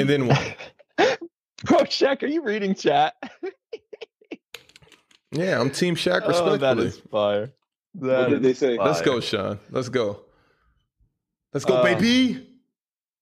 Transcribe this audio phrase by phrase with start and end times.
[0.00, 0.38] and then won.
[1.64, 3.14] Bro, Shaq, are you reading chat?
[5.32, 6.22] Yeah, I'm Team Shaq.
[6.24, 7.52] oh, that is fire.
[7.92, 8.78] What That did they is say?
[8.78, 9.58] let's go, Sean.
[9.70, 10.24] Let's go.
[11.52, 12.48] Let's go, Uh, baby.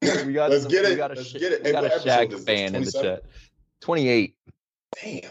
[0.03, 0.97] We got Let's some, get we it.
[0.97, 1.63] got a, Let's Sha- get it.
[1.63, 3.23] We Hey, got a what Shaq fan in the chat.
[3.81, 4.37] 28.
[5.03, 5.31] Damn.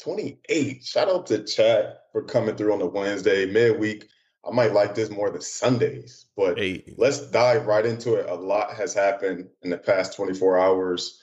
[0.00, 0.84] 28.
[0.84, 4.08] Shout out to Chad for coming through on the Wednesday, midweek.
[4.46, 6.94] I might like this more than Sundays, but Eight.
[6.98, 8.28] let's dive right into it.
[8.28, 11.20] A lot has happened in the past 24 hours.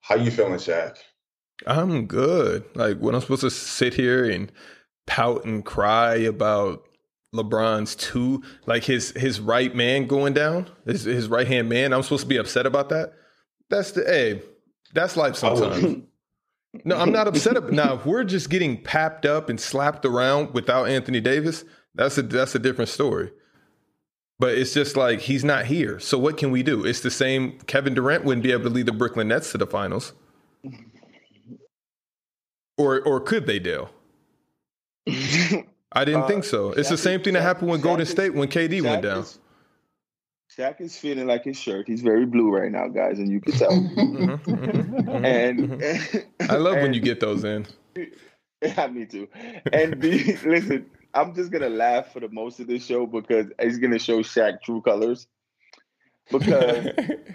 [0.00, 0.98] How you feeling, Shaq?
[1.66, 2.64] I'm good.
[2.74, 4.52] Like when I'm supposed to sit here and
[5.06, 6.84] pout and cry about
[7.34, 11.92] LeBron's two, like his his right man going down, his his right hand man.
[11.92, 13.14] I'm supposed to be upset about that.
[13.70, 14.42] That's the hey,
[14.92, 16.02] that's life sometimes.
[16.84, 17.56] No, I'm not upset.
[17.56, 21.64] About, now, if we're just getting papped up and slapped around without Anthony Davis,
[21.94, 23.30] that's a that's a different story.
[24.38, 26.00] But it's just like he's not here.
[26.00, 26.84] So what can we do?
[26.84, 27.58] It's the same.
[27.66, 30.12] Kevin Durant wouldn't be able to lead the Brooklyn Nets to the finals,
[32.76, 33.90] or or could they, Dale?
[35.92, 36.72] I didn't Uh, think so.
[36.72, 38.82] It's the same is- thing that Shaq- happened with Shaq Golden is- State when KD
[38.82, 39.18] went down.
[39.20, 39.38] is-
[40.56, 41.86] Shaq is feeling like his shirt.
[41.88, 43.70] He's very blue right now, guys, and you can tell.
[43.72, 46.50] Mhm, mhm, mhm, and.
[46.50, 47.66] I love when you get those in.
[48.62, 49.28] Yeah, me too.
[49.74, 53.78] And the, listen, I'm just gonna laugh for the most of this show because it's
[53.78, 55.26] gonna show Shaq true colors.
[56.30, 56.88] Because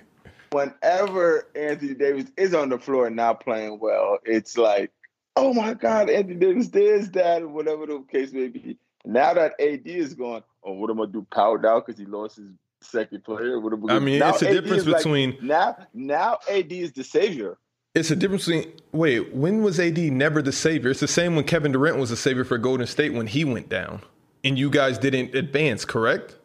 [0.52, 4.92] whenever Anthony Davis is on the floor and not playing well, it's like,
[5.36, 8.78] oh my God, Anthony Davis this, that, or whatever the case may be.
[9.06, 11.28] Now that AD is gone, oh, what am I gonna do?
[11.32, 12.50] Power down because he lost his
[12.82, 13.60] second player.
[13.60, 15.78] What am I I mean, now it's a AD difference is like- between now.
[15.94, 17.58] Now AD is the savior.
[17.96, 20.92] It's a difference between wait, when was AD never the savior?
[20.92, 23.70] It's the same when Kevin Durant was the savior for Golden State when he went
[23.70, 24.02] down.
[24.44, 26.38] And you guys didn't advance, correct?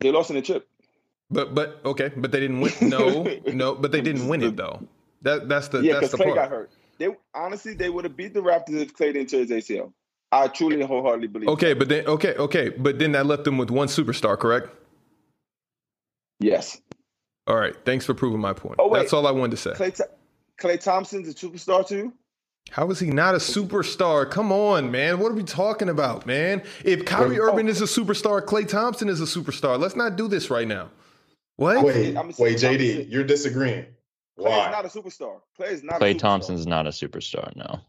[0.00, 0.68] They lost in the chip.
[1.30, 2.72] But but okay, but they didn't win.
[2.82, 4.86] No, no, but they didn't win it though.
[5.22, 6.36] That that's the yeah, that's the Klay part.
[6.36, 6.70] got hurt.
[6.98, 9.92] They honestly they would have beat the Raptors if Klay didn't tear his ACL.
[10.30, 11.48] I truly and wholeheartedly believe.
[11.48, 14.68] Okay, but then okay, okay, but then that left them with one superstar, correct?
[16.40, 16.80] Yes.
[17.46, 18.76] All right, thanks for proving my point.
[18.78, 19.00] Oh, wait.
[19.00, 19.70] That's all I wanted to say.
[19.70, 20.00] Klay,
[20.60, 22.12] Klay Thompson's a superstar too.
[22.70, 24.30] How is he not a superstar?
[24.30, 25.18] Come on, man.
[25.20, 26.62] What are we talking about, man?
[26.84, 27.44] If Kyrie Oh.
[27.52, 29.78] Irving is a superstar, Klay Thompson is a superstar.
[29.78, 30.90] Let's not do this right now.
[31.56, 31.82] What?
[31.82, 33.84] Wait, I'm- wait, I'm- JD, you're disagreeing.
[34.38, 34.66] Klay Why?
[34.66, 35.40] is not a superstar.
[35.58, 36.00] Klay is not.
[36.02, 36.18] a Klay superstar.
[36.18, 37.80] Thompson's not a superstar, no.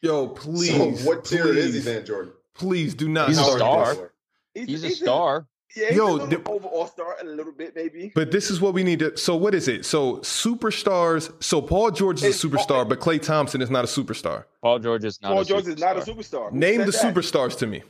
[0.00, 1.04] Yo, so please.
[1.04, 2.32] what tier is he please, then, Jordan?
[2.54, 4.12] Please do not He's a start star.
[4.54, 4.66] this.
[4.66, 5.46] He's a in- star.
[5.74, 8.12] Yeah, Yo, a little the- overall star a little bit maybe.
[8.14, 9.16] But this is what we need to.
[9.16, 9.84] So what is it?
[9.86, 11.32] So superstars.
[11.42, 14.44] So Paul George is It's- a superstar, but Klay Thompson is not a superstar.
[14.62, 16.14] Paul George is not Paul a George is not a superstar.
[16.16, 16.50] superstar.
[16.50, 16.94] Who Name the that?
[17.02, 17.82] superstars to me.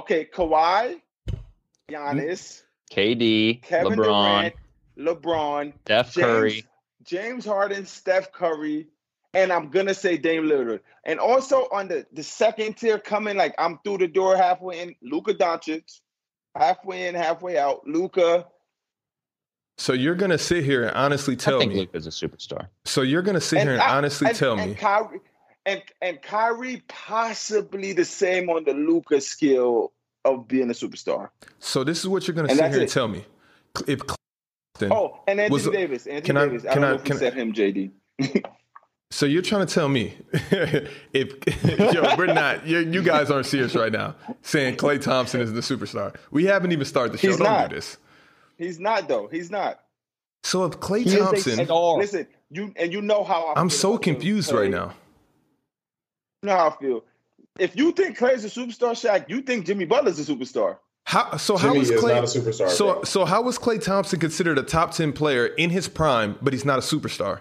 [0.00, 1.00] Okay, Kawhi,
[1.90, 4.54] Giannis, KD, Kevin LeBron, Durant,
[4.98, 6.64] LeBron, Steph James, Curry.
[7.04, 8.86] James Harden, Steph Curry,
[9.34, 10.80] and I'm gonna say Dame Lillard.
[11.04, 14.94] And also on the, the second tier coming, like I'm through the door halfway in,
[15.02, 16.00] Luka Doncic,
[16.56, 17.86] halfway in, halfway out.
[17.86, 18.46] Luka,
[19.78, 21.64] So you're gonna sit here and honestly tell me.
[21.64, 21.80] I think me.
[21.80, 22.68] Luka's a superstar.
[22.84, 24.76] So you're gonna sit here and I- honestly and, tell and me.
[24.76, 25.20] Kyrie,
[25.66, 29.92] and and Kyrie possibly the same on the Luka scale
[30.24, 31.30] of being a superstar.
[31.58, 33.24] So this is what you're gonna And sit that's here and tell me.
[33.88, 36.06] If Claxton, Oh, and Anthony Was- Davis.
[36.06, 36.64] Anthony can Davis.
[36.66, 37.90] I, can don't I- know if can you said him, JD.
[39.12, 40.14] so you're trying to tell me
[41.12, 45.52] if yo we're not you you guys aren't serious right now saying Klay Thompson is
[45.52, 46.16] the superstar.
[46.30, 47.28] We haven't even started the show.
[47.28, 47.70] He's Don't not.
[47.70, 47.98] do this.
[48.58, 49.28] He's not though.
[49.28, 49.80] He's not.
[50.44, 51.66] So if Klay He is a Thompson.
[51.98, 54.60] Listen, you and you know how I I'm feel so confused Klay.
[54.62, 54.94] right now.
[56.42, 57.04] You know how I feel.
[57.58, 60.78] If you think Klay's a superstar, Shaq, you think Jimmy Butler's a superstar.
[61.04, 61.56] How so?
[61.56, 62.14] How Jimmy is is Klay?
[62.14, 62.68] not a superstar.
[62.70, 63.02] so bro.
[63.04, 66.64] so how was Klay Thompson considered a top ten player in his prime, but he's
[66.64, 67.40] not a superstar?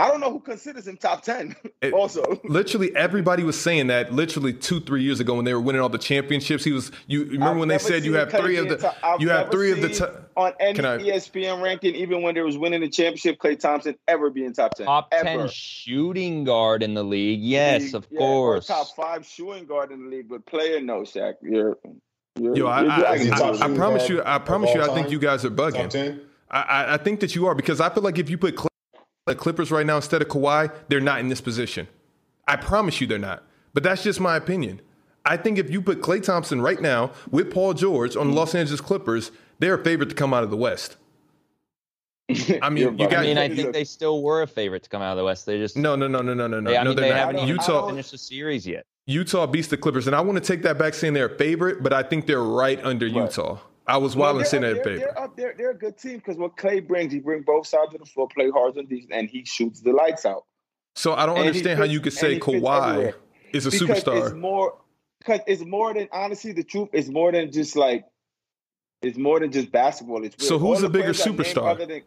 [0.00, 1.56] I don't know who considers him top ten.
[1.82, 4.12] It- also, Literally everybody was saying that.
[4.12, 6.90] Literally two three years ago when they were winning all the championships, he was.
[7.06, 9.50] You remember I've when they said you have three of the top- I've you have
[9.50, 9.88] three of the.
[9.88, 10.04] T-
[10.36, 13.96] on any Can I- ESPN ranking, even when they was winning the championship, Klay Thompson
[14.08, 14.86] ever be in top ten.
[14.86, 15.24] Top ever.
[15.24, 17.40] 10 shooting guard in the league.
[17.40, 18.66] Yes, League, of yeah, or course.
[18.66, 21.34] top five shooting guard in the league, but player no, Shaq.
[21.42, 21.76] You're,
[22.38, 23.50] you're Yo, I, you're I, dragging I.
[23.72, 25.12] I promise you, I promise you, I think time?
[25.12, 25.90] you guys are Top bugging.
[25.90, 26.20] 10?
[26.50, 28.68] I, I, I think that you are because I feel like if you put Klay,
[29.28, 31.86] the Clippers right now instead of Kawhi, they're not in this position.
[32.46, 33.44] I promise you, they're not.
[33.74, 34.80] But that's just my opinion.
[35.24, 38.54] I think if you put Klay Thompson right now with Paul George on the Los
[38.54, 40.96] Angeles Clippers, they're a favorite to come out of the West.
[42.62, 45.02] I mean, you got- I mean, I think they still were a favorite to come
[45.02, 45.46] out of the West.
[45.46, 46.70] They just No, no, no, no, no, no, no.
[46.70, 48.84] I no, mean, they're they haven't even Utah, finished the series yet.
[49.06, 51.82] Utah beats the Clippers, and I want to take that back, saying they're a favorite,
[51.82, 53.14] but I think they're right under Right.
[53.14, 53.58] Utah.
[53.88, 54.98] I was wild and they're saying up that paper.
[54.98, 55.54] They're up there.
[55.56, 58.28] They're a good team because what Klay brings, he brings both sides of the floor,
[58.28, 60.44] play hard and decent, and he shoots the lights out.
[60.94, 63.14] So I don't And understand how you could say Kawhi
[63.52, 64.38] is a because it's superstar.
[64.38, 64.78] more
[65.20, 68.04] because it's more than honestly the truth It's more than just like
[69.02, 70.24] it's more than just basketball.
[70.24, 71.78] It's So who's the bigger players I named superstar?
[71.88, 72.02] Than,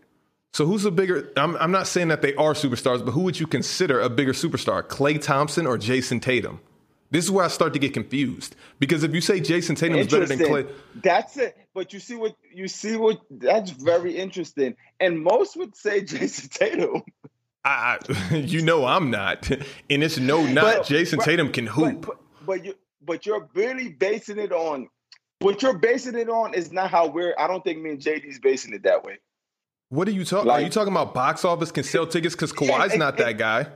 [0.53, 1.31] So who's a bigger?
[1.37, 4.33] I'm, I'm not saying that they are superstars, but who would you consider a bigger
[4.33, 6.59] superstar, Klay Thompson or Jayson Tatum?
[7.11, 10.07] This is where I start to get confused because if you say Jayson Tatum is
[10.07, 11.57] better than Klay, That's it.
[11.73, 14.75] But you see what you see what that's very interesting.
[14.99, 17.03] And most would say Jayson Tatum.
[17.63, 17.99] I,
[18.31, 19.49] I, you know I'm not,
[19.89, 22.05] and it's no not But- Jayson but- Tatum can hoop.
[22.07, 24.87] but, but you but you're really basing it on
[25.39, 28.39] what you're basing it on is not how we're I don't think me and JD's
[28.39, 29.17] basing it that way.
[29.89, 30.49] what are you talking?
[30.49, 32.35] are you talking about box office can sell tickets?
[32.35, 33.67] Because Kawhi's and- not that guy.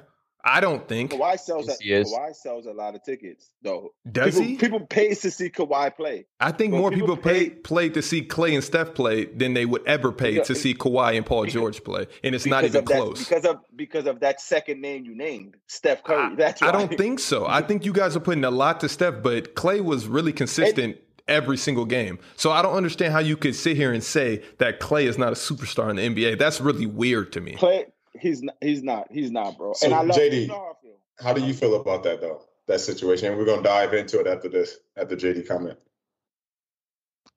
[0.48, 1.12] I don't think.
[1.12, 2.16] Kawhi sells Yes, a.
[2.16, 3.94] Kawhi sells a lot of tickets though.
[4.12, 4.58] Does people, he?
[4.58, 6.28] People pays to see Kawhi play.
[6.40, 9.26] I think Well, more people people pay, pay- play to see Klay and Steph play
[9.26, 12.36] than they would ever pay Because- to see Kawhi and Paul because- George play, and
[12.36, 13.20] it's not because even of that- close.
[13.28, 16.36] because of because of that second name you named, Steph Curry.
[16.38, 16.68] That's why.
[16.70, 17.48] I don't think so.
[17.48, 20.98] I think you guys are putting a lot to Steph, but Klay was really consistent
[21.28, 22.20] every single game.
[22.36, 25.30] So I don't understand how you could sit here and say that Klay is not
[25.30, 26.38] a superstar in the NBA.
[26.38, 27.56] That's really weird to me.
[27.56, 27.86] Klay.
[28.20, 28.56] He's not.
[28.62, 29.08] He's not.
[29.12, 29.74] He's not, bro.
[29.74, 30.76] So, and I love JD, you how
[31.20, 32.42] How do you feel about that though?
[32.68, 33.30] That situation.
[33.30, 35.78] And we're gonna dive into it after this, after JD comment.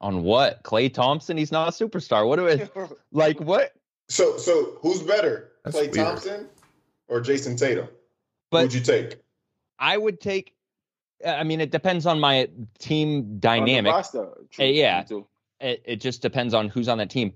[0.01, 0.63] On what?
[0.63, 1.37] Klay Thompson?
[1.37, 2.27] He's not a superstar.
[2.27, 2.71] What do it
[3.13, 3.41] like?
[3.41, 3.73] What?
[4.09, 5.53] So so who's better?
[5.65, 5.95] That's Klay weird.
[5.95, 6.49] Thompson
[7.09, 7.89] or Jayson Tatum?
[8.51, 9.17] But Who'd you take?
[9.79, 10.55] I would take.
[11.27, 12.49] I mean, it depends on my
[12.79, 13.93] team On dynamic.
[13.93, 15.05] roster, true, Uh, yeah.
[15.61, 17.33] It, it just depends on who's on that team.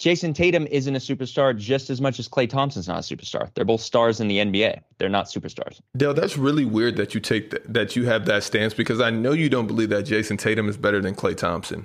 [0.00, 3.52] Jayson Tatum isn't a superstar just as much as Klay Thompson's not a superstar.
[3.52, 4.80] They're both stars in the NBA.
[4.96, 5.78] They're not superstars.
[5.94, 9.10] Dale, that's really weird that you take th- that you have that stance because I
[9.10, 11.84] know you don't believe that Jayson Tatum is better than Klay Thompson.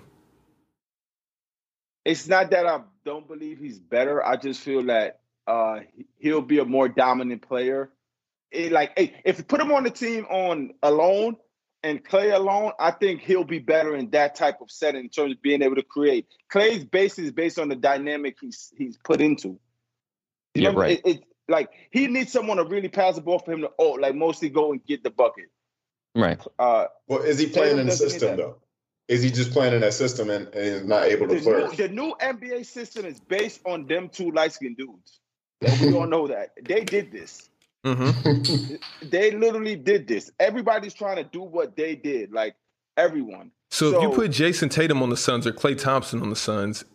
[2.06, 4.25] It's not that I don't believe he's better.
[4.25, 5.79] I just feel that uh,
[6.17, 7.89] he'll be a more dominant player.
[8.50, 11.35] It, like, hey, if you put him on the team on alone
[11.85, 15.33] and Klay alone, I think he'll be better in that type of setting in terms
[15.33, 16.25] of being able to create.
[16.51, 19.59] Klay's base is based on the dynamic he's he's put into.
[20.55, 20.99] You Yeah, know, right.
[21.05, 23.91] It, it, like he needs someone to really pass the ball for him to oh,
[23.91, 25.45] like mostly go and get the bucket.
[26.15, 26.41] Right.
[26.57, 28.57] Uh, Well, is he playing in the system though?
[29.07, 31.43] Is he just playing in that system and, and is not able the to new,
[31.43, 31.77] flourish?
[31.77, 35.19] the new NBA system is based on them two light skinned dudes.
[35.61, 36.53] And we all know that.
[36.63, 37.47] They did this.
[37.85, 40.31] Hmm They literally did this.
[40.39, 42.31] Everybody's trying to do what they did.
[42.31, 42.55] Like
[42.97, 43.51] everyone.
[43.71, 46.85] So, if you put Jayson Tatum on the Suns or Klay Thompson on the Suns,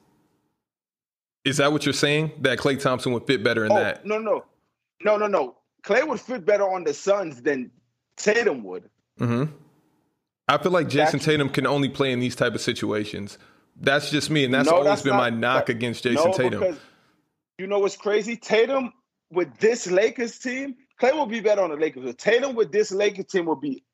[1.45, 2.33] is that what you're saying?
[2.41, 4.05] That Klay Thompson would fit better in Oh that?
[4.07, 4.45] no, no,
[5.05, 5.57] no, no, no.
[5.85, 7.71] Klay would fit better on the Suns than
[8.17, 8.89] Tatum would.
[9.19, 9.45] hmm
[10.49, 13.39] I feel like Jayson That's- Tatum can only play in these type of situations.
[13.77, 16.33] That's just me, and that's No, always that's been my knock that- against Jayson no,
[16.37, 16.61] Tatum.
[16.61, 16.79] because
[17.59, 18.37] you know what's crazy?
[18.37, 18.93] Tatum
[19.31, 22.05] with this Lakers team, Klay will be better on the Lakers.
[22.05, 23.85] But Tatum with this Lakers team will be,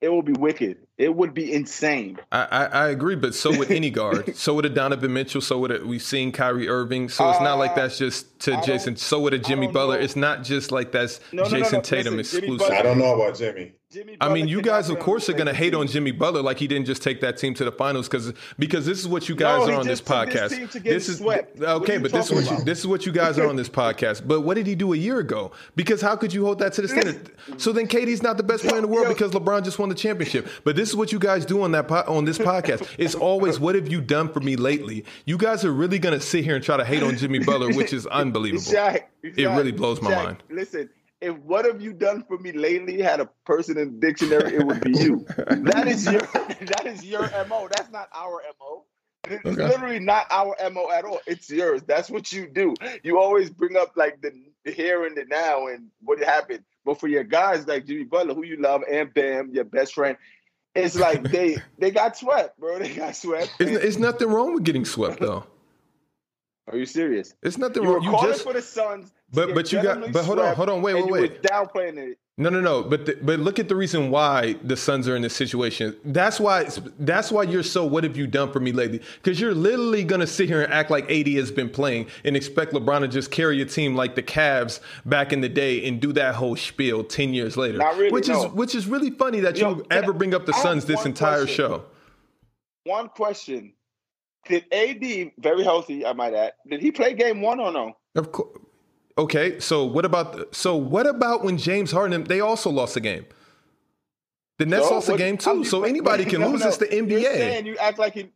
[0.00, 0.78] it will be wicked.
[0.96, 2.18] It would be insane.
[2.30, 4.36] I, I, I agree, but so would any guard.
[4.36, 5.40] so would a Donovan Mitchell.
[5.40, 7.08] So would a, we've seen Kyrie Irving.
[7.08, 8.96] So it's not like Uh, that's just to I Jayson.
[8.96, 9.96] So would a Jimmy Butler.
[9.98, 10.04] know.
[10.04, 11.80] It's not just like that's No, no, no, Jayson no.
[11.80, 12.58] Tatum Listen, exclusive.
[12.68, 13.72] Butler- I don't know about Jimmy.
[13.90, 16.58] Jimmy I mean, you guys, of course, are going to hate on Jimmy Butler like
[16.58, 19.36] he didn't just take that team to the finals because because this is what you
[19.36, 20.56] guys No, are on this just took this podcast.
[20.58, 21.60] team to get this is swept.
[21.60, 23.68] Okay, but this is talking what you this is what you guys are on this
[23.84, 24.26] podcast.
[24.26, 25.52] But what did he do a year ago?
[25.76, 27.30] Because how could you hold that to the standard?
[27.56, 29.12] So then, KD's not the best player in the world Yo.
[29.12, 30.48] because LeBron just won the championship.
[30.64, 32.88] But this is what you guys do on that po- on this podcast.
[32.98, 35.04] It's always what have you done for me lately?
[35.26, 37.72] You guys are really going to sit here and try to hate on Jimmy Butler,
[37.74, 38.62] which is unbelievable.
[38.62, 40.42] Shaq, It really blows my Shaq, mind.
[40.50, 44.56] Listen, if what have you done for me lately had a person in the dictionary,
[44.56, 45.24] it would be you.
[45.38, 46.20] that is your
[46.60, 47.68] that is your mo.
[47.74, 48.84] That's not our mo.
[49.26, 49.66] It's Okay.
[49.68, 51.20] literally not our mo at all.
[51.26, 51.82] It's yours.
[51.86, 52.74] That's what you do.
[53.02, 54.32] You always bring up like the,
[54.64, 56.62] the here and the now and what happened.
[56.84, 60.18] But for your guys like Jimmy Butler, who you love, and Bam, your best friend,
[60.74, 62.78] it's like they they got swept, bro.
[62.78, 63.52] They got swept.
[63.58, 65.44] It's, it's nothing wrong with getting swept though.
[66.70, 67.34] Are you serious?
[67.42, 68.04] It's nothing You were wrong.
[68.04, 69.12] You calling just for the Suns.
[69.32, 71.42] But- but you got- but hold on, hold on, wait, wait, wait.
[71.42, 72.18] downplaying it.
[72.36, 72.82] No, no, no.
[72.82, 75.94] But the, but look at the reason why the Suns are in this situation.
[76.04, 76.66] That's why
[76.98, 77.84] that's why you're so.
[77.86, 79.02] What have you done for me lately?
[79.22, 82.72] Because you're literally gonna sit here and act like AD has been playing and expect
[82.72, 86.12] LeBron to just carry a team like the Cavs back in the day and do
[86.14, 87.78] that whole spiel ten years later.
[87.78, 88.46] Not really, which no.
[88.46, 90.86] is which is really funny that Yo, you ever I- bring up the I Suns
[90.86, 91.54] this entire question.
[91.56, 91.84] show.
[92.82, 93.74] One question:
[94.48, 97.96] Did AD, very healthy, I might add, did he play Game One or no?
[98.14, 98.58] Of course.
[99.16, 102.24] Okay, so what about the, so what about when James Harden?
[102.24, 103.26] They also lost a game.
[104.58, 105.64] The Nets So, lost a game too.
[105.64, 106.60] So anybody can no, lose.
[106.60, 106.68] no.
[106.68, 107.22] It's the You're NBA.
[107.22, 108.30] saying you act like he,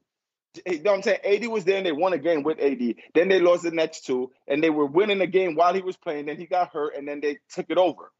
[0.67, 1.19] You know what I'm saying?
[1.25, 2.95] AD was there and they won a game with AD.
[3.15, 5.97] Then they lost the next two, and they were winning the game while he was
[5.97, 6.27] playing.
[6.27, 8.12] Then he got hurt, and then they took it over.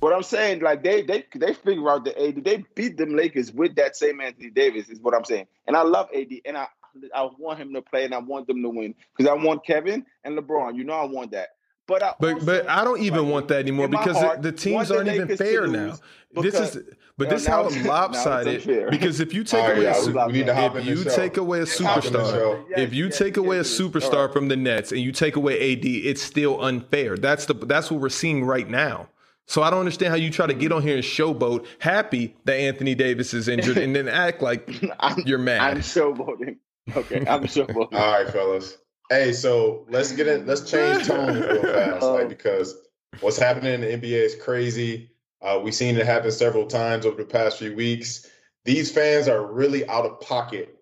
[0.00, 2.44] What I'm saying, like they they they figure out the AD.
[2.44, 4.88] They beat them Lakers with that same Anthony Davis.
[4.88, 5.46] Is what I'm saying.
[5.66, 6.68] And I love AD, and I
[7.14, 10.04] I want him to play, and I want them to win because I want Kevin
[10.24, 10.76] and LeBron.
[10.76, 11.48] You know, I want that.
[11.86, 14.52] But I but also, but I don't even like, want that anymore because heart, the,
[14.52, 15.96] the teams aren't even fair now.
[16.34, 16.84] This is
[17.16, 19.86] but this now how it's- now it's lopsided because if you take All right, away
[19.86, 21.16] a yeah, su- we, we need to hop in if the you show.
[21.16, 22.64] take away a Let's hop in the superstar.
[22.70, 23.90] Yes, if you yes, take away a yes, it is.
[23.90, 24.32] superstar All right.
[24.32, 27.16] from the Nets and you take away AD, it's still unfair.
[27.16, 29.08] That's the that's what we're seeing right now.
[29.46, 30.76] So I don't understand how you try to get mm-hmm.
[30.76, 34.80] on here and showboat, happy that Anthony Davis is injured, and then act like
[35.26, 35.60] you're mad.
[35.60, 36.58] I'm showboating.
[36.96, 37.92] Okay, I'm showboating.
[37.94, 38.76] All right, fellas.
[39.08, 40.46] Hey, so let's get in.
[40.46, 42.14] Let's change tone real fast, Oh.
[42.14, 42.76] like because
[43.20, 45.10] what's happening in the NBA is crazy.
[45.42, 48.26] Uh, we've seen it happen several times over the past few weeks.
[48.64, 50.76] These fans are really out of pocket.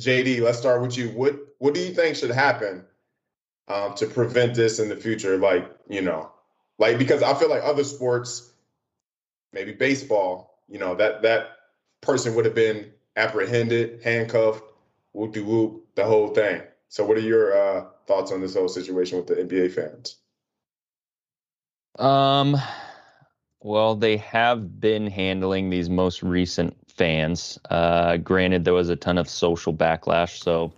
[0.00, 1.10] JD, let's start with you.
[1.10, 2.84] What What do you think should happen
[3.68, 5.36] um, to prevent this in the future?
[5.38, 6.30] Like, you know,
[6.78, 8.50] like because I feel like other sports,
[9.52, 11.48] maybe baseball, you know, that that
[12.00, 14.62] person would have been apprehended, handcuffed,
[15.16, 16.60] whoop de whoop, the whole thing.
[16.88, 20.16] So, what are your uh, thoughts on this whole situation with the NBA fans?
[21.98, 22.56] Um,
[23.62, 27.58] well, they have been handling these most recent fans.
[27.70, 30.72] Uh, granted, there was a ton of social backlash, so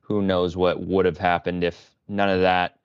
[0.00, 2.78] who knows what would have happened if none of that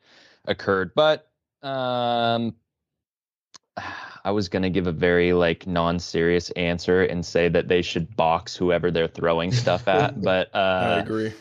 [0.45, 0.91] occurred.
[0.95, 1.29] But
[1.62, 2.55] um,
[4.25, 8.55] I was gonna give a very like non-serious answer and say that they should box
[8.55, 11.32] whoever they're throwing stuff at, but uh, I agree.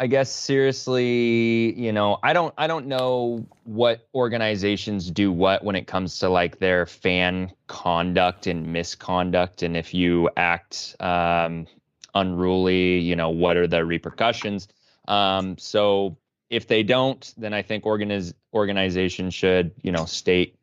[0.00, 5.74] I guess seriously, you know, I don't I don't know what organizations do what when
[5.74, 11.66] it comes to like their fan conduct and misconduct and if you act um
[12.14, 14.68] unruly, you know, what are the repercussions?
[15.08, 16.16] Um so
[16.48, 20.57] if they don't, then I think organiz- organizations should, you know, state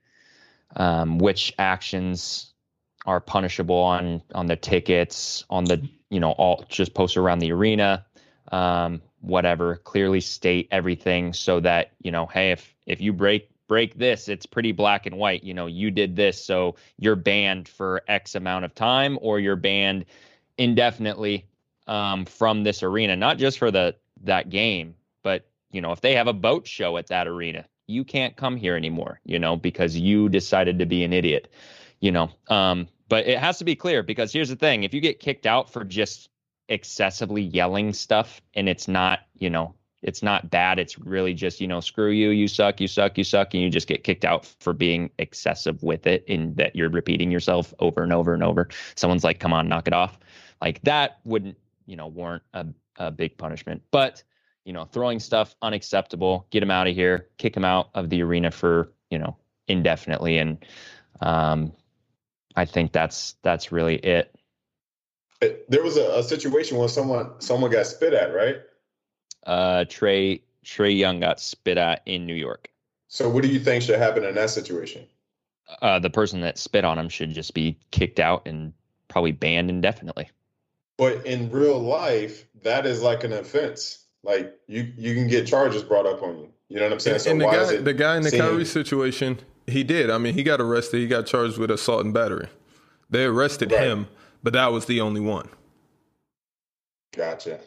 [0.75, 2.53] um which actions
[3.05, 7.51] are punishable on on the tickets, on the, you know, all just post around the
[7.51, 8.05] arena
[8.51, 9.77] um, whatever.
[9.77, 14.45] Clearly state everything so that you know hey if if you break break this it's
[14.45, 15.43] pretty black and white.
[15.43, 19.55] You know you did this so you're banned for x amount of time or you're
[19.55, 20.05] banned
[20.57, 21.47] indefinitely
[21.87, 23.15] um, from this arena.
[23.15, 26.97] Not just for the that game but you know if they have a boat show
[26.97, 31.03] at that arena you can't come here anymore you know because you decided to be
[31.03, 31.51] an idiot
[31.99, 35.01] you know um but it has to be clear because here's the thing if you
[35.01, 36.29] get kicked out for just
[36.69, 39.75] excessively yelling stuff and it's not you know
[40.05, 43.23] it's not bad it's really just you know screw you you suck you suck you
[43.23, 46.89] suck and you just get kicked out for being excessive with it in that you're
[46.89, 50.17] repeating yourself over and over and over someone's like come on knock it off.
[50.61, 54.23] Like that wouldn't you know warrant a, a big punishment but
[54.65, 58.21] you know throwing stuff unacceptable get him out of here kick him out of the
[58.23, 60.65] arena for you know indefinitely and
[61.21, 61.71] um
[62.55, 64.35] i think that's that's really it
[65.69, 68.57] There was a, a situation where someone someone got spit at, right?
[69.45, 72.69] uh trae trae young got spit at in new york
[73.07, 75.07] So, what do you think should happen in that situation?
[75.81, 78.73] uh the person that spit on him should just be kicked out and
[79.07, 80.29] probably banned indefinitely
[80.97, 84.04] But in real life, that is like an offense.
[84.25, 86.49] Like you, you can get charges brought up on you.
[86.67, 87.19] You know what I'm saying?
[87.19, 89.83] So and the why guy, is it the guy in the seen- Kyrie situation, he
[89.83, 90.09] did.
[90.09, 90.97] I mean, he got arrested.
[90.99, 92.47] He got charged with assault and battery.
[93.09, 93.81] They arrested Right.
[93.83, 94.07] him,
[94.43, 95.47] but that was the only one.
[97.15, 97.59] Gotcha.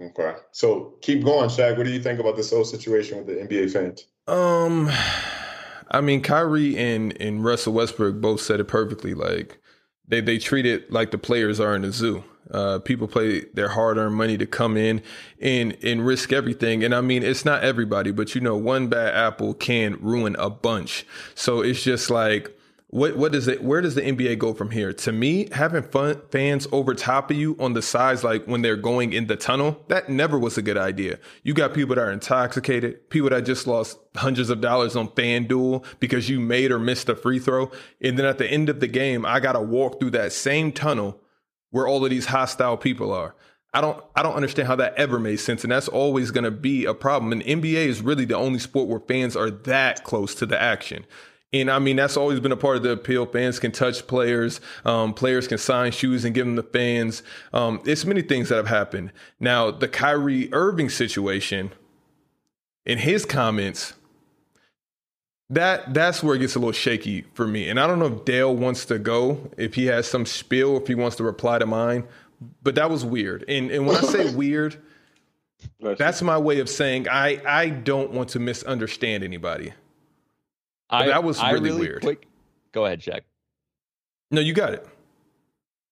[0.00, 0.34] Okay.
[0.52, 1.76] So keep going, Shaq.
[1.76, 4.06] What do you think about this whole situation with the NBA fans?
[4.28, 4.90] Um,
[5.90, 9.14] I mean, Kyrie and and Russell Westbrook both said it perfectly.
[9.14, 9.58] Like
[10.06, 12.22] they they treat it like the players are in a zoo.
[12.50, 15.02] Uh, people play their hard earned money to come in
[15.40, 16.84] and and risk everything.
[16.84, 20.50] And I mean, it's not everybody, but you know, one bad apple can ruin a
[20.50, 21.06] bunch.
[21.34, 22.52] So it's just like.
[22.88, 23.64] What what is it?
[23.64, 24.92] Where does the NBA go from here?
[24.92, 28.76] To me, having fun fans over top of you on the sides, like when they're
[28.76, 31.18] going in the tunnel, that never was a good idea.
[31.42, 35.84] You got people that are intoxicated, people that just lost hundreds of dollars on FanDuel
[35.98, 38.86] because you made or missed a free throw, and then at the end of the
[38.86, 41.20] game, I got to walk through that same tunnel
[41.70, 43.34] where all of these hostile people are.
[43.74, 46.50] I don't I don't understand how that ever made sense, and that's always going to
[46.50, 47.32] be a problem.
[47.32, 51.04] And NBA is really the only sport where fans are that close to the action.
[51.52, 53.26] And I mean, that's always been a part of the appeal.
[53.26, 54.60] Fans can touch players.
[54.84, 57.22] Um, players can sign shoes and give them to fans.
[57.52, 59.12] Um, it's many things that have happened.
[59.38, 61.72] Now, the Kyrie Irving situation,
[62.84, 63.94] in his comments,
[65.50, 67.68] that that's where it gets a little shaky for me.
[67.68, 70.86] And I don't know if Dale wants to go, if he has some spiel, if
[70.88, 72.04] he wants to reply to mine.
[72.62, 73.44] but that was weird.
[73.48, 74.76] And and when I say weird,
[75.80, 79.72] that's my way of saying I I don't want to misunderstand anybody.
[80.90, 82.02] I, that was I really weird.
[82.02, 82.26] Quick,
[82.72, 83.22] go ahead, Shaq.
[84.30, 84.86] No, you got it.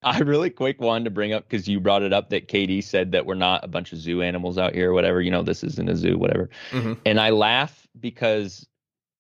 [0.03, 3.13] I really quick wanted to bring up because you brought it up that Katie said
[3.13, 5.21] that we're not a bunch of zoo animals out here, whatever.
[5.23, 6.51] You know, this isn't a zoo, whatever.
[6.73, 6.99] Mhm.
[7.07, 8.67] And I laugh because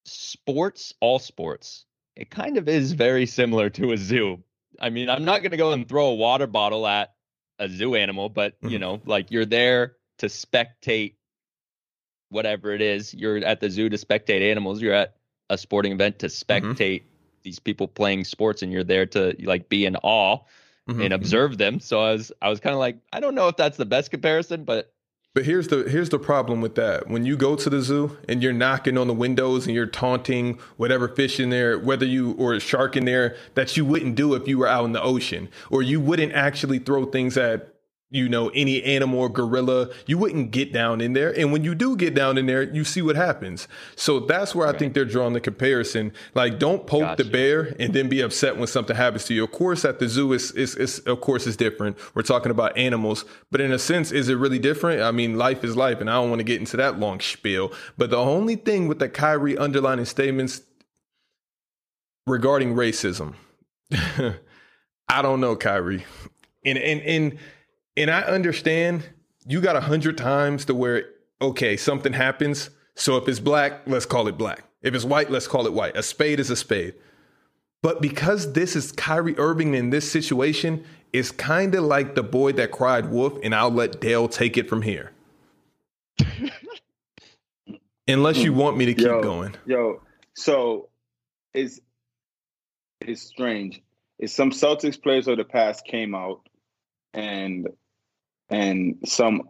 [0.05, 1.85] sports, all sports,
[2.17, 4.43] it kind of is very similar to a zoo.
[4.81, 7.15] I mean, I'm not going to go and throw a water bottle at
[7.59, 8.81] a zoo animal, but you Mhm.
[8.81, 11.15] know, like you're there to spectate
[12.31, 13.15] whatever it is.
[13.15, 14.81] You're at the zoo to spectate animals.
[14.83, 15.17] You're at
[15.51, 17.03] a sporting event to spectate
[17.43, 20.39] these people playing sports, and you're there to like be in awe
[20.89, 21.05] Mhm.
[21.05, 21.81] and observe them.
[21.81, 24.11] So I was, I was kind of like, I don't know if that's the best
[24.11, 24.94] comparison, but
[25.35, 27.09] But here's the here's the problem with that.
[27.09, 30.61] When you go to the zoo and you're knocking on the windows and you're taunting
[30.77, 34.35] whatever fish in there, whether you or a shark in there that you wouldn't do
[34.35, 37.74] if you were out in the ocean, or you wouldn't actually throw things at
[38.15, 41.37] you know any animal or gorilla, you wouldn't get down in there.
[41.37, 43.67] And when you do get down in there, you see what happens.
[43.97, 46.13] So that's where I think they're drawing the comparison.
[46.35, 49.45] Like, don't poke the bear and then be upset when something happens to you.
[49.45, 51.97] Of course, at the zoo, is is is of course is different.
[52.15, 55.03] We're talking about animals, but in a sense, is it really different?
[55.03, 57.73] I mean, life is life, and I don't want to get into that long spiel.
[57.99, 60.63] But the only thing with the Kyrie underlining statements
[62.27, 63.35] regarding racism,
[65.09, 66.05] I don't know, Kyrie,
[66.65, 67.39] and and and
[67.97, 69.09] and I understand
[69.47, 71.05] you got a hundred times to where
[71.41, 72.71] okay, something happens.
[72.95, 74.65] So if it's black, let's call it black.
[74.83, 75.97] If it's white, let's call it white.
[75.97, 76.95] A spade is a spade.
[77.83, 82.53] But because this is Kyrie Irving in this situation, it's kind of like the boy
[82.53, 85.13] that cried wolf, and I'll let Dale take it from here.
[88.09, 89.23] Unless you want me to keep Yo.
[89.23, 89.55] going.
[89.67, 90.03] Yo,
[90.35, 90.89] so
[91.53, 91.81] it's
[93.01, 93.83] it's strange.
[94.19, 96.41] It's some Celtics players of the past came out
[97.13, 97.69] and
[98.51, 99.43] and some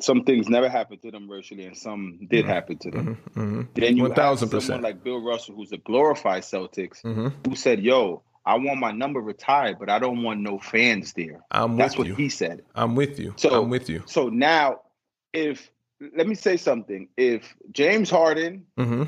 [0.00, 2.48] some things never happened to them racially and some did Mhm.
[2.48, 3.18] happen to them.
[3.34, 4.62] Mhm, mhm, Then you have 1000%.
[4.62, 7.32] someone like Bill Russell who's a glorified Celtics mhm.
[7.46, 11.40] who said, "Yo, I want my number retired, but I don't want no fans there."
[11.50, 12.14] I'm That's with what you.
[12.16, 12.62] he said.
[12.74, 13.32] I'm with you.
[13.36, 14.02] So- I'm with you.
[14.06, 14.80] So now,
[15.32, 15.70] if
[16.14, 19.04] let me say something, if James Harden, hmm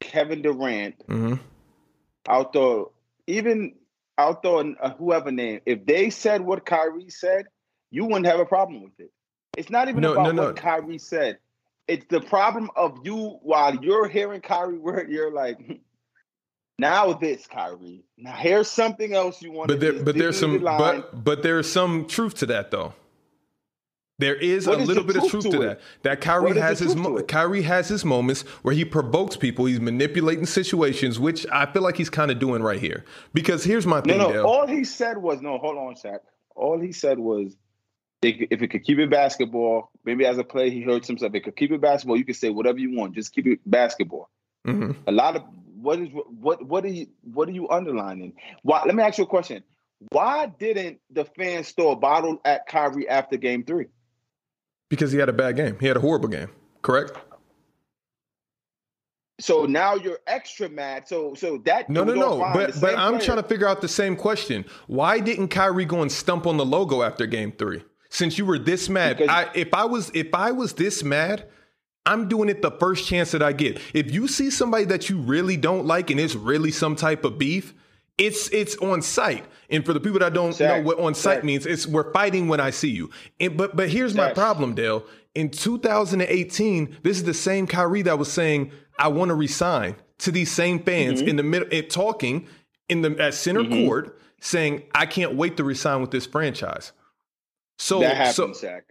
[0.00, 1.34] Kevin Durant, hmm
[2.28, 2.84] out there,
[3.26, 3.74] even
[4.18, 7.46] out there, uh, whoever name, if they said what Kyrie said,
[7.92, 9.12] you wouldn't have a problem with it.
[9.56, 10.42] It's not even No, about no, no.
[10.46, 11.38] what Kyrie said.
[11.86, 15.74] It's the problem of you while you're hearing Kyrie word, you're like, hmm,
[16.78, 18.02] now this Kyrie.
[18.16, 19.68] Now here's something else you want.
[19.68, 20.78] But there, to but there's some, line.
[20.78, 22.94] but but there's some truth to that though.
[24.18, 25.80] There is What a is little bit of truth truth to to that.
[26.02, 29.64] That Kyrie has his truth mo- Kyrie has his moments where he provokes people.
[29.64, 33.04] He's manipulating situations, which I feel like he's kind of doing right here.
[33.34, 34.32] Because here's my no, thing, no.
[34.32, 34.44] Dale.
[34.44, 35.58] All he said was no.
[35.58, 36.20] Hold on, Shaq.
[36.54, 37.56] All he said was.
[38.22, 41.30] If if it could keep it basketball, maybe as a player he heard some stuff.
[41.30, 43.14] If it could keep it basketball, you can say whatever you want.
[43.14, 44.28] Just keep it basketball.
[44.66, 44.94] Mhm.
[45.08, 45.42] a lot of
[45.80, 46.08] what is
[46.40, 48.32] what what are you what are you underlining?
[48.62, 48.82] Why?
[48.86, 49.64] Let me ask you a question.
[50.10, 53.86] Why didn't the fans throw a bottle at Kyrie after Game Three?
[54.88, 55.76] Because he had a bad game.
[55.80, 56.48] He had a horrible game.
[56.82, 57.12] Correct?
[59.40, 61.08] So now you're extra mad.
[61.08, 62.38] So so that No, no, no.
[62.54, 64.64] But but I'm player- trying to figure out the same question.
[64.86, 67.82] Why didn't Kyrie go and stump on the logo after game three?
[68.12, 71.46] Since you were this mad, Because- I, if I was if I was this mad,
[72.04, 73.80] I'm doing it the first chance that I get.
[73.94, 77.38] If you see somebody that you really don't like and it's really some type of
[77.38, 77.72] beef,
[78.18, 79.46] it's it's on site.
[79.70, 81.44] And for the people that don't Zach, know what on site Zach.
[81.44, 83.08] means, it's we're fighting when I see you.
[83.40, 85.04] And, but but here's my problem, Dale.
[85.34, 90.30] In 2018, this is the same Kyrie that was saying, "I want to resign." To
[90.30, 91.28] these same fans Mm-hmm.
[91.30, 92.46] in the middle, it talking
[92.88, 96.92] in the at center court, saying, "I can't wait to resign with this franchise."
[97.78, 98.82] So, that happened, so Shaq.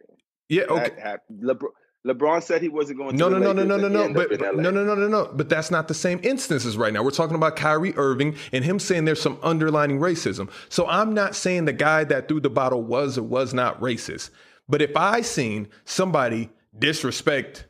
[0.50, 1.18] yeah, okay.
[1.42, 1.70] LeBron,
[2.06, 3.16] LeBron said he wasn't going.
[3.16, 4.08] No, to no, no, no, no, no, no.
[4.08, 5.30] he But no, no, no, no, no.
[5.34, 7.04] But that's not the same instances right now.
[7.04, 10.50] We're talking about Kyrie Irving and him saying there's some underlining racism.
[10.70, 14.32] So I'm not saying the guy that threw the bottle was or was not racist.
[14.68, 17.66] But if I seen somebody disrespect,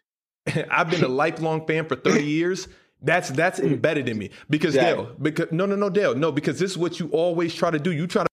[0.70, 2.66] I've been a lifelong fan for 30 years.
[3.00, 3.66] That's that's hmm.
[3.66, 4.74] embedded in me because.
[4.74, 5.14] Dale.
[5.22, 6.16] Because no, no, no, Dale.
[6.16, 7.92] No, because this is what you always try to do.
[7.92, 8.27] You try to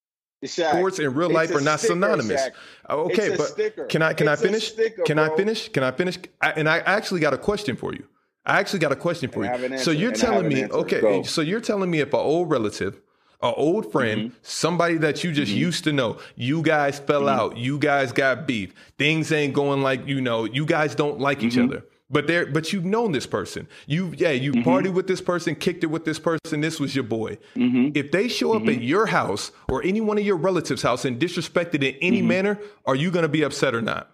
[0.45, 2.41] Shaq, sports and real life are not sticker, synonymous.
[2.41, 2.51] Shaq.
[2.89, 3.86] Okay, but sticker.
[3.86, 4.71] can I can It's I finish?
[4.71, 5.69] sticker, can I finish?
[5.69, 6.17] Can I finish?
[6.41, 8.05] I, and I actually got a question for you.
[8.45, 9.65] I actually got a question for And you.
[9.73, 10.75] an So you're and telling an me, answer.
[10.75, 11.23] okay, Go.
[11.23, 13.01] so you're telling me if an old relative,
[13.41, 14.36] an old friend, Mm-hmm.
[14.43, 17.39] somebody that you just used to know, you guys fell Mm-hmm.
[17.39, 21.41] out, you guys got beef, things ain't going like you know, you guys don't like
[21.43, 21.71] each Mm-hmm.
[21.73, 21.86] other.
[22.10, 23.68] But there, but you've known this person.
[23.88, 24.63] You, yeah, you Mhm.
[24.63, 26.62] partied with this person, kicked it with this person.
[26.62, 27.39] This was your boy.
[27.56, 27.89] Mm-hmm.
[27.96, 31.20] If they show up at your house or any one of your relatives' house and
[31.20, 32.26] disrespected in any Mhm.
[32.28, 34.12] manner, are you going to be upset or not?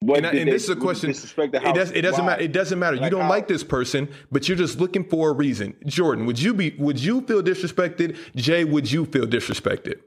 [0.00, 1.10] What And, I- and this is a question.
[1.10, 2.42] Disrespect the It, does, it doesn't matter.
[2.42, 2.96] It doesn't matter.
[2.96, 3.30] you don't how?
[3.30, 5.76] like this person, but you're just looking for a reason.
[5.86, 6.74] Jordan, would you be?
[6.80, 8.16] Would you feel disrespected?
[8.34, 10.00] Jay, would you feel disrespected?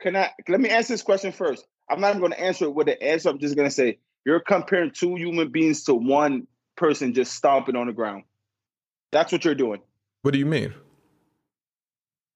[0.00, 0.30] Can I?
[0.48, 1.66] Let me answer this question first.
[1.90, 3.28] I'm not even going to answer it with an answer.
[3.28, 7.76] I'm just going to say you're comparing two human beings to one person just stomping
[7.76, 8.24] on the ground.
[9.10, 9.80] That's what you're doing.
[10.22, 10.74] What do you mean?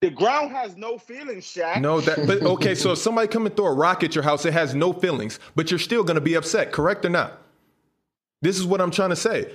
[0.02, 1.80] The ground has no feelings, Shaq.
[1.80, 2.26] No, that.
[2.26, 4.74] But okay, so if somebody come and throw a rock at your house, it has
[4.74, 6.70] no feelings, but you're still going to be upset.
[6.70, 7.40] Correct or not?
[8.42, 9.50] This is what I'm trying to say.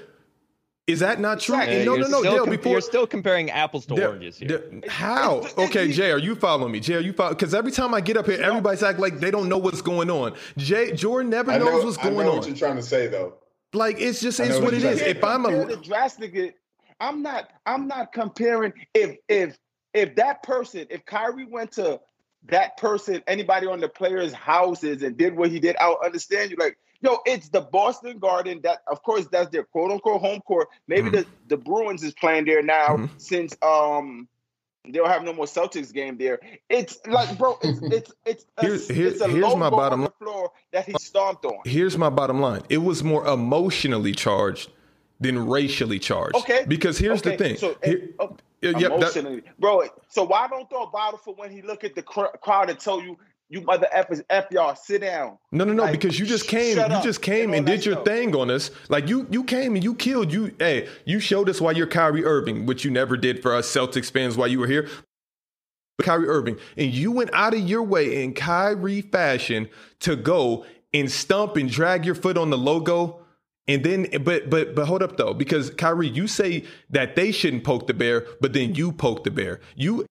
[0.88, 1.56] Is that not true?
[1.56, 1.70] Right.
[1.70, 2.44] Yeah, no, you're no, no, still Dale.
[2.46, 4.48] com- Before you're still comparing apples to Dale- oranges here.
[4.48, 5.38] Dale- how?
[5.38, 6.80] It's- it's- Okay, Jay, are you following me?
[6.80, 7.36] Jay, are you following?
[7.36, 10.10] Because every time I get up here, everybody's act like they don't know what's going
[10.10, 10.34] on.
[10.58, 12.38] Jay, Jordan never know, knows what's I going know on.
[12.40, 13.36] what you're trying to say, though.
[13.74, 15.00] Like it's just it's what what it you're is.
[15.00, 15.16] saying.
[15.18, 16.56] If I'm a the drastic,
[17.00, 17.50] I'm not.
[17.66, 18.74] I'm not comparing.
[18.94, 19.58] If if
[19.94, 22.00] if that person, if Kyrie went to
[22.50, 26.58] that person, anybody on the players' houses and did what he did, I'll understand you.
[26.60, 28.62] Like, yo, it's the Boston Garden.
[28.64, 30.68] That of course that's their quote unquote home court.
[30.88, 31.12] Maybe Mhm.
[31.14, 33.10] the the Bruins is playing there now Mhm.
[33.18, 34.28] since um.
[34.90, 36.40] They'll have no more Celtics game there.
[36.68, 40.06] It's like, bro, it's it's it's a, Here- here- it's a here's my bottom on
[40.06, 41.60] li- the floor that he stomped on.
[41.66, 42.64] here's my bottom line.
[42.68, 44.72] It was more emotionally charged
[45.20, 46.36] than racially charged.
[46.36, 46.66] Okay.
[46.68, 47.58] Because here's the thing.
[47.58, 49.84] So, Here- oh, yeah, yep, that- emotionally, bro.
[50.10, 52.80] So why don't throw a bottle for when he look at the cr- crowd and
[52.80, 53.20] tell you,
[53.52, 56.78] "You mother effers, f y'all, sit down." No, no, no, Like, because you just came,
[56.78, 58.06] you up just came and all and that did your stuff.
[58.06, 58.72] thing on us.
[58.90, 60.56] Like you, you came and you killed you.
[60.58, 64.10] Hey, you showed us why you're Kyrie Irving, which you never did for us Celtics
[64.12, 64.90] fans while you were here.
[66.02, 71.12] Kyrie Irving, and you went out of your way in Kyrie fashion to go and
[71.12, 73.20] stump and drag your foot on the logo.
[73.68, 77.64] And then, but but but hold up though, because Kyrie, you say that they shouldn't
[77.64, 79.60] poke the bear, but then you poke the bear.
[79.76, 80.06] You,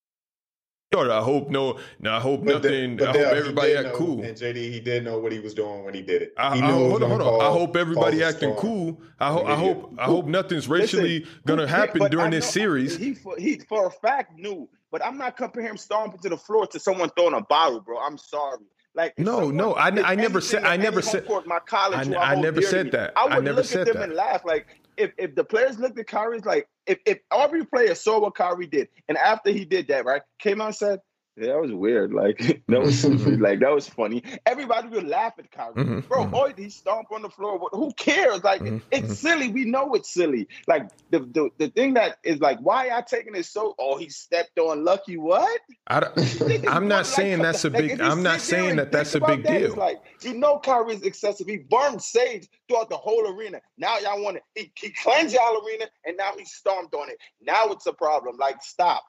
[0.93, 2.97] I hope no, no, I hope But nothing.
[2.97, 4.23] the- I hope everybody act know, cool.
[4.25, 6.35] And JD, he did know what he was doing when he did it.
[6.37, 7.41] I, he I, hold on, hold on.
[7.41, 9.01] I hope everybody acting cool.
[9.21, 12.11] I, ho- I hope I hope nothing's racially Listen, gonna happen?
[12.11, 12.97] During I this series.
[12.97, 16.37] He for, he for a fact knew, but I'm not comparing him stomping to the
[16.37, 17.97] floor to someone throwing a bottle, bro.
[18.01, 18.59] I'm sorry.
[18.93, 22.09] Like No, someone no, I- I never said- I never said- my college.
[22.09, 23.13] I- I never said that.
[23.15, 24.09] I I would never look said at them that.
[24.09, 24.45] and laugh.
[24.45, 28.35] Like if if the players looked at Kyrie's like if if every player saw what
[28.35, 31.01] Kyrie did, and after he did that, right, came out and said.
[31.41, 32.13] Yeah, that was weird.
[32.13, 33.05] Like that was
[33.41, 34.23] like that was funny.
[34.47, 36.27] Everybody would laugh at Kyrie, Mhm, bro.
[36.27, 36.31] mhm.
[36.35, 37.69] Oh, he stomped on the floor.
[37.73, 38.45] Who cares?
[38.45, 39.49] Like Mhm, it's silly.
[39.49, 40.49] We know it's silly.
[40.69, 43.75] Like the, the the thing that is like, why y'all taking it so?
[43.79, 45.17] Oh, he stepped on Lucky.
[45.17, 45.61] What?
[45.87, 46.13] I don't,
[46.69, 47.99] I'm not want, saying that's a big.
[47.99, 49.77] you I'm not saying that that's a big that, deal.
[49.77, 51.47] Like you know, Kyrie's excessive.
[51.47, 53.61] He burned sage throughout the whole arena.
[53.79, 57.17] Now y'all want to he, he cleansed y'all arena, and now he stomped on it.
[57.41, 58.37] Now it's a problem.
[58.39, 59.03] Like stop.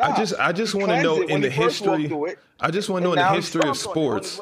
[0.00, 2.30] I just I just want to know in the he first walked history.
[2.32, 4.30] it, I just want to know in the history of stomped on it on his
[4.30, 4.40] sports.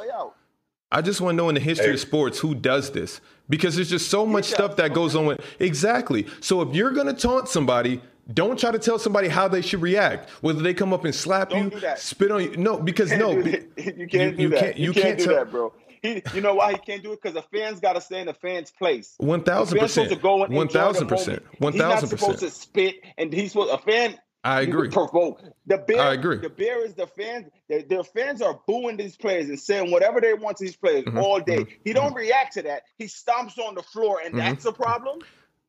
[0.92, 1.92] I just want to know in the history Hey.
[1.94, 5.40] of sports who does this because there's just so much stuff that goes on with
[5.58, 6.26] exactly.
[6.40, 8.00] So if you're gonna taunt somebody,
[8.32, 10.30] don't try to tell somebody how they should react.
[10.42, 12.56] Whether they come up and slap Don't you, spit on you.
[12.56, 13.30] No, because can't no,
[13.76, 14.60] you can't you- do you that.
[14.60, 15.72] can't- you you can't, can't do tell- that, bro.
[16.02, 17.20] He, you know why he can't do it?
[17.22, 19.14] Because the fans got to stay in the fans' place.
[19.18, 19.78] One thousand percent.
[19.78, 22.08] thousand fan's supposed percent, to go and one enjoy the thousand percent, He's not thousand
[22.10, 22.52] supposed percent.
[22.52, 24.18] to spit, and he's supposed a fan.
[24.46, 24.88] I agree.
[24.88, 26.00] Provoke the bear.
[26.00, 26.36] I agree.
[26.38, 27.46] The bear is the fans.
[27.68, 31.04] Their, their fans are booing these players and saying whatever they want to these players
[31.04, 31.58] Mhm, all day.
[31.64, 32.82] mhm, He don't react to that.
[32.98, 34.38] He stomps on the floor, and Mhm.
[34.38, 35.18] that's a problem.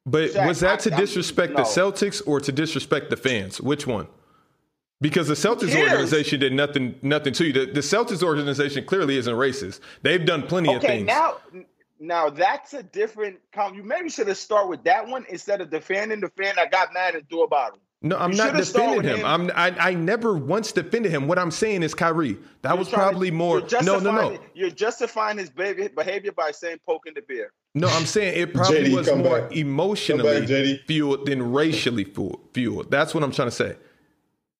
[0.05, 1.67] But Shaq, was that to I- disrespect the no.
[1.67, 3.59] Celtics or to disrespect the fans?
[3.59, 4.07] Which one?
[5.01, 7.53] Because the Celtics organization did nothing nothing to you.
[7.53, 9.79] The, the Celtics organization clearly isn't racist.
[10.03, 11.07] They've done plenty of Okay, things.
[11.07, 11.37] now
[11.99, 13.37] now that's a different.
[13.51, 16.71] Com- you maybe should have started with that one instead of defending the fan that
[16.71, 17.79] got mad and threw a bottle.
[18.01, 19.19] No, I'm you not defending him.
[19.19, 19.25] him.
[19.25, 21.27] I'm I, I never once defended him.
[21.27, 22.38] What I'm saying is Kyrie.
[22.62, 24.39] That You're was trying to- probably more You're no, no, justifying- no.
[24.53, 27.51] You're justifying his behavior, behavior by saying poking the bear.
[27.75, 29.51] No, I'm saying it probably JD, was more back.
[29.55, 32.05] emotionally back, fueled than racially
[32.53, 32.89] fueled.
[32.91, 33.75] That's what I'm trying to say.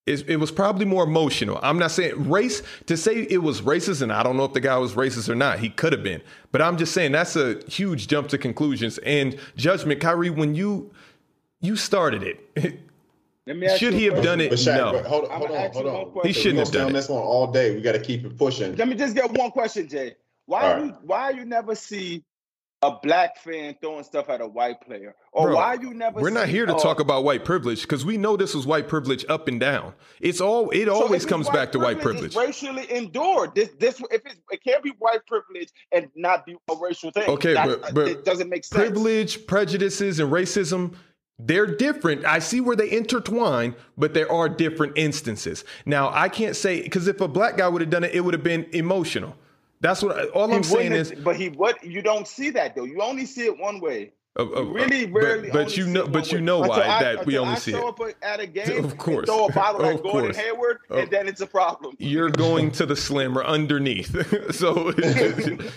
[0.06, 1.60] It, it was probably more emotional.
[1.62, 4.62] I'm not saying race to say it was racist, and I don't know if the
[4.62, 5.60] guy was racist or not.
[5.60, 6.22] He could have been,
[6.52, 10.00] but I'm just saying that's a huge jump to conclusions and judgment.
[10.00, 10.92] Kyrie, when you
[11.60, 12.87] you started it, Let me ask
[13.78, 14.50] should you he have done it?
[14.50, 14.92] But Shaq, No.
[14.94, 16.12] but hold hold on, hold on.
[16.12, 16.28] question.
[16.28, 16.94] He shouldn't have done on it.
[16.94, 17.76] this one all day.
[17.76, 18.76] We got to keep it pushing.
[18.76, 20.16] Let me just get one question, Jay.
[20.46, 20.86] Why All right.
[20.86, 22.24] you why you never see
[22.84, 26.22] a black fan throwing stuff at a white player, or Bro, why you never?
[26.22, 28.88] We're not here to oh, talk about white privilege because we know this was white
[28.88, 29.94] privilege up and down.
[30.22, 32.36] It's all it so always if comes back to white privilege.
[32.36, 33.56] racially endured.
[33.56, 37.28] This, this, if it's, it can't be white privilege and not be a racial thing.
[37.28, 38.80] Okay, That- but- but it doesn't make sense.
[38.80, 40.94] privilege, prejudices, and racism,
[41.40, 42.26] they're different.
[42.26, 45.64] I see where they intertwine, but there are different instances.
[45.86, 48.34] Now, I can't say because if a black guy would have done it, it would
[48.34, 49.36] have been emotional.
[49.80, 51.12] That's what all I'm saying is.
[51.12, 52.86] but he what you don't see that though.
[52.86, 54.12] You only see it one way.
[54.40, 55.50] uh, uh, You really, but- rarely.
[55.52, 56.42] But, only you know, but one you way.
[56.44, 58.02] know Until why I- that we only I see show it.
[58.02, 59.18] up at a game, Of course.
[59.20, 60.38] and throw a bottle like Of Gordon course.
[60.38, 60.98] Hayward, Oh.
[60.98, 61.96] and then it's a problem.
[62.00, 64.16] You're going to the slammer underneath,
[64.56, 64.92] so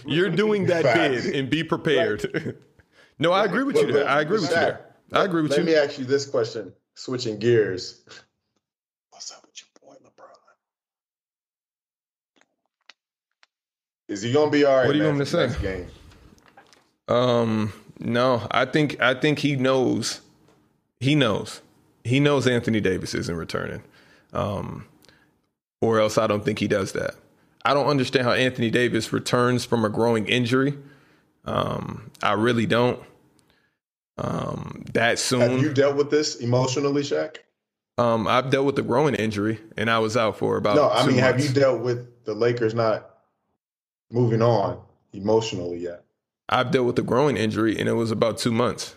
[0.06, 1.24] you're doing that Facts.
[1.26, 2.56] bid and be prepared.
[3.18, 4.08] no, I agree with you there.
[4.08, 4.86] I agree with you there.
[5.12, 5.64] I agree with Let you.
[5.64, 8.02] Let me ask you this question, switching gears.
[9.10, 10.28] What's up with your boy LeBron?
[14.08, 14.86] Is he gonna be all right?
[14.86, 15.50] What do you want me to say?
[15.60, 15.86] Game.
[17.08, 20.20] Um, no, I think I think he knows.
[21.00, 21.60] He knows.
[22.04, 23.82] He knows Anthony Davis isn't returning.
[24.32, 24.86] Um,
[25.80, 27.14] or else I don't think he does that.
[27.64, 30.78] I don't understand how Anthony Davis returns from a groin injury.
[31.44, 33.00] Um, I really don't.
[34.20, 35.40] Um, that soon.
[35.40, 37.36] Have you dealt with this emotionally, Shaq?
[37.98, 40.76] um, I've dealt with the groin injury, and I was out for about.
[40.76, 43.10] No, I mean, have you dealt with the Lakers not
[44.10, 44.80] moving on
[45.12, 46.04] emotionally yet?
[46.48, 48.94] I've dealt with the groin injury, and it was about two months.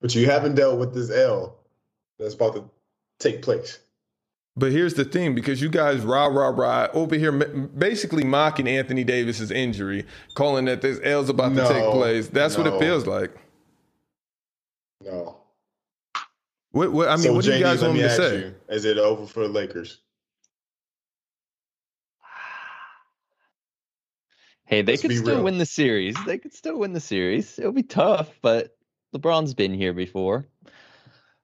[0.00, 1.56] But you haven't dealt with this L
[2.18, 2.64] that's about to
[3.18, 3.80] take place.
[4.56, 9.04] But here's the thing, because you guys rah rah rah over here, basically mocking Anthony
[9.04, 10.04] Davis's injury,
[10.34, 12.28] calling that this L's about to take place.
[12.28, 13.30] That's what it feels like.
[15.04, 15.36] No.
[16.72, 18.22] What, what I mean, so, what do you guys let want me me to ask
[18.22, 18.38] say?
[18.38, 20.00] you, is it over for the Lakers?
[24.66, 25.44] Hey, they Let's could still real.
[25.44, 26.14] win the series.
[26.26, 27.58] They could still win the series.
[27.58, 28.76] It'll be tough, but
[29.16, 30.46] LeBron's been here before.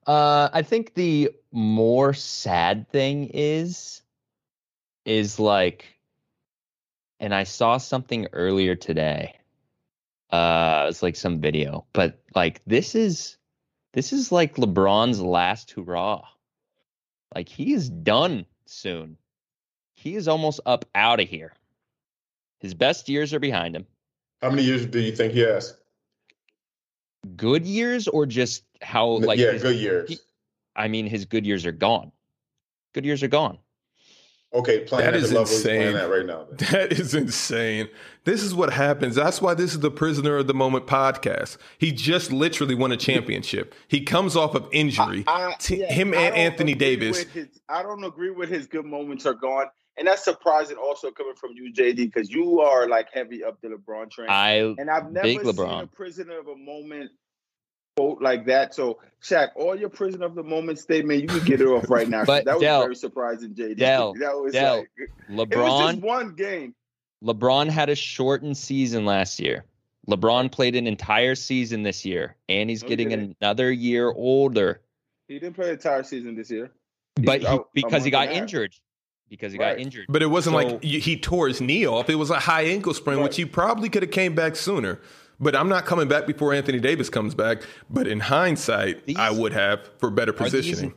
[0.05, 4.03] Uh, I think the more sad thing is,
[5.05, 5.85] is like,
[7.19, 9.33] and I saw something earlier today.
[10.29, 13.37] Uh, it's like some video, but like this is,
[13.95, 16.27] this is like LeBron's last hurrah.
[17.33, 19.17] Like he is done soon.
[19.95, 21.53] He is almost up out of here.
[22.59, 23.87] His best years are behind him.
[24.41, 25.75] How many years do you think he has?
[27.37, 30.09] Good years or just how like yeah, his- good years.
[30.09, 30.19] he-
[30.75, 32.11] I mean his good years are gone.
[32.93, 33.57] Good years are gone.
[34.55, 35.81] Okay, playing That at is the level he's insane.
[35.93, 36.45] playing at right now.
[36.51, 36.67] then.
[36.71, 37.87] That is insane.
[38.23, 39.15] This is what happens.
[39.15, 41.57] That's why this is the Prisoner of the Moment podcast.
[41.77, 43.75] He just literally won a championship.
[43.87, 45.23] He comes off of injury.
[45.27, 47.23] I- T- yeah, him and Anthony Davis.
[47.23, 50.77] his- I don't agree with his good moments are gone, and that's surprising.
[50.77, 54.53] Also coming from you, JD, because you are like heavy up the LeBron train, I
[54.77, 57.11] and I've never big seen a prisoner of a moment
[57.95, 58.73] quote like that.
[58.73, 62.07] So, Shaq, all your prison of the moment statement, you can get it off right
[62.07, 62.23] now.
[62.25, 63.77] But that was Dell- very surprising, JD.
[63.77, 66.75] Dell, that was Dell, like it was LeBron just one game.
[67.23, 69.65] LeBron had a shortened season last year.
[70.09, 73.37] LeBron played an entire season this year, and he's No, getting didn't.
[73.41, 74.81] another year older.
[75.27, 76.71] He didn't play the entire season this year.
[77.15, 78.41] But he, because he got and a half.
[78.43, 78.75] injured,
[79.29, 79.77] because he Right.
[79.77, 80.05] got injured.
[80.09, 82.09] But it wasn't So- like he tore his knee off.
[82.09, 84.99] It was a high ankle sprain, which he probably could have came back sooner.
[85.39, 87.63] But I'm not coming back before Anthony Davis comes back.
[87.89, 90.93] But in hindsight, These- I would have for better Are these- positioning.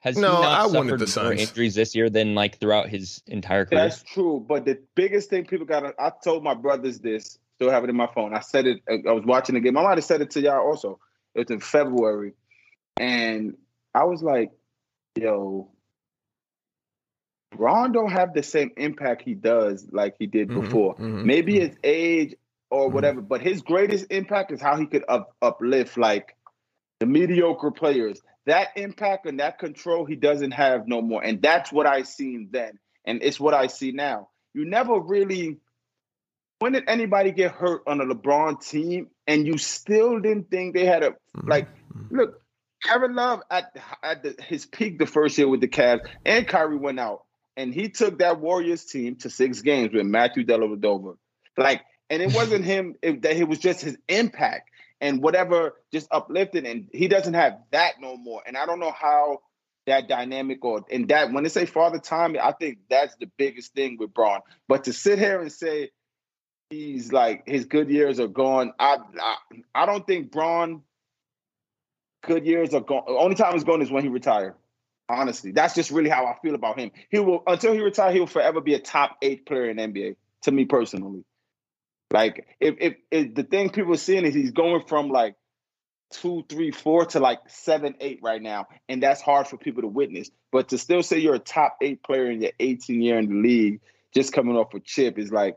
[0.00, 1.40] Has No, he I not wanted suffered the more Suns.
[1.50, 3.80] injuries this year than like throughout his entire career?
[3.82, 4.44] That's true.
[4.46, 7.96] But the biggest thing people got, I told my brothers this, still have it in
[7.96, 8.32] my phone.
[8.32, 9.76] I said it, I was watching the game.
[9.76, 11.00] I might have said it to y'all also.
[11.34, 12.34] It was in February.
[12.96, 13.56] And
[13.92, 14.52] I was like,
[15.16, 15.68] yo,
[17.56, 20.94] Ron don't have the same impact he does like he did Mhm, before.
[20.96, 21.60] mhm, Maybe mhm.
[21.60, 22.34] his age
[22.70, 22.92] or Mhm.
[22.92, 26.36] whatever, but his greatest impact is how he could up, uplift like
[27.00, 28.20] the mediocre players.
[28.46, 31.22] That impact and that control he doesn't have no more.
[31.22, 32.78] And that's what I seen then.
[33.04, 34.28] And it's what I see now.
[34.54, 35.58] You never really
[36.60, 40.84] when did anybody get hurt on a LeBron team and you still didn't think they
[40.84, 42.10] had a Mhm, like mhm.
[42.10, 42.42] look,
[42.82, 46.76] Kevin Love at at the, his peak the first year with the Cavs and Kyrie
[46.76, 47.24] went out
[47.56, 51.16] and he took that Warriors team to six games with Matthew Dellavedova.
[51.56, 56.08] Like, and it wasn't him it, that it was just his impact and whatever just
[56.10, 58.42] uplifted and he doesn't have that no more.
[58.46, 59.40] And I don't know how
[59.86, 63.74] that dynamic or and that when they say father time, I think that's the biggest
[63.74, 64.40] thing with Bron.
[64.66, 65.90] But to sit here and say
[66.70, 69.36] he's like his good years are gone, I I,
[69.74, 70.82] I don't think Bron
[72.22, 73.04] good years are gone.
[73.06, 74.54] Only time he's gone is when he retired.
[75.10, 76.90] Honestly, that's just really how I feel about him.
[77.08, 80.16] He will until he retires, he will forever be a top eight player in NBA.
[80.42, 81.24] To me personally,
[82.10, 85.34] Like if, if if the thing people are seeing is he's going from like
[86.10, 89.88] two, three, four to like seven, eight right now, and that's hard for people to
[89.88, 90.30] witness.
[90.50, 93.34] But to still say you're a top eight player in your 18 year in the
[93.48, 93.80] league,
[94.14, 95.56] just coming off a chip, is like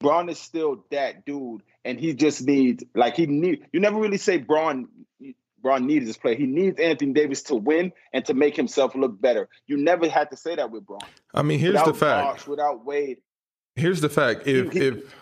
[0.00, 3.66] Bron is still that dude, and he just needs like he need.
[3.72, 4.88] You never really say Bron.
[5.62, 6.34] Bron needs this play.
[6.34, 9.48] He needs Anthony Davis to win and to make himself look better.
[9.68, 10.98] You never had to say that with Bron.
[11.32, 12.48] I mean, here's without the fact.
[12.48, 13.18] Without Wade.
[13.76, 14.48] Here's the fact.
[14.48, 15.14] If he- if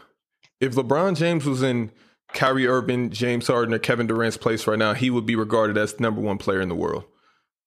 [0.61, 1.91] if LeBron James was in
[2.33, 5.95] Kyrie Irving, James Harden, or Kevin Durant's place right now, he would be regarded as
[5.95, 7.05] the number one player in the world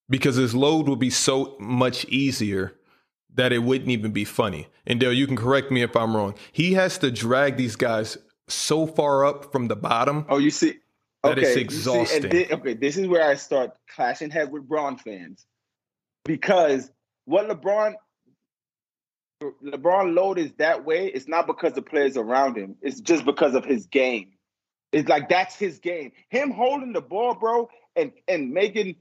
[0.10, 2.74] because his load would be so much easier
[3.36, 4.68] that it wouldn't even be funny.
[4.86, 6.36] And Dale, you can correct me if I'm wrong.
[6.52, 10.26] He has to drag these guys so far up from the bottom.
[10.30, 10.76] Oh, you see,
[11.24, 12.24] That okay, see, exhausting.
[12.26, 15.46] and thi- okay, this is where I start clashing head with Bron fans
[16.26, 16.92] because
[17.26, 17.94] what LeBron
[19.64, 21.08] LeBron load is that way.
[21.08, 22.76] It's not because the players around him.
[22.82, 24.30] It's just because of his game.
[24.92, 26.12] It's like that's his game.
[26.30, 28.96] Him holding the ball, bro, and and making.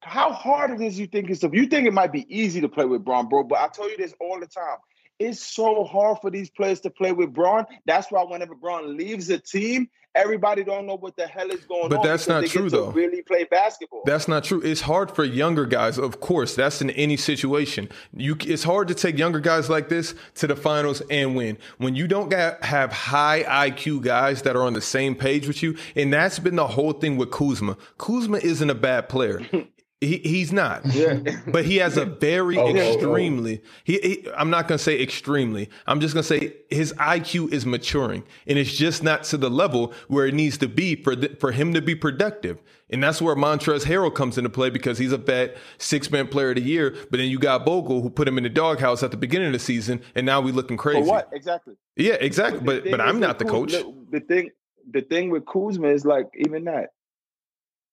[0.00, 1.42] How hard it is you think it's?
[1.44, 3.44] You think it might be easy to play with Bron, bro?
[3.44, 4.78] But I tell you this all the time.
[5.22, 7.64] It's so hard for these players to play with Bron.
[7.86, 11.88] That's why whenever Bron leaves a team, everybody don't know what the hell is going
[11.88, 12.06] But on.
[12.06, 12.90] that's not true, though.
[12.90, 14.02] Really play basketball.
[14.04, 14.60] That's not true.
[14.62, 16.54] It's hard for younger guys, of course.
[16.54, 17.88] That's in any situation.
[18.14, 21.94] You, it's hard to take younger guys like this to the finals and win when
[21.94, 25.76] you don't got, have high IQ guys that are on the same page with you.
[25.96, 27.76] And that's been the whole thing with Kuzma.
[27.98, 29.40] Kuzma isn't a bad player.
[30.02, 31.20] He, he's not, yeah.
[31.46, 32.92] but he has a very Oh, oh, oh.
[32.94, 33.62] extremely.
[33.84, 35.70] He, he, I'm not gonna say extremely.
[35.86, 39.92] I'm just gonna say his IQ is maturing, and it's just not to the level
[40.08, 42.60] where it needs to be for the, for him to be productive.
[42.90, 46.50] And that's where Montrezl Harrell comes into play because he's a vet, six man player
[46.50, 46.90] of the year.
[47.10, 49.52] But then you got Vogel who put him in the doghouse at the beginning of
[49.52, 51.08] the season, and now we're looking For crazy.
[51.08, 51.74] what exactly?
[51.96, 52.58] Yeah, exactly.
[52.58, 53.72] the But but I'm not the coach.
[54.10, 54.50] The thing,
[54.90, 56.90] the thing with Kuzma is like even that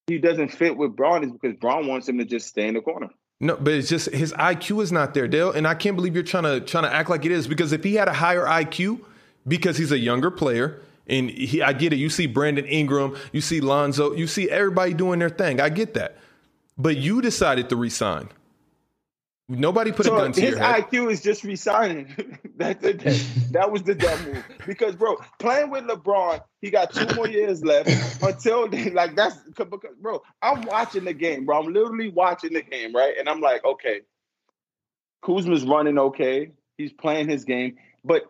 [0.09, 2.81] he doesn't fit with Bron is because Bron wants him to just stay in the
[2.81, 3.09] corner.
[3.39, 6.23] No, but it's just his IQ is not there, Dale, and I can't believe you're
[6.23, 8.99] trying to trying to act like it is because if he had a higher IQ,
[9.47, 11.97] because he's a younger player, and he, I get it.
[11.97, 15.61] You see Brandon Ingram, you see Lonzo, you see everybody doing their thing.
[15.61, 16.17] I get that,
[16.77, 18.27] but you decided to resign.
[19.51, 20.85] Nobody put a gun to his your head.
[20.85, 22.39] IQ is just resigning.
[22.55, 22.99] That's it.
[23.51, 24.45] That was the dumb move.
[24.67, 27.89] Because bro, playing with LeBron, he got two more years left
[28.21, 28.93] until then.
[28.93, 29.67] Like that's because
[29.99, 31.59] bro, I'm watching the game, bro.
[31.59, 33.15] I'm literally watching the game, right?
[33.17, 34.01] And I'm like, okay,
[35.23, 36.51] Kuzma's running okay.
[36.77, 38.23] He's playing his game, but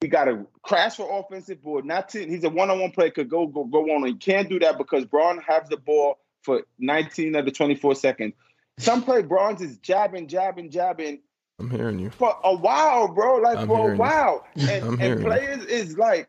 [0.00, 1.84] he got to crash for offensive board.
[1.84, 4.06] Not to, he's a one-on-one player could go go go on.
[4.06, 8.34] He can't do that because Bron has the ball for 19 of the 24 seconds.
[8.80, 11.20] Some play Bron's is jabbing, jabbing, jabbing
[11.58, 12.10] I'm hearing you.
[12.10, 13.36] for a while, bro.
[13.36, 13.98] Like I'm for a you.
[13.98, 15.26] while, I'm and, and you.
[15.26, 16.28] players is like,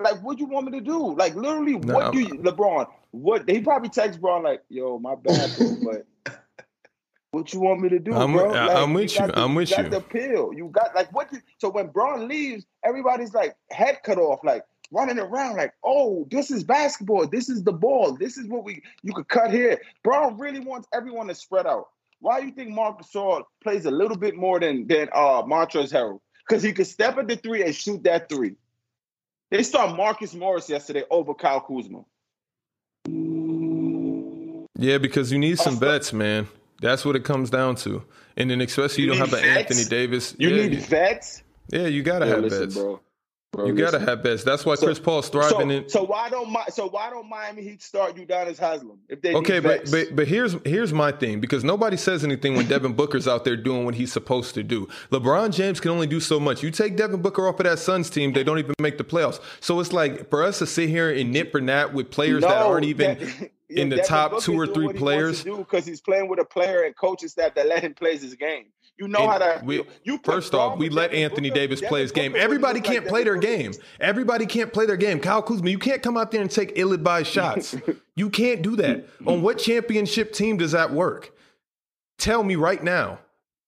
[0.00, 1.14] like what you want me to do?
[1.14, 2.86] Like literally, No, what I'm- do you, LeBron?
[3.10, 5.76] What he probably texts Bron like, "Yo, my bad, bro,
[6.26, 6.38] but
[7.30, 8.48] what you want me to do, I'm bro?
[8.50, 9.32] Like, I'm with got you.
[9.32, 9.90] the- I'm with got you.
[9.90, 10.52] the pill.
[10.54, 11.32] You got like what?
[11.32, 16.26] You, so when Bron leaves, everybody's like head cut off, like running around, like, oh,
[16.30, 17.26] this is basketball.
[17.26, 18.16] This is the ball.
[18.16, 19.80] This is what we you could cut here.
[20.02, 21.88] Bron really wants everyone to spread out.
[22.20, 25.92] Why do you think Marcus Gasol plays a little bit more than than uh Montrezl
[25.92, 26.20] Harrell?
[26.48, 28.54] Because he could step at the three and shoot that three.
[29.50, 32.04] They saw Marcus Morris yesterday over Kyle Kuzma.
[34.80, 36.46] Yeah, because you need some Also- vets, man.
[36.80, 38.04] That's what it comes down to.
[38.36, 39.58] And then especially you, You don't have need an?
[39.58, 40.34] Anthony Davis.
[40.38, 41.42] You yeah, need you- vets.
[41.72, 42.74] yeah, you gotta Yo, have listen, vets.
[42.76, 43.00] bro.
[43.52, 44.44] Bro, You gotta have vets.
[44.44, 45.88] That's why So- Chris Paul's thriving So, in.
[45.88, 49.58] so why don't Mi- so why don't Miami Heat start Udonis Haslem if they Okay,
[49.58, 53.46] but, but but here's here's my thing because nobody says anything when Devin Booker's out
[53.46, 54.86] there doing what he's supposed to do.
[55.10, 56.62] LeBron James can only do so much.
[56.62, 59.40] You take Devin Booker off of that Suns team, they don't even make the playoffs.
[59.60, 62.50] So it's like for us to sit here and nit for nat with players that
[62.58, 65.44] aren't even in the top two or three players.
[65.44, 68.66] because he's playing with a player and coaching staff that let him play his game.
[68.98, 69.60] You know And how to.
[69.64, 72.32] we- you First off, we let Anthony Booker, Davis play his game.
[72.32, 73.72] Booker Everybody can't like play their game.
[74.00, 75.20] Everybody can't play their game.
[75.20, 77.76] Kyle Kuzma, you can't come out there and take ill-advised shots.
[78.16, 79.06] you can't do that.
[79.26, 81.32] On what championship team does that work?
[82.18, 83.20] Tell me right now.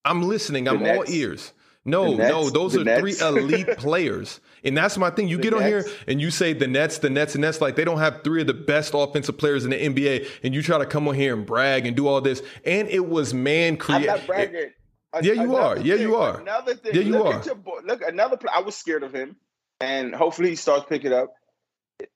[0.03, 0.67] I'm listening.
[0.67, 1.53] I'm all ears.
[1.85, 4.39] No, no, those are three elite players.
[4.63, 5.27] And that's my thing.
[5.27, 7.75] You The get on here and you say the Nets, the Nets, and Nets, like
[7.75, 10.77] they don't have three of the best offensive players in the NBA, and you try
[10.77, 12.43] to come on here and brag and do all this.
[12.65, 14.73] And it was man created.
[15.13, 15.31] Not bragging.
[15.31, 15.77] A- Yeah, you are.
[15.79, 16.39] Yeah, you are.
[16.39, 16.95] Another thing.
[16.95, 17.43] Yeah, you look are.
[17.45, 18.37] Your look, another.
[18.37, 19.35] Play, I was scared of him,
[19.79, 21.33] and hopefully he starts picking up.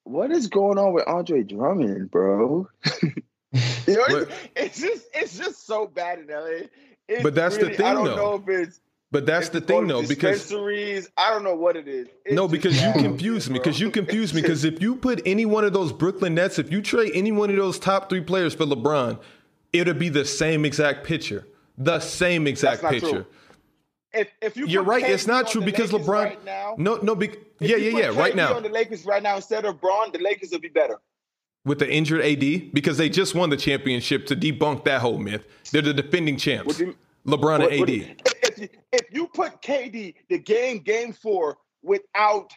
[0.03, 2.67] What is going on with Andre Drummond, bro?
[3.03, 3.13] you
[3.87, 6.67] know, But- it's, just it's just so bad in LA.
[7.07, 8.15] It's But that's the really- thing, I don't though.
[8.15, 8.79] know if it's
[9.11, 10.51] But that's the thing, though, because.
[10.51, 12.07] I don't know what it is.
[12.25, 13.59] It's no, because you confuse me.
[13.59, 14.41] Because you confuse me.
[14.41, 17.51] Because if you put any one of those Brooklyn Nets, if you trade any one
[17.51, 19.19] of those top three players for LeBron,
[19.71, 21.45] it'll be the same exact picture.
[21.77, 23.09] The same exact picture.
[23.09, 23.25] true.
[24.13, 25.03] if if you You're right.
[25.03, 26.23] It's not true because Lakers LeBron.
[26.23, 27.15] right now, no, no.
[27.15, 28.19] Be, yeah, yeah, yeah.
[28.19, 30.97] Right now on the Lakers right now instead of Bron, the Lakers will be better.
[31.65, 35.45] with the injured AD because they just won the championship to debunk that whole myth.
[35.71, 36.79] They're the defending champs.
[36.79, 36.95] You-
[37.25, 38.21] LeBron What- and what- AD.
[38.43, 42.51] if, you, if you put KD the game game four without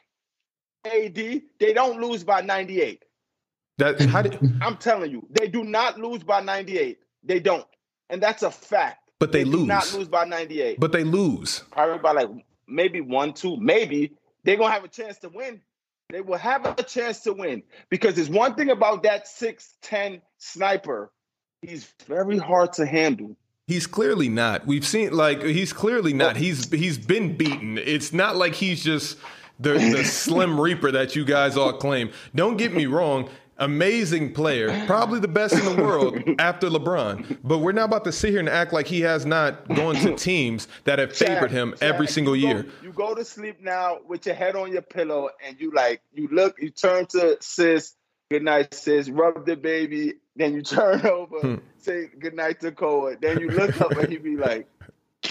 [0.84, 1.14] AD,
[1.58, 3.02] they don't lose by 98.
[3.78, 6.98] That how did, I'm telling you, they do not lose by 98.
[7.24, 7.66] They don't,
[8.10, 8.97] and that's a fact.
[9.18, 9.66] But they, do lose.
[9.66, 10.78] not lose by 98.
[10.78, 11.64] But they lose.
[11.70, 12.28] Probably by like
[12.66, 14.12] maybe one, two, maybe
[14.44, 15.60] they're gonna have a chance to win.
[16.10, 20.22] They will have a chance to win because there's one thing about that six ten
[20.38, 21.10] sniper.
[21.60, 23.36] He's very hard to handle.
[23.66, 24.66] He's clearly not.
[24.66, 26.36] We've seen like he's clearly not.
[26.36, 27.76] He's he's been beaten.
[27.76, 29.18] It's not like he's just
[29.60, 32.10] the the slim reaper that you guys all claim.
[32.34, 33.28] Don't get me wrong.
[33.60, 37.38] Amazing player, probably the best in the world after LeBron.
[37.42, 40.14] But we're not about to sit here and act like he has not gone to
[40.14, 42.66] teams that have favored him Chad, every single you go- year.
[42.84, 46.28] you go to sleep now with your head on your pillow, and you like you
[46.30, 47.94] look, you turn to sis,
[48.30, 51.54] good night, sis, rub the baby, then you turn over, Hmm.
[51.78, 54.68] say good night to Koa, then you look up and he be like,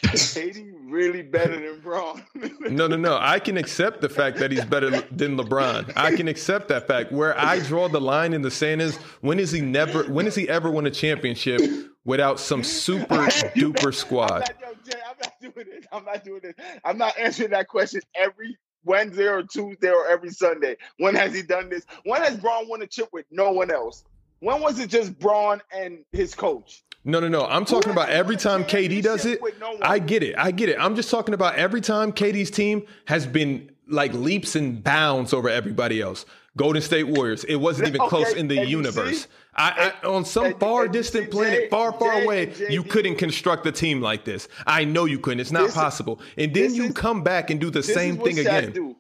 [0.04, 2.24] KD really better than Bron.
[2.62, 3.18] No, no, no.
[3.20, 5.94] I can accept the fact that he's better than LeBron.
[5.96, 7.12] I can accept that fact.
[7.12, 10.36] Where I draw the line in the sand is when is he never when has
[10.36, 11.62] he ever won a championship
[12.06, 13.16] without some super
[13.56, 14.40] duper I'm squad?
[14.40, 15.86] not, yo, Jay, I'm not doing this.
[15.92, 16.54] I'm not doing this.
[16.84, 20.78] I'm not answering that question every Wednesday or Tuesday or every Sunday.
[20.98, 21.86] When has he done this?
[22.06, 24.04] When has Bron won a chip with no one else?
[24.40, 26.84] When was it just Bron and his coach?
[27.08, 27.46] No, no, no.
[27.46, 29.40] I'm talking about every time KD does it.
[29.82, 30.36] I get it.
[30.38, 30.76] I get it.
[30.78, 35.48] I'm just talking about every time KD's team has been like leaps and bounds over
[35.48, 36.26] everybody else.
[36.58, 37.46] Golden State Warriors.
[37.46, 39.30] It wasn't even close in the universe.
[39.56, 44.02] I, I on some far distant planet, far, far away, you couldn't construct a team
[44.02, 44.50] like this.
[44.66, 45.40] I know you couldn't.
[45.40, 46.20] It's not possible.
[46.38, 48.98] And then you come back and do the same thing again.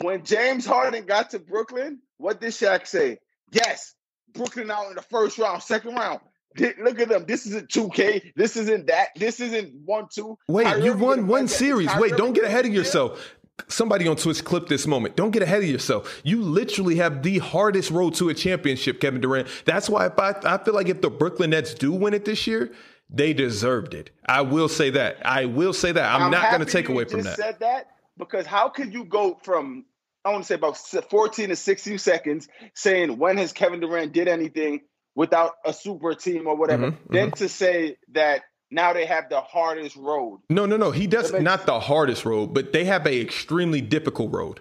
[0.00, 3.18] When James Harden got to Brooklyn, what did Shaq say?
[3.52, 3.94] Yes,
[4.32, 6.20] Brooklyn out in the first round, second round.
[6.58, 7.24] Look at them.
[7.26, 8.32] This isn't 2K.
[8.34, 9.08] This isn't that.
[9.16, 10.38] This isn't 1 2.
[10.48, 11.88] Wait, Kyrie you won one series.
[11.88, 13.36] Kyrie Wait, don't get ahead of yourself.
[13.68, 15.16] Somebody on Twitch clip this moment.
[15.16, 16.20] Don't get ahead of yourself.
[16.24, 19.48] You literally have the hardest road to a championship, Kevin Durant.
[19.64, 22.46] That's why if I, I feel like if the Brooklyn Nets do win it this
[22.46, 22.72] year,
[23.10, 24.10] they deserved it.
[24.26, 25.18] I will say that.
[25.24, 26.14] I will say that.
[26.14, 27.36] I'm, not going to take away from that.
[27.36, 29.84] Said that because how could you go from
[30.24, 34.28] I want to say about 14 to 16 seconds saying when has Kevin Durant did
[34.28, 34.82] anything
[35.20, 38.40] without a super team or whatever, Mhm, then to say that
[38.70, 40.40] now they have the hardest road.
[40.48, 40.90] No, no, no.
[40.92, 44.60] He does That makes- not the hardest road, but they have a extremely difficult road.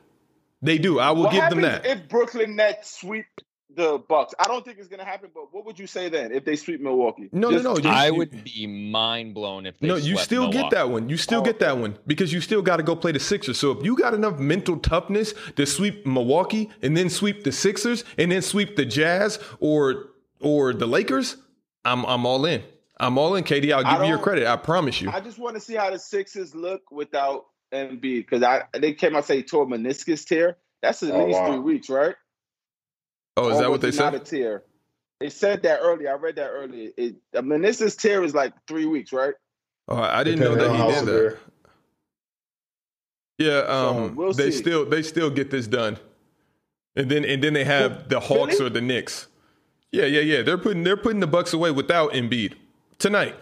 [0.61, 0.99] They do.
[0.99, 1.85] I will give them that.
[1.85, 3.25] if Brooklyn Nets sweep
[3.73, 4.33] the Bucks?
[4.39, 6.81] I don't think it's gonna happen, but what would you say then if they sweep
[6.81, 7.29] Milwaukee?
[7.31, 7.79] No, Just- no, no.
[7.83, 9.87] You- I would be mind blown if they.
[9.87, 11.07] No, you swept still get that one.
[11.07, 13.57] You still Oh, get that one because you still got to go play the Sixers.
[13.57, 18.03] So if you got enough mental toughness to sweep Milwaukee and then sweep the Sixers
[18.17, 20.07] and then sweep the Jazz or
[20.41, 21.37] or the Lakers,
[21.85, 22.63] I'm I'm all in.
[22.99, 23.71] I'm all in, KD.
[23.73, 24.45] I'll give you your credit.
[24.47, 25.09] I promise you.
[25.09, 29.15] I just want to see how the Sixers look without Embiid because I they came
[29.15, 30.57] out say tore meniscus tear.
[30.81, 31.47] That's at Oh, least wow.
[31.51, 32.15] three weeks, right?
[33.37, 34.25] Oh, is Or that what they it Not a said?
[34.25, 34.63] tear.
[35.19, 36.11] They said that earlier.
[36.11, 36.91] I read that earlier.
[36.97, 39.33] It, a meniscus tear is like three weeks, right?
[39.87, 41.37] Oh, I didn't know that he did that.
[43.37, 44.57] Yeah, um, we'll they see.
[44.57, 45.97] still they still get this done,
[46.97, 48.65] and then and then they have the Hawks Really?
[48.65, 49.27] or the Knicks.
[49.91, 50.41] Yeah, yeah, yeah.
[50.43, 52.53] They're putting they're putting the Bucks away without Embiid
[52.99, 53.35] tonight.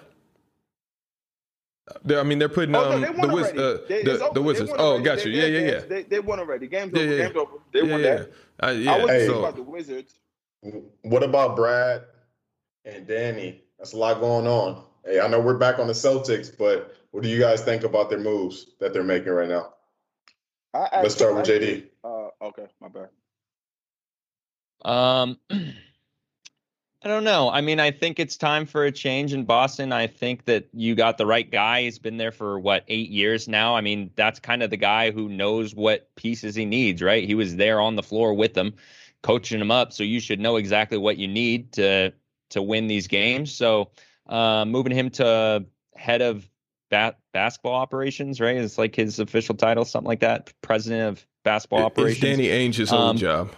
[2.04, 4.12] They're, I mean, they're putting Oh um, no, they the won Wiz, uh, They- the,
[4.14, 4.34] it's over.
[4.34, 4.70] the They Wizards.
[4.72, 5.04] won Oh, already.
[5.06, 5.32] got you.
[5.32, 5.80] Yeah, they- yeah, yeah.
[5.88, 6.68] They, they won already.
[6.68, 7.12] Game's Yeah, over.
[7.16, 7.52] yeah, Game's over.
[7.72, 8.16] They yeah, won yeah.
[8.16, 8.30] that.
[8.62, 9.08] Uh, I wasn't Hey.
[9.20, 10.14] thinking so, about the Wizards.
[11.04, 12.04] What about Brad
[12.84, 13.64] and Danny?
[13.78, 14.84] That's a lot going on.
[15.06, 18.10] Hey, I know we're back on the Celtics, but what do you guys think about
[18.10, 19.74] their moves that they're making right now?
[20.74, 21.84] I Let's actually- start with I- JD.
[22.04, 23.10] Uh, okay, my bad.
[24.84, 25.40] Um,
[27.04, 27.50] I don't know.
[27.52, 29.92] I mean, I think it's time for a change in Boston.
[29.94, 31.84] I think that you got the right guy.
[31.84, 33.76] He's been there for what eight years now.
[33.76, 37.24] I mean, that's kind of the guy who knows what pieces he needs, right?
[37.24, 38.74] He was there on the floor with them,
[39.22, 39.94] coaching them up.
[39.94, 42.14] So you should know exactly what you need to
[42.50, 43.54] to win these games.
[43.54, 43.92] So
[44.28, 46.50] uh, moving him to head of
[46.90, 48.56] bat- basketball operations, right?
[48.58, 50.52] It's like his official title, something like that.
[50.62, 52.22] President of basketball it's operations.
[52.22, 53.52] Danny Ainge's old Um, job.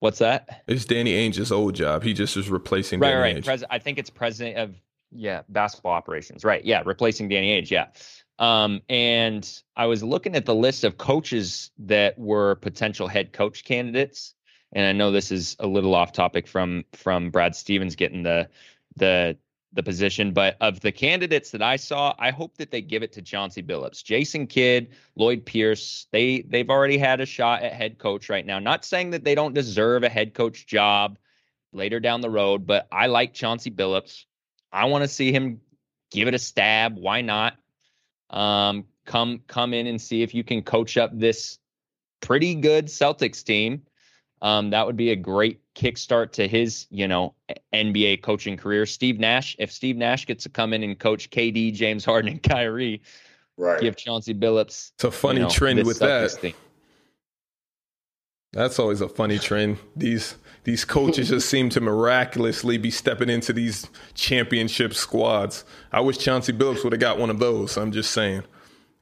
[0.00, 0.62] What's that?
[0.68, 2.02] It's Danny Ainge's old job.
[2.02, 3.36] He just is replacing right, Danny right.
[3.36, 3.44] Ainge.
[3.44, 4.74] Pres- I think it's president of
[5.10, 6.44] Yeah, basketball operations.
[6.44, 6.64] Right.
[6.64, 7.70] Yeah, replacing Danny Ainge.
[7.70, 7.86] Yeah.
[8.38, 13.64] Um, and I was looking at the list of coaches that were potential head coach
[13.64, 14.34] candidates.
[14.72, 18.48] And I know this is a little off topic from from Brad Stevens getting the
[18.96, 19.36] the
[19.72, 23.12] the position, but of the candidates that I saw, I hope that they give it
[23.12, 26.06] to Chauncey Billups, Jason Kidd, Lloyd Pierce.
[26.10, 28.58] They they've already had a shot at head coach right now.
[28.58, 31.18] Not saying that they don't deserve a head coach job
[31.72, 34.24] later down the road, but I like Chauncey Billups.
[34.72, 35.60] I want to see him
[36.10, 36.96] give it a stab.
[36.96, 37.56] Why not?
[38.30, 41.58] Um, come come in and see if you can coach up this
[42.20, 43.82] pretty good Celtics team.
[44.42, 47.34] Um, that would be a great kickstart to his, you know,
[47.72, 48.86] NBA coaching career.
[48.86, 52.42] Steve Nash, if Steve Nash gets to come in and coach KD, James Harden, and
[52.42, 53.02] Kyrie,
[53.56, 53.80] Right.
[53.80, 54.92] give Chauncey Billups.
[54.94, 56.30] It's a funny you know, trend with that.
[56.40, 56.54] team.
[58.52, 59.78] That's always a funny trend.
[59.96, 65.64] These these coaches just seem to miraculously be stepping into these championship squads.
[65.92, 67.76] I wish Chauncey Billups would have got one of those.
[67.76, 68.44] I'm just saying.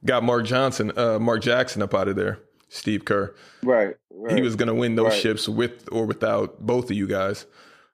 [0.05, 2.39] Got Mark Johnson, uh, Mark Jackson up out of there.
[2.69, 3.33] Steve Kerr.
[3.63, 3.95] Right.
[4.11, 4.35] right.
[4.35, 5.21] He was going to win those Right.
[5.21, 7.45] ships with or without both of you guys.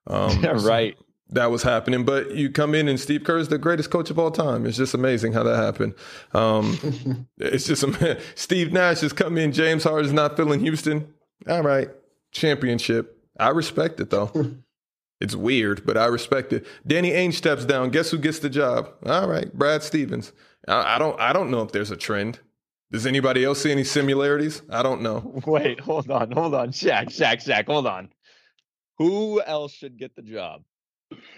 [0.07, 0.97] Um, right.
[1.29, 2.03] that was happening.
[2.05, 4.65] But you come in and Steve Kerr is the greatest coach of all time.
[4.65, 5.93] It's just amazing how that happened.
[6.33, 7.85] Um, it's just
[8.35, 9.51] Steve Nash has come in.
[9.51, 11.13] James Harden's not filling Houston.
[11.47, 11.89] All right,
[12.31, 13.17] championship.
[13.39, 14.31] I respect it though.
[15.19, 16.65] it's weird, but I respect it.
[16.85, 17.89] Danny Ainge steps down.
[17.89, 18.89] Guess who gets the job?
[19.05, 20.31] All right, Brad Stevens.
[20.67, 21.19] I, I don't.
[21.19, 22.39] I don't know if there's a trend.
[22.93, 24.61] Does anybody else see any similarities?
[24.69, 25.41] I don't know.
[25.47, 26.69] Wait, hold on, hold on.
[26.69, 28.09] Shaq, Shaq, Shaq, hold on.
[28.99, 30.61] Who else should get the job?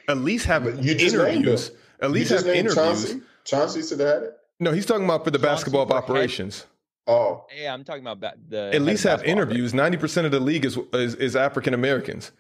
[0.10, 1.72] At least have you just named interviews.
[2.02, 2.76] At You least just have interviews.
[2.76, 3.22] Chauncey.
[3.46, 4.34] Chauncey should have had it.
[4.60, 6.66] No, he's talking about for the Chauncey basketball of for head- operations.
[7.08, 9.74] Oh, Yeah, I'm talking about ba- the At least of have interviews.
[9.74, 12.32] Ninety percent of the league is is, is African Americans.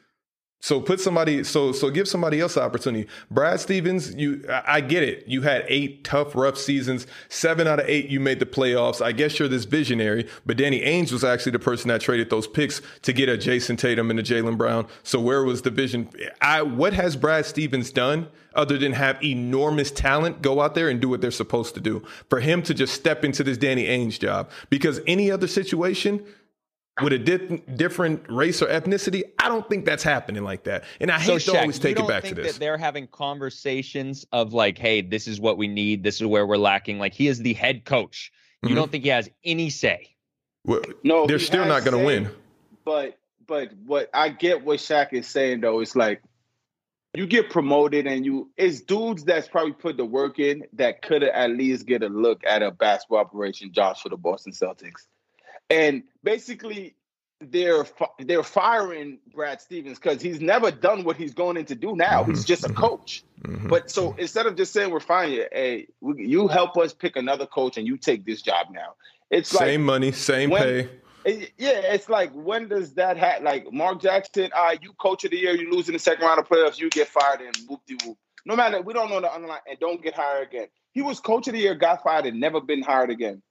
[0.62, 1.43] So put somebody.
[1.43, 3.08] So so give somebody else opportunity.
[3.30, 5.28] Brad Stevens, you I, I get it.
[5.28, 7.06] You had eight tough, rough seasons.
[7.30, 8.99] Seven out of eight, you made the playoffs.
[8.99, 10.28] I guess you're this visionary.
[10.43, 13.78] But Danny Ainge was actually the person that traded those picks to get a Jayson
[13.78, 14.88] Tatum and a Jaylen Brown.
[15.03, 16.10] So where was the vision?
[16.41, 20.99] I what has Brad Stevens done other than have enormous talent go out there and
[20.99, 22.03] do what they're supposed to do?
[22.30, 26.26] For him to just step into this Danny Ainge job, because any other situation
[27.04, 30.86] with a di- different race or ethnicity, I don't think that's happening like that.
[31.02, 32.54] And I hate So to Shaq, always take it don't back to this.
[32.54, 36.04] That they're having conversations of like, hey, this is what we need.
[36.04, 37.00] This is where we're lacking.
[37.00, 38.32] Like he is the head coach.
[38.64, 38.76] You Mhm.
[38.76, 40.16] don't think he has any say?
[40.64, 42.30] Well, No, they're still not going to win.
[42.86, 43.18] But
[43.48, 46.22] but what I get what Shaq is saying though, is like
[47.14, 51.24] you get promoted and you it's dudes that's probably put the work in that could
[51.24, 55.08] at least get a look at a basketball operation, Josh for the Boston Celtics.
[55.70, 56.95] And basically
[57.41, 57.86] they're
[58.20, 62.24] they're firing Brad Stevens because he's never done what he's going in to do now.
[62.24, 62.76] He's Mhm, just a mhm.
[62.76, 63.24] coach.
[63.41, 63.68] Mhm.
[63.70, 67.16] But so instead of just saying we're firing you, hey, we, you help us pick
[67.18, 68.93] another coach and you take this job now.
[69.30, 70.89] It's like same money, same when- pay.
[71.26, 73.43] it- yeah, it's like when does that happen?
[73.43, 76.39] Like Mark Jackson, right, you coach of the year, you lose in the second round
[76.39, 78.18] of playoffs, you get fired and whoop de whoop.
[78.45, 80.68] No matter, we don't know the underline and don't get hired again.
[80.93, 83.41] He was coach of the year, got fired, and never been hired again.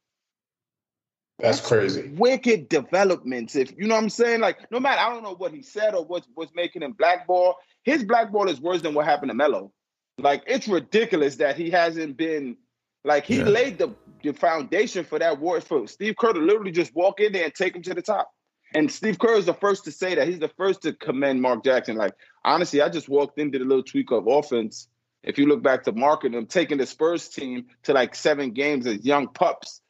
[1.39, 2.11] That's crazy.
[2.15, 3.57] Wicked developments.
[3.57, 5.95] If you know what I'm saying, like no matter, I don't know what he said
[5.95, 7.57] or what's what's making him blackball.
[7.83, 9.73] His blackball is worse than what happened to Melo.
[10.19, 12.57] Like it's ridiculous that he hasn't been
[13.05, 13.45] like he Yeah.
[13.45, 17.33] laid the, the foundation for that war for Steve Kerr to literally just walk in
[17.33, 18.31] there and take him to the top.
[18.75, 20.27] And Steve Kerr is the first to say that.
[20.27, 21.97] He's the first to commend Mark Jackson.
[21.97, 22.15] Like,
[22.45, 24.89] honestly, I just walked into the little tweak of offense.
[25.23, 28.87] If you look back to marking them, taking the Spurs team to like seven games
[28.87, 29.81] as young pups.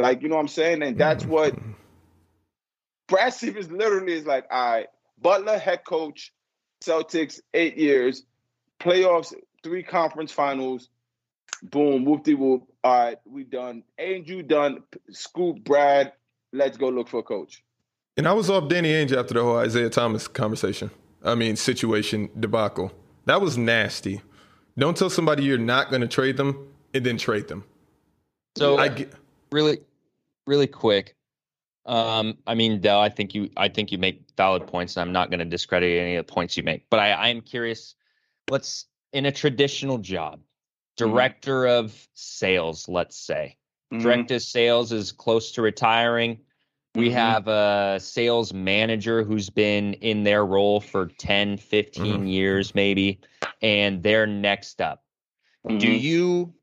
[0.00, 0.82] Like, you know what I'm saying?
[0.82, 1.28] And that's mm.
[1.28, 1.54] what
[3.08, 4.86] Brad Stevens literally is like, all right,
[5.20, 6.32] Butler head coach,
[6.82, 8.24] Celtics, eight years,
[8.80, 10.88] playoffs, three conference finals,
[11.62, 12.64] boom, whoop de whoop.
[12.82, 13.82] All right, we done.
[13.98, 14.82] Ain't you done?
[15.10, 16.12] Scoop Brad.
[16.52, 17.62] Let's go look for a coach.
[18.16, 20.90] And I was off Danny Ainge after the whole Isaiah Thomas conversation.
[21.22, 22.92] I mean, situation debacle.
[23.26, 24.22] That was nasty.
[24.78, 27.64] Don't tell somebody you're not going to trade them and then trade them.
[28.56, 29.12] So I get,
[29.52, 29.78] really,
[30.50, 31.14] really quick.
[31.86, 35.12] Um, I mean, Dell, I think you, I think you make valid points, and I'm
[35.12, 36.90] not going to discredit any of the points you make.
[36.90, 37.94] But I, I am curious.
[38.50, 40.40] Let's in a traditional job,
[40.96, 43.56] director of sales, let's say,
[43.92, 44.02] Mm-hmm.
[44.02, 46.38] director of sales is close to retiring.
[46.94, 47.14] We Mhm.
[47.14, 53.20] have a sales manager who's been in their role for 10, 15 years, maybe,
[53.62, 55.02] and they're next up.
[55.66, 56.00] Do Mhm.
[56.00, 56.54] you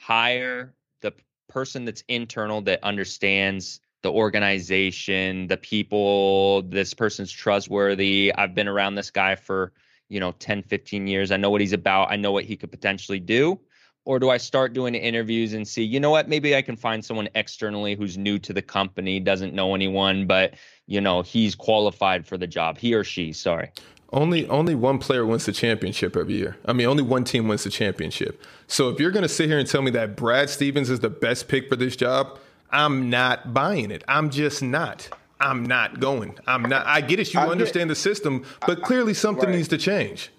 [0.00, 1.12] hire the
[1.48, 8.32] person that's internal that understands the organization, the people, this person's trustworthy?
[8.34, 9.72] I've been around this guy for,
[10.08, 11.30] you know 10 15 years.
[11.30, 12.10] I know what he's about.
[12.10, 13.60] I know what he could potentially do.
[14.04, 16.28] Or do i start doing interviews and see you know what?
[16.28, 20.54] Maybe i can find someone externally who's new to the company doesn't know anyone but
[20.86, 22.78] you know he's qualified for the job.
[22.78, 23.70] He or she sorry
[24.12, 26.56] only only one player wins the championship every year.
[26.64, 28.42] I mean, only one team wins the championship.
[28.66, 31.10] So if you're going to sit here and tell me that Brad Stevens is the
[31.10, 32.38] best pick for this job,
[32.70, 34.04] I'm not buying it.
[34.08, 35.08] I'm just not.
[35.40, 36.38] I'm not going.
[36.46, 36.86] I'm not.
[36.86, 37.32] I get it.
[37.32, 39.56] You I understand get, the system, but clearly something right.
[39.56, 40.30] needs to change.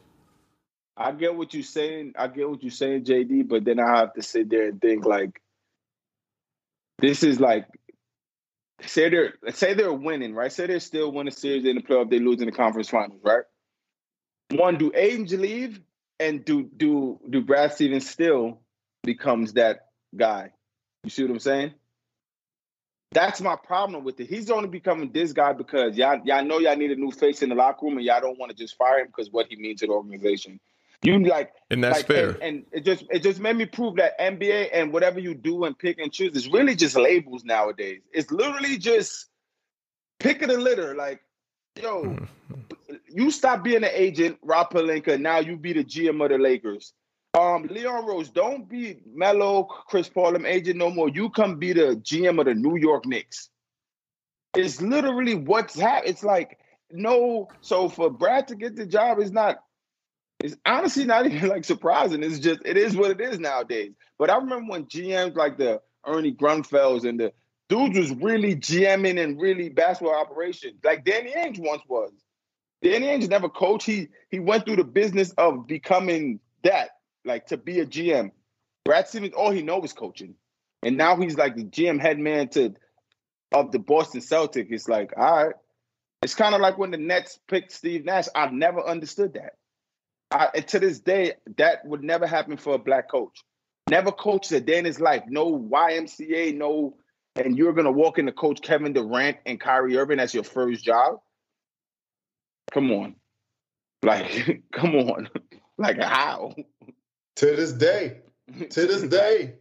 [0.97, 2.13] I get what you're saying.
[2.17, 3.47] I get what you're saying, JD.
[3.47, 5.41] But then I have to sit there and think like,
[6.97, 7.65] this is like,
[8.81, 10.51] say they're say they're winning, right?
[10.51, 13.43] Say they're still winning series in the playoff, they lose in the conference finals, right?
[14.51, 15.79] One, do Ainge leave,
[16.19, 18.59] and do do do Brad Stevens still
[19.03, 20.51] becomes that guy?
[21.03, 21.73] You see what I'm saying?
[23.11, 24.27] That's my problem with it.
[24.27, 27.49] He's only becoming this guy because y'all, y'all know y'all need a new face in
[27.49, 29.79] the locker room and y'all don't want to just fire him because what he means
[29.79, 30.59] to the organization.
[31.01, 32.29] You like, and that's like, fair.
[32.29, 35.63] And, and, it just it just made me prove that NBA and whatever you do
[35.63, 38.01] and pick and choose is really just labels nowadays.
[38.11, 39.27] It's literally just
[40.19, 40.95] pick of the litter.
[40.95, 41.21] Like,
[41.81, 42.68] yo, mm-hmm.
[43.11, 45.19] You stop being an agent, Rob Pelinka.
[45.19, 46.93] Now you be the GM of the Lakers.
[47.37, 51.09] Um, Leon Rose, don't be Melo, Chris Paul, them agent no more.
[51.09, 53.49] You come be the GM of the New York Knicks.
[54.55, 56.11] It's literally what's happening.
[56.11, 56.57] It's like
[56.91, 57.47] no.
[57.61, 59.57] So for Brad to get the job is not.
[60.39, 62.23] It's honestly not even like surprising.
[62.23, 63.91] It's just it is what it is nowadays.
[64.17, 67.31] But I remember when GMs like the Ernie Grunfelds and the
[67.69, 72.11] dudes was really GMing and really basketball operations, like Danny Ainge once was.
[72.81, 73.85] Danny Ainge never coached.
[73.85, 76.91] He he went through the business of becoming that
[77.25, 78.31] like to be a GM.
[78.85, 80.35] Brad Stevens, all he knows is coaching,
[80.83, 82.75] and now he's like the GM head man to
[83.51, 84.71] of the Boston Celtics.
[84.71, 85.55] It's like, all right,
[86.21, 88.27] it's kind of like when the Nets picked Steve Nash.
[88.33, 89.53] I've never understood that.
[90.31, 93.39] I, to this day, that would never happen for a black coach.
[93.89, 95.23] Never coached a day in his life.
[95.27, 96.97] No YMCA, no,
[97.35, 101.19] and you're gonna walk into Coach Kevin Durant and Kyrie Irving as your first job.
[102.71, 103.15] Come on,
[104.03, 105.29] like, come on,
[105.77, 106.55] like how?
[107.37, 108.21] To this day.
[108.69, 109.55] To this day.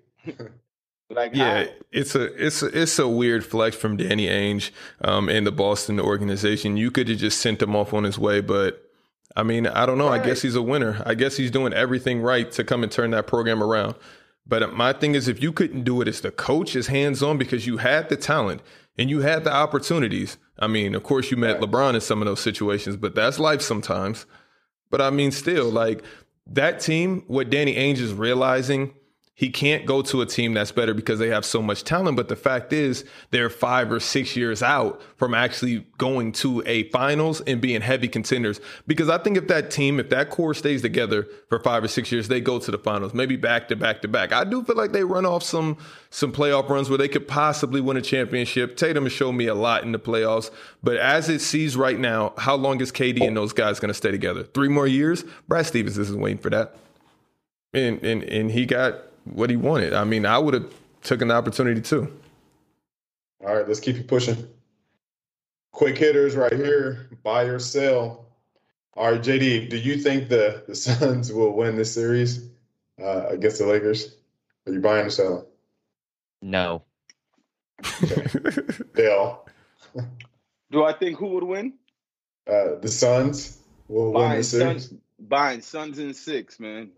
[1.10, 1.70] Like yeah, how?
[1.90, 5.98] it's a it's a, it's a weird flex from Danny Ainge um, and the Boston
[5.98, 6.76] organization.
[6.76, 8.82] You could have just sent him off on his way, but
[9.34, 10.08] I mean, I don't know.
[10.08, 10.20] Right.
[10.20, 11.02] I guess he's a winner.
[11.06, 13.94] I guess he's doing everything right to come and turn that program around.
[14.46, 17.38] But my thing is, if you couldn't do it as the coach, as hands on,
[17.38, 18.62] because you had the talent
[18.98, 20.36] and you had the opportunities.
[20.58, 21.70] I mean, of course, you met right.
[21.70, 24.26] LeBron in some of those situations, but that's life sometimes.
[24.90, 26.02] But I mean, still, like
[26.46, 28.94] that team, what Danny Ainge is realizing
[29.38, 32.16] he can't go to a team that's better because they have so much talent.
[32.16, 36.90] But the fact is, they're five or six years out from actually going to a
[36.90, 38.60] finals and being heavy contenders.
[38.88, 42.10] Because I think if that team, if that core stays together for five or six
[42.10, 44.32] years, they go to the finals, maybe back to back to back.
[44.32, 45.76] I do feel like they run off some
[46.10, 48.76] some playoff runs where they could possibly win a championship.
[48.76, 50.50] Tatum has shown me a lot in the playoffs,
[50.82, 53.94] but as it sees right now, how long is KD and those guys going to
[53.94, 54.42] stay together?
[54.42, 55.24] Three more years?
[55.46, 56.74] Brad Stevens isn't waiting for that.
[57.72, 59.92] And and and he got what he wanted.
[59.92, 60.72] I mean, I would have
[61.02, 62.12] taken the opportunity too.
[63.46, 64.48] All right, let's keep you pushing.
[65.72, 67.08] Quick hitters right here.
[67.22, 68.26] Buy or sell.
[68.94, 72.48] All right, JD, do you think the, the Suns will win this series
[73.00, 74.16] uh, against the Lakers?
[74.66, 75.44] Are you buying or selling?
[76.42, 76.82] No.
[78.94, 79.46] Dale.
[80.70, 81.74] Do I think who would win?
[82.46, 83.58] Uh, the Suns
[83.88, 84.88] will buying win the series.
[84.88, 86.90] Suns, buying Suns in six, man.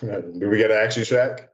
[0.00, 1.46] Do we get an action Shaq?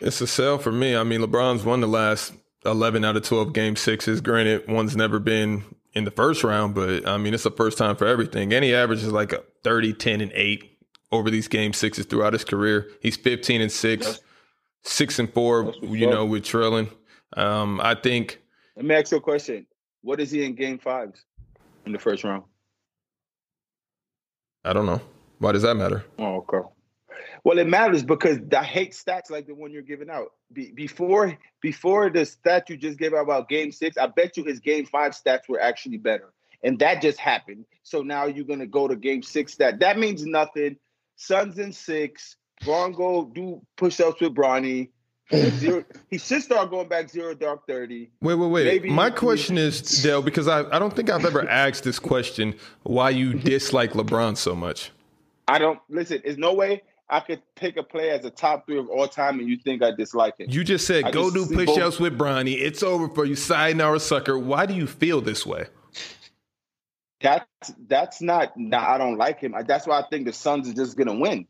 [0.00, 0.96] It's a sell for me.
[0.96, 2.32] I mean, LeBron's won the last
[2.64, 4.20] 11 out of 12 game sixes.
[4.20, 7.96] Granted, one's never been in the first round, but I mean, it's the first time
[7.96, 8.52] for everything.
[8.52, 10.78] And he averages like a 30, 10, and 8
[11.12, 12.88] over these game sixes throughout his career.
[13.00, 14.20] He's 15 and 6,
[14.82, 16.88] 6 and 4, you know, with trailing.
[17.36, 18.40] Um, I think.
[18.76, 19.66] Let me ask you a question.
[20.02, 21.24] What is he in game fives
[21.86, 22.44] in the first round?
[24.64, 25.00] I don't know.
[25.38, 26.04] Why does that matter?
[26.18, 26.66] Oh, okay.
[27.44, 30.32] Well, it matters because I hate stats like the one you're giving out.
[30.52, 34.44] Be- before before the stat you just gave out about game six, I bet you
[34.44, 36.32] his game five stats were actually better.
[36.62, 37.66] And that just happened.
[37.82, 39.80] So now you're gonna go to game six stat.
[39.80, 40.76] That means nothing.
[41.16, 42.36] Suns in six.
[42.64, 44.88] Bron go do push-ups with Bronny.
[45.32, 48.10] Zero, he should start going back zero dark 30.
[48.20, 48.64] Wait, wait, wait.
[48.66, 52.54] Maybe My question is, Dale, because I, I don't think I've ever asked this question
[52.82, 54.90] why you dislike LeBron so much.
[55.48, 58.78] I don't listen, there's no way I could pick a player as a top three
[58.78, 60.46] of all time, and you think I dislike him.
[60.48, 62.58] You just said I go just do push ups with Bronny.
[62.58, 63.36] It's over for you.
[63.36, 64.38] side Sayonara sucker.
[64.38, 65.66] Why do you feel this way?
[67.20, 67.46] That's
[67.86, 68.56] that's not.
[68.56, 69.54] Nah, I don't like him.
[69.66, 71.46] That's why I think the Suns are just gonna win,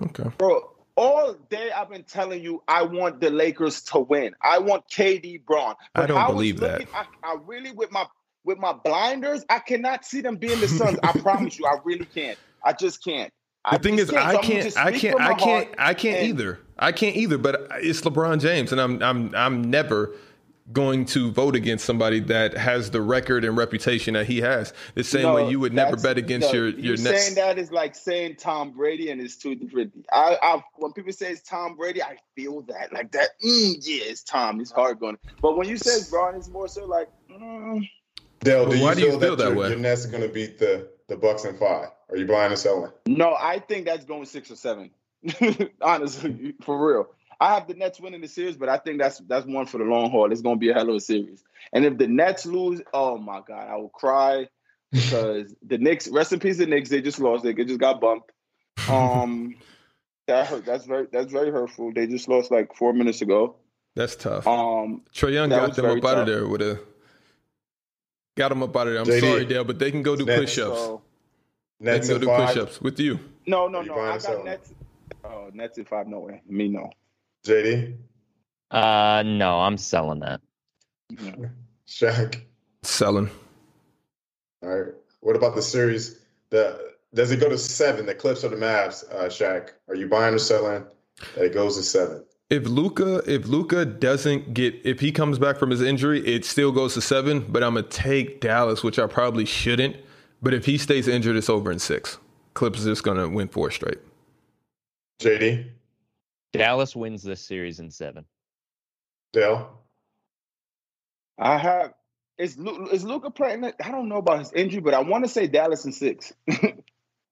[0.00, 0.30] Okay.
[0.38, 0.68] bro.
[0.94, 4.34] All day I've been telling you I want the Lakers to win.
[4.42, 5.74] I want KD Bron.
[5.94, 6.86] I don't was believe that.
[6.94, 8.06] I, I really with my
[8.44, 10.98] with my blinders, I cannot see them being the Suns.
[11.02, 12.38] I promise you, I really can't.
[12.64, 13.32] I just can't.
[13.64, 15.68] The I thing is, I So I'm can't, I can't, I can't.
[15.78, 16.58] I can't and- either.
[16.78, 17.38] I can't either.
[17.38, 20.14] But it's LeBron James, and I'm, I'm, I'm never
[20.72, 24.72] going to vote against somebody that has the record and reputation that he has.
[24.94, 27.24] The same No, way you would never bet against no, your your Nets.
[27.24, 29.92] saying that is like saying Tom Brady, and it's two different.
[30.12, 33.30] I, I when people say it's Tom Brady, I feel that like that.
[33.44, 34.60] Mm, yeah, it's Tom.
[34.60, 35.18] It's hard going.
[35.40, 37.08] But when you say it's Bron, it's more so like.
[37.30, 37.88] Mm,
[38.40, 39.68] Dale, do you why feel, do you feel that, that your, way?
[39.68, 41.88] your Nets are going to beat the the Bucks in five?
[42.12, 42.92] Are you buying or selling?
[43.06, 44.90] no, I think that's going six or seven.
[45.80, 47.08] Honestly, for real.
[47.40, 49.84] I have the Nets winning the series, but I think that's that's one for the
[49.84, 50.30] long haul.
[50.30, 51.42] It's going to be a hell of a series.
[51.72, 54.48] And if the Nets lose, oh my god, I will cry
[54.92, 56.06] because the Knicks.
[56.06, 56.90] Rest in peace, the Knicks.
[56.90, 57.42] They just lost.
[57.42, 58.30] They just got bumped.
[58.88, 59.56] Um,
[60.28, 60.64] that hurt.
[60.64, 61.92] That's very that's very hurtful.
[61.92, 63.56] They just lost like four minutes ago.
[63.96, 64.46] That's tough.
[64.46, 66.80] Um, Trae Young got them up out of there with a.
[68.36, 69.02] Got them up out of there.
[69.02, 69.20] I'm JD.
[69.20, 70.78] sorry, Dale, but they can go do push-ups.
[70.78, 71.02] so
[71.82, 72.48] They Nets can go do five.
[72.54, 73.18] push-ups with you.
[73.46, 73.94] no, no, you no.
[73.98, 74.44] I got selling?
[74.44, 74.72] Nets.
[75.24, 76.06] Oh, Nets in five.
[76.06, 76.40] No way.
[76.48, 76.90] Me no.
[77.46, 77.94] JD,
[78.70, 80.40] Uh, no, I'm selling that.
[81.10, 81.50] No.
[81.88, 82.40] Shaq.
[82.84, 83.28] Selling.
[84.62, 84.92] All right.
[85.20, 86.20] What about the series?
[86.50, 88.06] The does it go to seven?
[88.06, 89.04] The Clips or the Mavs?
[89.12, 90.84] Uh, Shaq, are you buying or selling?
[91.34, 92.24] That it goes to seven.
[92.48, 96.70] If Luka, if Luka doesn't get, if he comes back from his injury, it still
[96.72, 97.40] goes to seven.
[97.48, 99.96] But I'm gonna take Dallas, which I probably shouldn't.
[100.42, 102.18] But if he stays injured, it's over in six.
[102.54, 103.98] Clips is just gonna win four straight.
[105.20, 105.70] JD,
[106.52, 108.24] Dallas wins this series in seven.
[109.32, 109.70] Dale.
[111.38, 111.94] I have.
[112.38, 113.64] Is Lu- is Luka playing?
[113.64, 113.76] it?
[113.82, 116.32] I don't know about his injury, but I want to say Dallas in six.
[116.50, 116.60] I,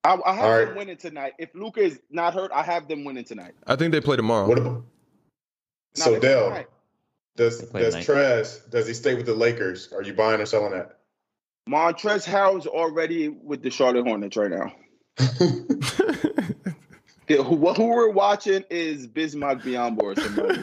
[0.03, 0.77] I have All them right.
[0.77, 1.33] winning tonight.
[1.37, 3.53] If Luka is not hurt, I have them winning tonight.
[3.67, 4.47] I think they play tomorrow.
[4.47, 4.83] What about?
[5.95, 6.65] So they play Dale,
[7.35, 8.07] does does tonight.
[8.07, 9.91] Trez does he stay with the Lakers?
[9.93, 11.00] Are you buying or selling that?
[11.69, 14.73] Montrezl Harrell's already with the Charlotte Hornets right now.
[17.27, 20.57] Yeah, Who, who we're watching is Bismack Biyombo or somebody.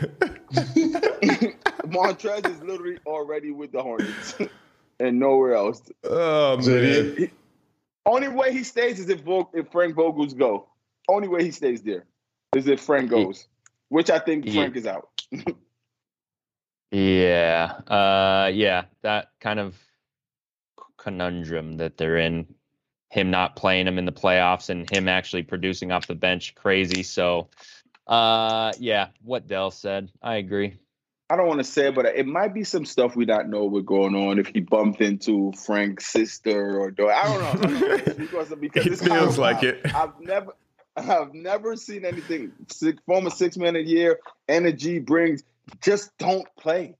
[1.87, 4.37] Montrez is literally already with the Hornets
[5.01, 5.81] and nowhere else.
[6.05, 7.31] oh man, JD,
[8.05, 10.69] Only way he stays is if, Vog- if Frank Vogels go.
[11.09, 12.05] Only way he stays there
[12.55, 13.47] is if Frank goes,
[13.89, 14.53] which I think Yeah.
[14.53, 15.09] Frank is out.
[16.91, 17.73] Yeah.
[17.87, 19.75] Uh yeah, that kind of
[20.99, 22.47] conundrum that they're in.
[23.11, 27.03] Him not playing him in the playoffs and him actually producing off the bench crazy.
[27.03, 27.49] So
[28.07, 30.11] uh yeah, what Dell said.
[30.23, 30.77] I agree.
[31.31, 33.65] I don't want to say it, but it might be some stuff we don't know
[33.65, 37.13] what's going on if he bumped into Frank's sister or daughter.
[37.13, 37.67] I don't know.
[37.67, 38.15] I don't know.
[38.19, 39.81] because because It it's feels how- like it.
[39.95, 40.53] I've never
[40.97, 44.19] I've never seen anything six, former six man a year
[44.49, 45.45] energy brings.
[45.83, 46.95] Just don't play.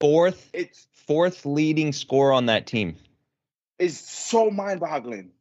[0.00, 2.96] Fourth It's fourth leading score on that team.
[3.78, 5.32] It's so mind boggling.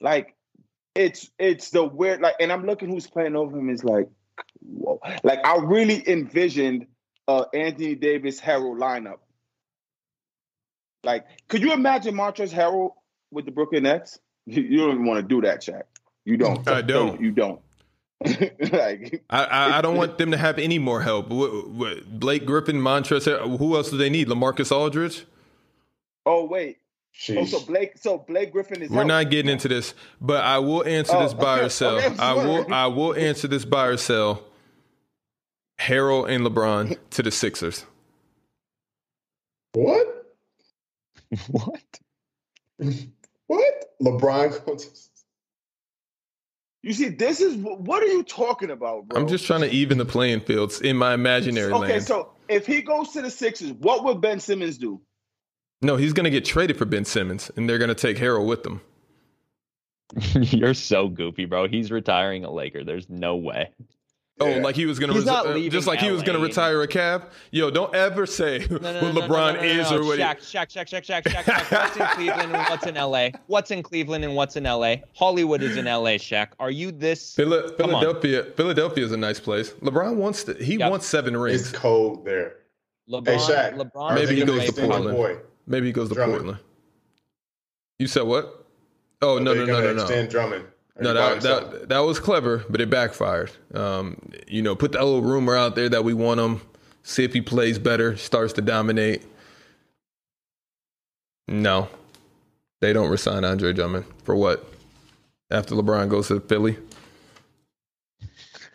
[0.00, 0.34] Like
[0.94, 3.70] it's it's the weird like, and I'm looking who's playing over him.
[3.70, 4.08] Is like,
[4.60, 5.00] whoa.
[5.22, 6.86] Like I really envisioned
[7.28, 9.18] uh Anthony Davis Harrell lineup.
[11.04, 12.92] Like, could you imagine Montrezl Harrell
[13.30, 14.18] with the Brooklyn Nets?
[14.46, 15.82] You, you don't even want to do that, Shaq.
[16.24, 16.66] You don't.
[16.68, 17.20] I don't.
[17.20, 17.60] You don't.
[18.72, 21.28] like I, I, I don't want them to have any more help.
[21.28, 24.28] What, what, Blake Griffin, Montrezl, who else do they need?
[24.28, 25.26] LaMarcus Aldridge.
[26.24, 26.78] Oh wait.
[27.30, 27.98] Oh, so Blake.
[27.98, 28.90] So Blake Griffin is.
[28.90, 29.06] We're out.
[29.06, 31.96] not getting into this, but I will answer Oh, this buy okay, or sell.
[31.96, 32.72] okay, I'm will.
[32.72, 34.42] I will answer this buy or sell.
[35.80, 37.84] Harrell and LeBron to the Sixers.
[39.72, 40.36] What?
[41.50, 42.00] what?
[43.46, 43.84] What?
[44.02, 45.10] LeBron goes.
[46.82, 49.20] You see, this is what are you talking about, bro?
[49.20, 51.92] I'm just trying to even the playing fields in my imaginary okay.
[51.92, 52.02] land.
[52.02, 55.00] So if he goes to the Sixers, what would Ben Simmons do?
[55.82, 58.46] No, he's going to get traded for Ben Simmons, and they're going to take Harrell
[58.46, 58.80] with them.
[60.34, 61.68] You're so goofy, bro.
[61.68, 62.84] He's retiring a Laker.
[62.84, 63.70] There's no way.
[64.40, 64.56] Oh, Yeah.
[64.62, 66.82] like he was going to He's not uh, just like he was going to retire
[66.82, 67.24] a Cav.
[67.50, 70.18] Yo, don't ever say No, no, what no, no, LeBron is or what.
[70.18, 71.70] he- Shaq, Shaq, Shaq, Shaq, Shaq, Shaq, Shaq.
[71.70, 73.28] What's in Cleveland and what's in LA?
[73.46, 74.96] What's in Cleveland and what's in LA?
[75.14, 76.48] Hollywood is in LA, Shaq.
[76.60, 77.34] Are you this?
[77.34, 78.00] Phila- Come on.
[78.02, 79.70] Philadelphia, Philadelphia is a nice place.
[79.82, 80.90] LeBron wants to, he Yep.
[80.90, 81.60] wants seven rings.
[81.62, 81.82] It's rings.
[81.82, 82.56] cold there.
[83.10, 83.76] LeBron, Hey Shaq.
[83.76, 84.14] LeBron.
[84.14, 85.16] Maybe he goes to extend Portland.
[85.16, 85.36] Boy?
[85.66, 86.38] Maybe he goes to Drummond.
[86.40, 86.58] Portland.
[87.98, 88.66] You said what?
[89.20, 90.02] Oh no Are no they no no no.
[90.02, 90.64] Extend Drummond.
[91.00, 93.50] No, that, that that was clever, but it backfired.
[93.74, 96.60] Um, you know, put that little rumor out there that we want him.
[97.02, 99.22] See if he plays better, starts to dominate.
[101.48, 101.88] No,
[102.80, 104.64] They don't resign Andre Drummond for what?
[105.50, 106.78] After LeBron goes to Philly?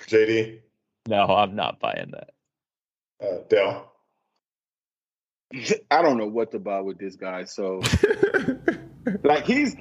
[0.07, 0.59] JD,
[1.07, 2.29] No, I'm not buying that.
[3.25, 3.91] uh, Dell.
[5.91, 7.45] I don't know what to buy with this guy.
[7.45, 7.81] So
[9.23, 9.75] like he's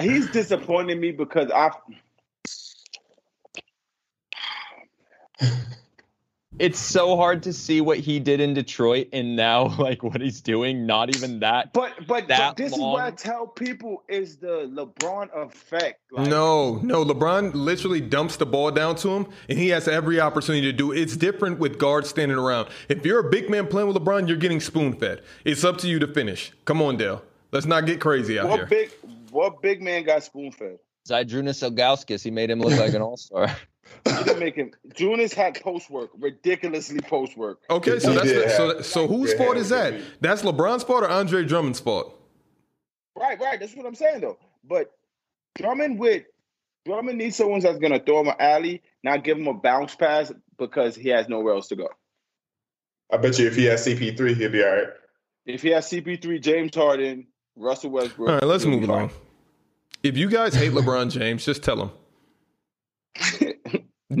[0.00, 1.70] he's disappointing me because I
[6.58, 10.40] It's so hard to see what he did in Detroit and now like what he's
[10.40, 10.86] doing.
[10.86, 11.72] Not even that.
[11.72, 16.00] but but, That but this is what I tell people is the LeBron effect.
[16.12, 17.04] Like, No, no.
[17.04, 20.92] LeBron literally dumps the ball down to him, and he has every opportunity to do
[20.92, 20.98] it.
[20.98, 22.68] It's different with guards standing around.
[22.88, 25.22] If you're a big man playing with LeBron, you're getting spoon fed.
[25.44, 26.52] It's up to you to finish.
[26.64, 27.22] Come on, Dale.
[27.52, 28.66] Let's not get crazy out what here.
[28.66, 28.90] big
[29.30, 30.78] what big man got spoon fed?
[31.06, 33.54] Zydrunas Ilgauskas, he made him look like an all star.
[34.04, 34.72] He didn't make him.
[34.88, 37.60] Junis had post work, ridiculously post work.
[37.70, 38.80] Okay, so that's did so.
[38.82, 39.94] So whose did fault is that?
[40.20, 42.18] That's LeBron's fault or Andre Drummond's fault?
[43.16, 43.58] Right, right.
[43.58, 44.38] That's what I'm saying though.
[44.64, 44.92] But
[45.56, 46.24] Drummond with
[46.84, 50.32] Drummond needs someone that's gonna throw him an alley, not give him a bounce pass
[50.58, 51.88] because he has nowhere else to go.
[53.12, 54.88] I bet you if he has CP3, he'll be all right.
[55.46, 58.28] If he has CP3, James Harden, Russell Westbrook.
[58.28, 59.10] All right, let's move along.
[60.02, 61.90] If you guys hate LeBron James, just tell him.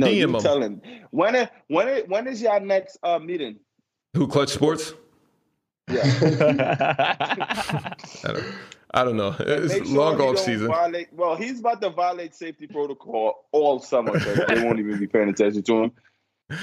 [0.00, 0.40] no, you DM him.
[0.40, 0.80] tell him.
[1.10, 3.58] When it, when it, when is your next uh, meeting?
[4.14, 4.94] Who Clutch Sports?
[5.88, 6.02] Yeah.
[8.24, 8.44] I don't,
[8.92, 9.36] I don't know.
[9.38, 10.68] It's sure long he off season.
[10.68, 14.18] Violate, well, he's about to violate safety protocol all summer.
[14.18, 15.92] They won't even be paying attention to him.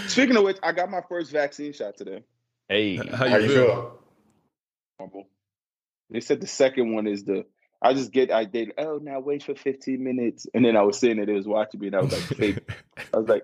[0.08, 2.24] Speaking of which, I got my first vaccine shot today.
[2.70, 4.00] hey, How How you you feel?
[5.00, 5.28] feel?
[6.10, 7.46] They said the second one is the.
[7.84, 8.32] I just get.
[8.32, 8.72] I did.
[8.78, 11.82] Oh, now wait for fifteen minutes, and then I was saying that it was watching
[11.82, 12.72] me, and I was like, fake.
[13.14, 13.44] I was like,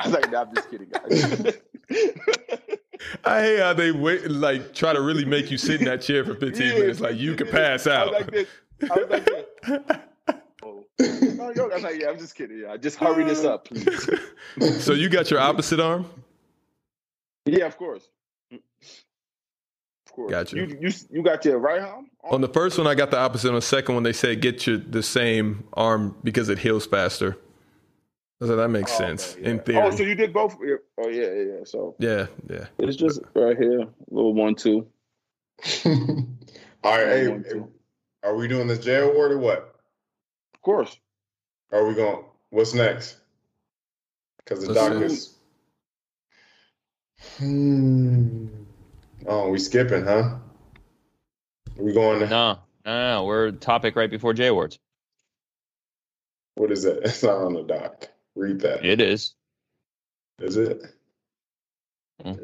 [0.00, 1.56] I was like, nah, I'm just kidding, guys.
[3.24, 6.24] I hate how they wait, like try to really make you sit in that chair
[6.24, 8.06] for 15 Yeah, minutes, like you could pass I out.
[8.10, 8.48] was like this.
[8.90, 9.96] I was like this.
[10.64, 10.84] Oh.
[10.98, 12.58] No, yo, I was like, yeah, I'm just kidding.
[12.58, 14.10] Yeah, just hurry this up, please.
[14.84, 16.04] so you got your opposite arm?
[17.46, 18.08] Yeah, of course.
[20.18, 20.30] Of course.
[20.32, 20.56] Gotcha.
[20.56, 23.48] You you you got your right arm On the first one, I got the opposite.
[23.50, 27.36] On the second one, they said get your the same arm because it heals faster.
[28.40, 29.48] So that makes Oh, sense okay, yeah.
[29.50, 29.82] in theory.
[29.82, 30.56] Oh, so you did both?
[30.98, 31.42] Oh yeah, yeah.
[31.42, 31.64] yeah.
[31.64, 32.66] So yeah, yeah.
[32.78, 34.86] it's just right here, little one two.
[35.76, 37.68] all right, hey, One, two.
[38.24, 39.74] are we doing this J award or what?
[40.54, 40.96] Of course.
[41.72, 42.24] Are we going?
[42.50, 43.16] What's next?
[44.38, 45.30] Because the Let's doc see.
[47.38, 48.46] Hmm.
[49.26, 50.36] Oh, we skipping, huh?
[51.76, 52.20] We going?
[52.20, 54.78] To, no, no, no, we're topic right before J Awards.
[56.54, 56.98] What is that?
[57.04, 58.08] It's not on the doc.
[58.34, 58.84] Read that.
[58.84, 59.34] It is.
[60.40, 60.82] Is it?
[62.22, 62.34] Hmm.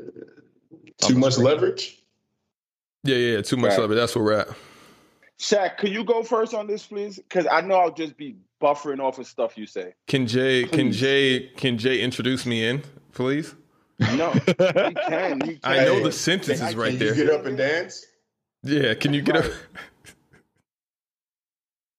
[0.98, 1.98] Too much leverage?
[3.04, 3.80] Yeah, yeah, yeah, too much Right.
[3.80, 3.94] of it.
[3.96, 4.48] That's where we're at.
[5.38, 7.16] Shaq, could you go first on this, please?
[7.16, 9.94] Because I know I'll just be buffering off of stuff you say.
[10.06, 13.54] Can Jay can Jay can Jay introduce me in, please?
[13.98, 15.40] No, he can.
[15.40, 15.58] He can.
[15.62, 17.14] I know the sentence is right Can there.
[17.14, 18.04] you get up and dance?
[18.62, 19.44] Yeah, can you get up?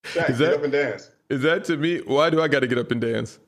[0.04, 1.10] Shaq, Is get up and dance.
[1.30, 2.00] Is that to me?
[2.00, 3.40] Why do I got to get up and dance?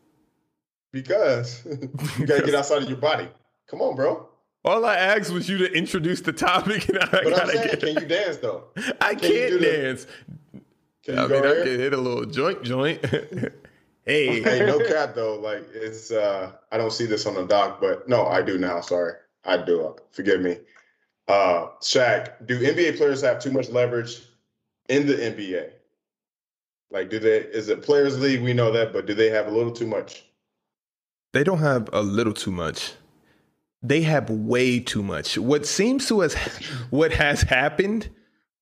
[0.92, 1.66] Because
[2.20, 3.28] you gotta get outside of your body.
[3.70, 4.28] Come on, bro.
[4.66, 7.68] All I asked was you to introduce the topic, and I But I'm gotta saying,
[7.70, 7.80] get.
[7.82, 8.64] can you dance though?
[9.02, 10.08] I can can't do the- dance.
[11.04, 13.02] Can you I mean, I can hit a little joint, joint.
[14.08, 15.36] Hey, Hey, no cap though.
[15.36, 18.82] Like it's uh I don't see this on the doc, but no, I do now.
[18.82, 19.14] Sorry.
[19.46, 19.96] I do.
[20.12, 20.58] Forgive me.
[21.28, 24.22] Uh Shaq, do NBA players have too much leverage
[24.90, 25.72] in the NBA?
[26.90, 28.42] Like do they is it players league?
[28.42, 30.24] We know that, but do they have a little too much?
[31.34, 32.94] they don't have a little too much.
[33.84, 35.38] They have way too much.
[35.38, 36.34] What seems to has
[36.90, 38.10] what has happened,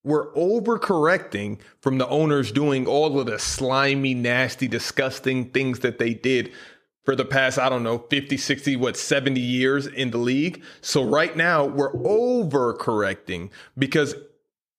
[0.05, 6.13] we're overcorrecting from the owners doing all of the slimy, nasty, disgusting things that they
[6.13, 6.53] did
[7.03, 10.63] for the past, I don't know, 50, 60, what, 70 years in the league.
[10.81, 14.15] So right now we're overcorrecting because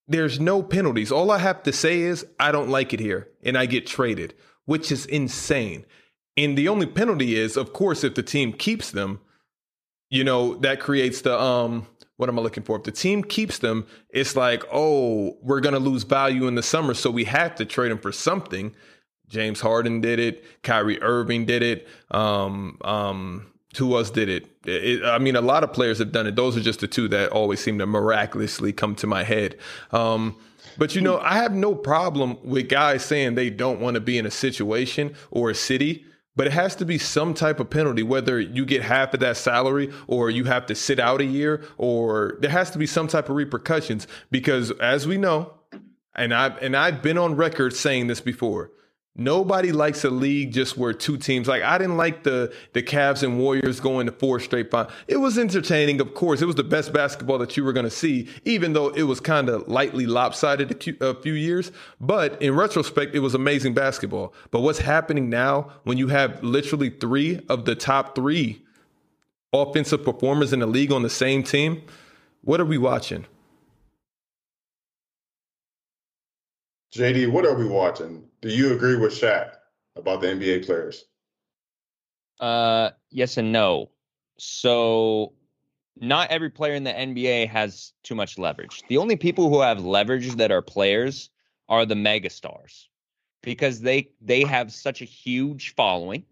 [0.07, 1.11] there's no penalties.
[1.11, 4.33] All I have to say is I don't like it here and I get traded,
[4.65, 5.85] which is insane.
[6.37, 9.21] And the only penalty is, of course, if the team keeps them,
[10.09, 12.77] you know, that creates the um what am I looking for?
[12.77, 16.95] If the team keeps them, it's like, oh, we're gonna lose value in the summer,
[16.95, 18.75] so we have to trade them for something.
[19.29, 23.47] James Harden did it, Kyrie Irving did it, um, um,
[23.77, 24.47] who else did it?
[24.65, 26.37] It- I mean, a lot of players have done it.
[26.37, 29.57] Those are just the two that always seem to miraculously come to my head.
[29.93, 30.37] Um,
[30.79, 34.17] but you know, I have no problem with guys saying they don't want to be
[34.17, 36.07] in a situation or a city,
[36.37, 39.37] but it has to be some type of penalty, whether you get half of that
[39.37, 43.09] salary or you have to sit out a year, or there has to be some
[43.09, 44.07] type of repercussions.
[44.31, 45.55] Because as we know,
[46.15, 48.71] and I and I've been on record saying this before.
[49.19, 53.23] Nobody likes a league just where two teams like I didn't like the the Cavs
[53.23, 54.93] and Warriors going to four straight finals.
[55.09, 56.43] It was entertaining, of course.
[56.43, 59.21] It was the best basketball that you were going to see, even though it was
[59.21, 61.73] kind of lightly lopsided a few, a few years.
[61.99, 64.35] But in retrospect, it was amazing basketball.
[64.51, 68.63] But what's happening now when you have literally three of the top three
[69.51, 71.83] offensive performers in the league on the same team?
[72.43, 73.25] What are we watching?
[76.95, 78.25] JD, what are we watching?
[78.47, 79.57] Do you agree with Shaq
[79.97, 81.05] about the NBA players?
[82.39, 83.91] Uh, yes and no.
[84.39, 85.33] So,
[85.97, 88.85] not every player in the NBA has too much leverage.
[88.89, 91.29] The only people who have leverage that are players
[91.69, 92.85] are the megastars
[93.43, 96.25] because they they have such a huge following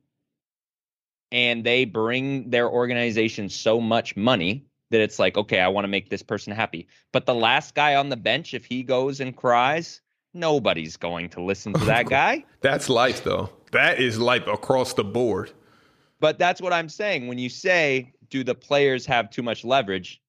[1.32, 5.88] and they bring their organization so much money that it's like, okay, I want to
[5.88, 6.86] make this person happy.
[7.10, 10.00] But the last guy on the bench, if he goes and cries,
[10.34, 12.44] nobody's going to listen to that guy.
[12.60, 13.50] That's life, though.
[13.72, 15.50] That is life across the board.
[16.20, 17.26] But that's what I'm saying.
[17.26, 20.20] When you say, do the players have too much leverage?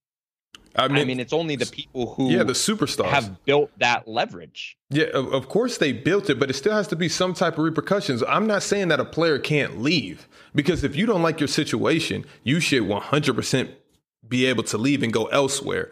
[0.75, 4.07] I mean, I mean, it's only the people who yeah the superstars have built that
[4.07, 4.77] leverage.
[4.89, 7.53] Yeah, of, of course they built it, but it still has to be some type
[7.53, 8.23] of repercussions.
[8.27, 12.25] I'm not saying that a player can't leave because if you don't like your situation,
[12.43, 13.73] you should 100%
[14.27, 15.91] be able to leave and go elsewhere.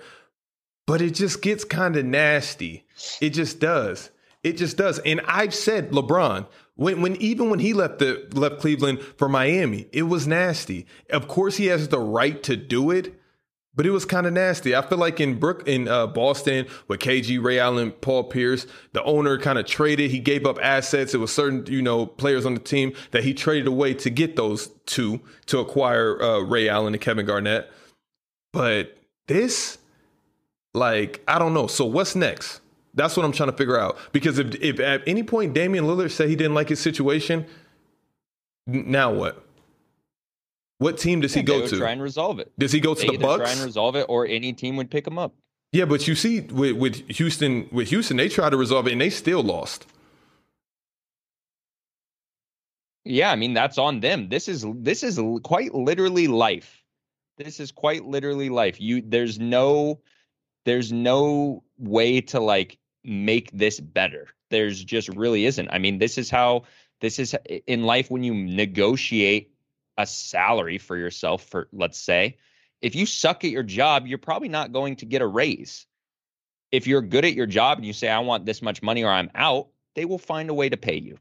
[0.85, 2.82] But it just gets kind of nasty.
[3.21, 4.09] It just does.
[4.43, 4.99] It just does.
[4.99, 9.87] And I've said LeBron, when when even when he left the left Cleveland for Miami,
[9.91, 10.85] it was nasty.
[11.09, 13.13] Of course he has the right to do it,
[13.75, 14.75] but it was kind of nasty.
[14.75, 19.03] I feel like in Brook in uh, Boston with KG, Ray Allen, Paul Pierce, the
[19.03, 20.11] owner kind of traded.
[20.11, 21.13] He gave up assets.
[21.13, 24.35] It was certain you know players on the team that he traded away to get
[24.35, 27.71] those two to acquire uh, Ray Allen and Kevin Garnett.
[28.51, 29.77] But this,
[30.73, 31.67] like, I don't know.
[31.67, 32.61] So what's next?
[32.93, 33.97] That's what I'm trying to figure out.
[34.11, 37.45] Because if if at any point Damian Lillard said he didn't like his situation,
[38.67, 39.43] now what?
[40.77, 41.77] What team does he go to?
[41.77, 42.51] Try and resolve it.
[42.57, 43.43] Does he go to they the Bucks?
[43.43, 45.33] Try and resolve it, or any team would pick him up.
[45.71, 49.01] Yeah, but you see, with, with Houston, with Houston, they tried to resolve it and
[49.01, 49.87] they still lost.
[53.05, 54.29] Yeah, I mean that's on them.
[54.29, 56.83] This is this is quite literally life.
[57.37, 58.79] This is quite literally life.
[58.79, 59.99] You there's no
[60.65, 64.27] there's no way to like make this better.
[64.49, 65.69] There's just really isn't.
[65.69, 66.63] I mean, this is how
[67.01, 67.35] this is
[67.67, 69.53] in life when you negotiate
[69.97, 72.37] a salary for yourself for let's say,
[72.81, 75.85] if you suck at your job, you're probably not going to get a raise.
[76.71, 79.11] If you're good at your job and you say I want this much money or
[79.11, 81.17] I'm out, they will find a way to pay you.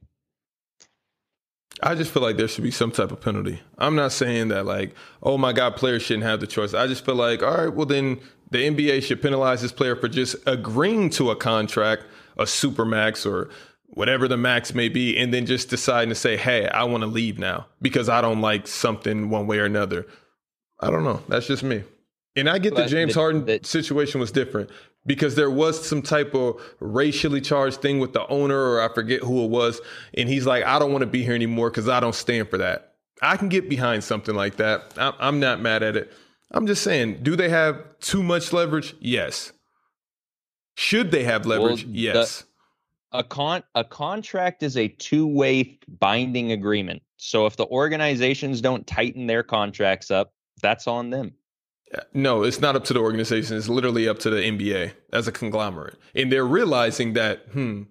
[1.83, 3.61] I just feel like there should be some type of penalty.
[3.79, 6.75] I'm not saying that like, oh my God, players shouldn't have the choice.
[6.75, 8.21] I just feel like, all right, well then
[8.53, 12.05] the NBA should penalize this player for just agreeing to a contract,
[12.37, 13.51] a super max or
[13.87, 17.07] whatever the max may be, and then just deciding to say, hey, I want to
[17.07, 20.07] leave now because I don't like something one way or another.
[20.81, 21.23] I don't know.
[21.29, 21.85] That's just me.
[22.35, 24.71] And I get but the James Harden situation was different
[25.05, 29.21] because there was some type of racially charged thing with the owner, or I forget
[29.23, 29.81] who it was.
[30.15, 32.59] And he's like, I don't want to be here anymore because I don't stand for
[32.59, 32.95] that.
[33.21, 34.95] I can get behind something like that.
[34.97, 36.13] I'm not mad at it.
[36.53, 38.95] I'm just saying, do they have too much leverage?
[39.01, 39.53] Yes.
[40.77, 41.85] Should they have leverage?
[41.85, 42.45] Well, yes.
[43.13, 47.03] The, a con a contract is a two-way binding agreement.
[47.17, 51.33] So if the organizations don't tighten their contracts up, that's on them.
[52.15, 53.57] No, it's not up to the organization.
[53.57, 55.99] It's literally up to the NBA as a conglomerate.
[56.15, 57.83] And they're realizing that, hmm,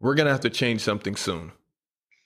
[0.00, 1.50] we're going to have to change something soon.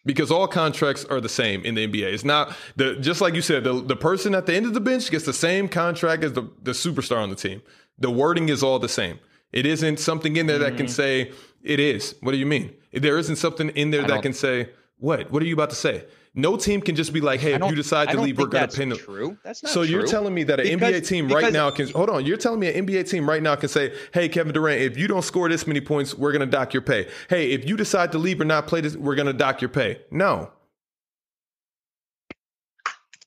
[0.04, 2.12] Because all contracts are the same in the NBA.
[2.12, 4.80] It's not the just like you said, the, the person at the end of the
[4.80, 7.62] bench gets the same contract as the, the superstar on the team.
[7.98, 9.20] The wording is all the same.
[9.52, 10.64] It isn't something in there mm-hmm.
[10.64, 10.92] that can mm-hmm.
[10.92, 11.32] say
[11.62, 12.16] it is.
[12.20, 12.74] What do you mean?
[12.92, 15.30] There isn't something in there that can say what?
[15.30, 16.04] What are you about to say?
[16.34, 18.76] No team can just be like, "Hey, if you decide to leave, we're going to
[18.76, 19.36] pin them." True.
[19.44, 19.92] That's not so true.
[19.92, 22.24] you're telling me that an because, NBA team right now can hold on.
[22.24, 25.08] You're telling me an NBA team right now can say, "Hey, Kevin Durant, if you
[25.08, 28.12] don't score this many points, we're going to dock your pay." Hey, if you decide
[28.12, 30.00] to leave or not play this, we're going to dock your pay.
[30.10, 30.50] No.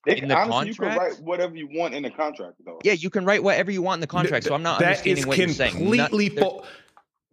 [0.07, 2.79] It, in the honestly, contract, you can write whatever you want in the contract, though.
[2.83, 4.45] Yeah, you can write whatever you want in the contract.
[4.45, 5.75] So I'm not that understanding what you're saying.
[5.75, 6.67] Completely false.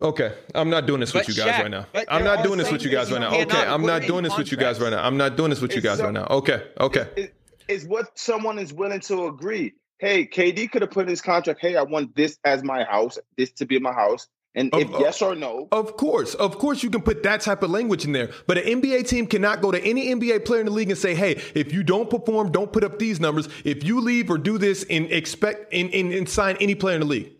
[0.02, 1.86] Okay, I'm not doing this with you guys Shaq, right now.
[2.08, 3.34] I'm not doing this with you guys right now.
[3.34, 5.02] Okay, I'm not doing this with you guys right now.
[5.02, 6.26] I'm not doing this with you guys right now.
[6.28, 7.30] Okay, okay.
[7.68, 9.72] Is what someone is willing to agree.
[9.98, 11.60] Hey, KD could have put in his contract.
[11.60, 13.18] Hey, I want this as my house.
[13.36, 14.26] This to be my house.
[14.54, 17.70] And if yes or no, of course, of course, you can put that type of
[17.70, 18.30] language in there.
[18.46, 21.14] But an NBA team cannot go to any NBA player in the league and say,
[21.14, 23.48] "Hey, if you don't perform, don't put up these numbers.
[23.64, 27.00] If you leave or do this, and expect and, and, and sign any player in
[27.00, 27.32] the league."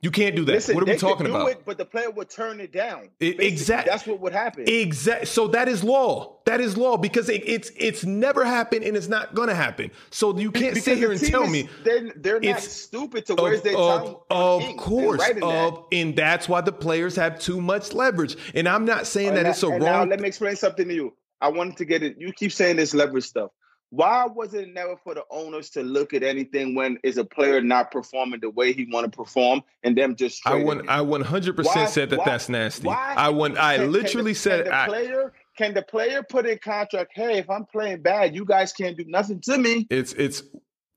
[0.00, 0.52] You can't do that.
[0.52, 1.50] Listen, what are we talking do about?
[1.50, 3.08] It, but the player would turn it down.
[3.18, 3.90] exactly.
[3.90, 4.64] That's what would happen.
[4.68, 5.26] Exactly.
[5.26, 6.36] So that is law.
[6.46, 9.90] That is law because it, it's it's never happened and it's not gonna happen.
[10.10, 13.32] So you can't Because sit here and tell is- me they're, they're not stupid to
[13.32, 14.14] of, where's their of, time.
[14.30, 14.78] of ink.
[14.78, 15.42] Course, that.
[15.42, 18.36] of, and that's why the players have too much leverage.
[18.54, 20.08] And I'm not saying And that now- it's a and Now wrong.
[20.10, 21.14] let me explain something to you.
[21.40, 22.16] I wanted to get it.
[22.18, 23.50] You keep saying this leverage stuff.
[23.90, 27.60] Why was it never for the owners to look at anything when is a player
[27.62, 30.86] not performing the way he want to perform and them just I won.
[30.88, 32.86] I 100 Why- percent said that why- that's nasty.
[32.86, 33.56] why- I won.
[33.56, 36.58] I Can- can literally the, said can the I, player can the player put in
[36.58, 37.12] contract?
[37.14, 39.86] Hey, if I'm playing bad, you guys can't do nothing to me.
[39.90, 40.42] it's it's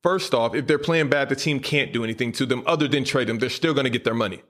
[0.04, 3.04] first off, if they're playing bad, the team can't do anything to them other than
[3.06, 3.40] trade them.
[3.40, 4.42] They're still going to get their money.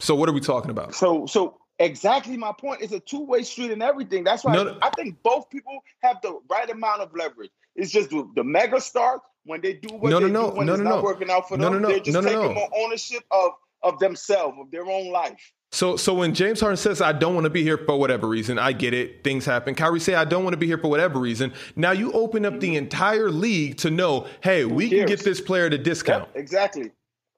[0.00, 0.94] So what are we talking about?
[0.94, 2.82] So so exactly my point.
[2.82, 4.24] It's a two way street and everything.
[4.24, 4.78] That's why No, no.
[4.82, 7.50] I think both people have the right amount of leverage.
[7.78, 10.56] It's just the, the mega star when they do what No, no, they no, do
[10.56, 11.02] when no, it's no, not no.
[11.02, 11.74] working out for No, them.
[11.74, 12.54] no, no, They're just no, no, taking no.
[12.54, 13.52] more ownership of
[13.84, 15.52] of themselves, of their own life.
[15.70, 18.58] So so when James Harden says I don't want to be here for whatever reason,
[18.58, 19.22] I get it.
[19.22, 19.74] Things happen.
[19.76, 21.52] Kyrie say I don't want to be here for whatever reason.
[21.76, 25.66] Now you open up the entire league to know, hey, we can get this player
[25.66, 26.28] at a discount.
[26.34, 26.90] Yep, exactly.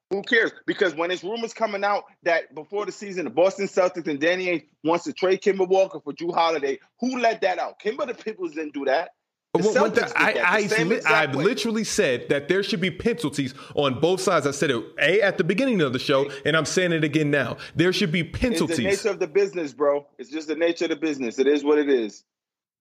[0.09, 0.51] Who cares?
[0.65, 4.47] Because when it's rumors coming out that before the season, the Boston Celtics and Danny
[4.47, 7.79] Ainge wants to trade Kemba Walker for Jrue Holiday, who let that out?
[7.79, 9.11] Kemba the Peoples didn't do that.
[9.53, 13.53] What the- I, I, same li- exact I've literally said that there should be penalties
[13.75, 14.47] on both sides.
[14.47, 17.31] I said it a at the beginning of the show, and I'm saying it again
[17.31, 17.57] now.
[17.75, 18.69] There should be penalties.
[18.69, 20.07] It's the nature of the business, bro.
[20.17, 21.37] It's just the nature of the business.
[21.37, 22.23] It is what it is.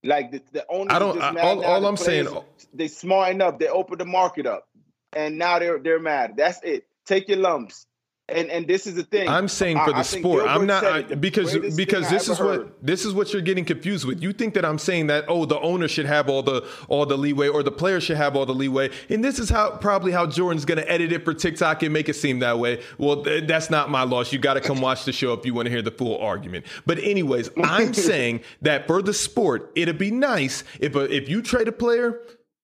[0.05, 2.29] Like the, the owners I don't- just I- all- all I'm saying-
[2.73, 3.59] they smarten up.
[3.59, 4.69] They open the market up,
[5.13, 6.35] and now they're they're mad.
[6.37, 6.87] That's it.
[7.05, 7.87] Take your lumps.
[8.33, 9.29] And and this is the thing.
[9.29, 10.45] I'm saying I- for the I sport.
[10.47, 12.73] I'm not I, because because this is ever what heard.
[12.83, 14.23] this is what you're getting confused with.
[14.23, 17.19] You think that I'm saying that oh the owner should have all the all the
[17.19, 20.27] leeway or the player should have all the leeway, and this is how probably how
[20.27, 22.83] Jordan's going to edit it for TikTok and make it seem that way.
[22.99, 24.33] Well, th- that's not my loss.
[24.33, 26.67] You got to come watch the show if you want to hear the full argument.
[26.87, 31.43] But anyways, I'm saying that for the sport, it'd be nice if a, if you
[31.43, 32.21] trade a player.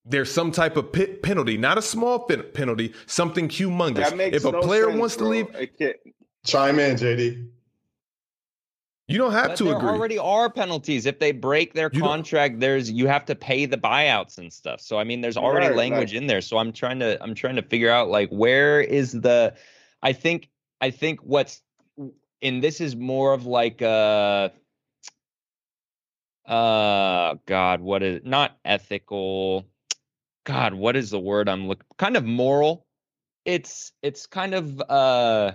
[0.08, 4.12] There's some type of pi- penalty, not a small pen- penalty, something humongous.
[4.32, 5.30] If a no player sense, wants to bro.
[5.30, 5.46] leave,
[6.44, 7.48] Chime in, JD.
[9.08, 9.88] you don't have But to there agree.
[9.88, 12.60] already are penalties if they break their You contract.
[12.60, 14.80] There's you have to pay the buyouts and stuff.
[14.80, 16.40] So I mean, there's already Right, language in there.
[16.40, 19.54] So I'm trying to I'm trying to figure out like where is the.
[20.02, 20.48] I think
[20.80, 21.62] I think what's
[22.42, 24.50] and this is more of like uh
[26.46, 29.64] uh God what is not ethical.
[30.46, 31.84] God, what is the word I'm looking?
[31.98, 32.86] Kind of moral.
[33.44, 35.52] It's it's kind of uh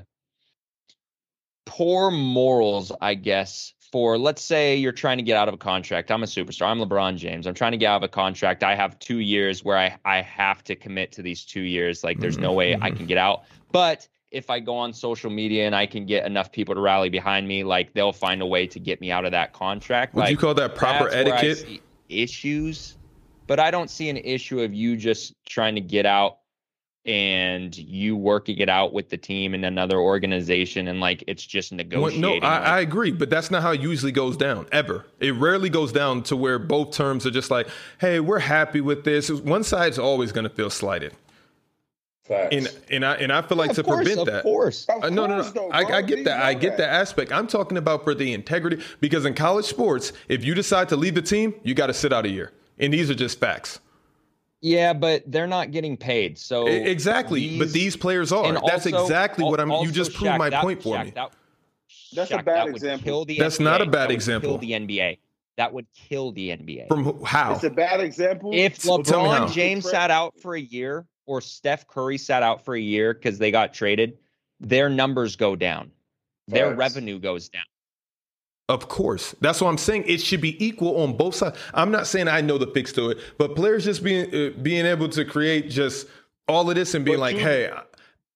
[1.66, 6.12] poor morals, I guess, for let's say you're trying to get out of a contract.
[6.12, 6.68] I'm a superstar.
[6.68, 7.48] I'm LeBron James.
[7.48, 8.64] I'm trying to get out of a contract.
[8.64, 12.04] I have two years where I, I have to commit to these two years.
[12.04, 12.98] Like there's no way I Mhm.
[12.98, 13.44] can get out.
[13.72, 17.10] But if I go on social media and I can get enough people to rally
[17.10, 20.14] behind me, like they'll find a way to get me out of that contract.
[20.16, 21.82] Would like, you call that proper that's where I etiquette?
[22.10, 22.98] issues,
[23.48, 26.38] but I don't see an issue of you just trying to get out
[27.04, 31.72] and you working it out with the team and another organization and like it's just
[31.72, 32.22] Well, negotiating.
[32.42, 35.06] no, I, I agree, but that's not how it usually goes down ever.
[35.20, 37.68] It rarely goes down to where both terms are just like,
[38.00, 41.14] "Hey, we're happy with this." One side's always going to feel slighted,
[42.24, 42.56] Facts.
[42.56, 44.44] and and I and I feel like of to course, prevent of that.
[44.44, 44.86] course.
[44.88, 45.62] Of Uh, no, no, course, no.
[45.62, 45.80] though, I.
[45.98, 46.39] I get that.
[46.44, 47.32] I get that aspect.
[47.32, 51.16] I'm talking about for the integrity because in college sports, if you decide to leave
[51.16, 53.79] the team, you got to sit out a year, and these are just facts.
[54.63, 56.38] Yeah, but they're not getting paid.
[56.38, 58.45] So exactly, but these players are.
[58.45, 59.71] and That's also- exactly what I'm.
[59.71, 61.11] You just proved Shaq, my that- point for Shaq, me.
[61.11, 61.32] that-
[62.13, 63.25] That's a bad that example.
[63.25, 63.63] That's NBA.
[63.63, 64.49] not a bad That would example.
[64.51, 65.17] Kill the NBA.
[65.57, 66.88] That would kill the NBA.
[66.88, 67.53] From how?
[67.55, 68.51] It's a bad example.
[68.53, 69.45] if So tell me how.
[69.47, 73.13] LeBron James sat out for a year or Steph Curry sat out for a year
[73.13, 74.17] because they got traded,
[74.59, 75.91] their numbers go down.
[76.47, 76.77] Their Facts.
[76.77, 77.63] revenue goes down.
[78.70, 79.36] Of course.
[79.41, 80.05] That's what I'm saying.
[80.07, 81.57] It should be equal on both sides.
[81.74, 84.86] I'm not saying I know the fix to it, but players just being uh, being
[84.86, 86.08] able to create just
[86.47, 87.70] all of this and being But like, you- "Hey,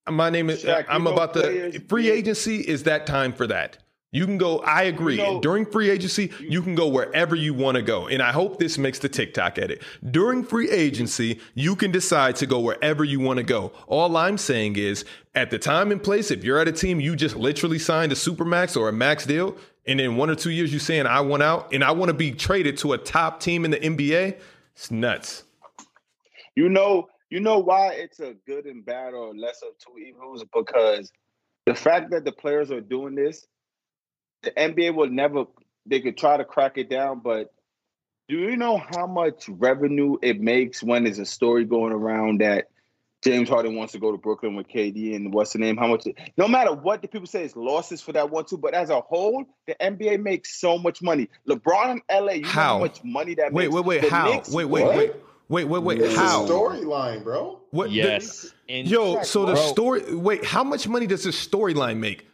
[0.10, 3.77] my name is Shaq, I'm about the free agency is that time for that."
[4.11, 5.18] You can go, I agree.
[5.18, 8.07] know- During free agency, you can go wherever you want to go.
[8.07, 9.81] And I hope this makes the TikTok edit.
[10.10, 13.73] During free agency, you can decide to go wherever you want to go.
[13.88, 15.03] All I'm saying is,
[15.34, 18.15] at the time and place, if you're at a team, you just literally signed a
[18.15, 19.57] supermax or a max deal,
[19.88, 22.14] and in one or two years, you saying, I want out and I want to
[22.14, 24.40] be traded to a top team in the NBA,
[24.74, 25.44] it's nuts.
[26.56, 30.44] You know, you know why it's a good and bad or less of two evils
[30.53, 31.12] because
[31.66, 33.45] the fact that the players are doing this,
[34.44, 35.45] the NBA will never.
[35.88, 37.53] They could try to crack it down, but
[38.28, 42.70] do you know how much revenue it makes when there's a story going around that
[43.26, 45.77] James Harden wants to go to Brooklyn with KD and what's the name?
[45.77, 46.07] How much?
[46.38, 48.57] No matter what the people say, it's losses for that one too.
[48.57, 51.27] But as a whole, the NBA makes so much money.
[51.49, 52.61] LeBron in LA, you How?
[52.61, 53.73] know how much money that Wait, makes.
[53.73, 54.02] wait, wait.
[54.03, 54.30] The How?
[54.31, 54.95] Knicks- Wait, wait, What?
[54.97, 55.14] wait,
[55.49, 56.02] wait, wait, wait.
[56.02, 56.45] It's How?
[56.45, 57.61] storyline, bro.
[57.72, 57.89] What?
[57.89, 58.53] Yes.
[58.69, 59.61] And Yo, so the Bro.
[59.61, 60.15] story.
[60.15, 62.27] Wait, how much money does this storyline make t-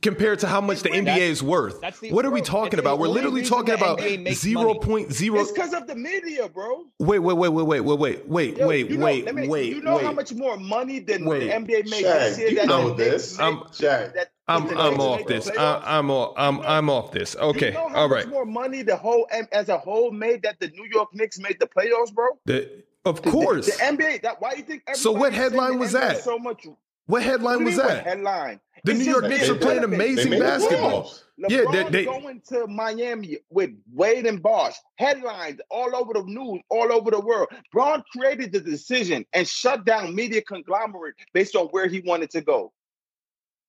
[0.00, 1.80] compared to how much the NBA That's- is worth?
[2.10, 2.98] what are we talking about?
[2.98, 4.78] We're literally talking about NBA makes zero money.
[4.80, 5.40] point zero.
[5.40, 6.84] It's because of the media, bro.
[6.98, 9.82] Wait, wait, wait, wait, wait, wait, wait, wait, Yo, wait, know, wait, me- wait, You
[9.82, 10.04] know wait.
[10.04, 11.46] how much more money than Wait.
[11.46, 13.38] the NBA makes Shaq, this year you that know the this.
[13.38, 14.14] make- I'm- Shaq.
[14.14, 15.48] that- I'm I'm off this.
[15.56, 17.36] I, I'm all, I'm I'm off this.
[17.36, 20.58] Okay, You know how all much more money the whole as a whole made that
[20.60, 22.26] the New York Knicks made the playoffs, bro.
[22.44, 22.68] The,
[23.04, 23.66] of The- course.
[23.66, 24.22] the, NBA.
[24.22, 24.82] That why you think?
[24.94, 26.16] So what headline was NBA that?
[26.18, 26.66] is So much.
[27.06, 28.04] What headline What was you mean, what that?
[28.04, 28.60] Headline.
[28.84, 31.04] The It's New York Knicks are playing amazing basketball.
[31.04, 31.22] playoffs.
[31.48, 34.74] Yeah, LeBron they- they- going to Miami with Wade and Bosh.
[34.98, 37.48] Headlines all over the news, all over the world.
[37.72, 42.40] Bron created the decision and shut down media conglomerate based on where he wanted to
[42.42, 42.72] go.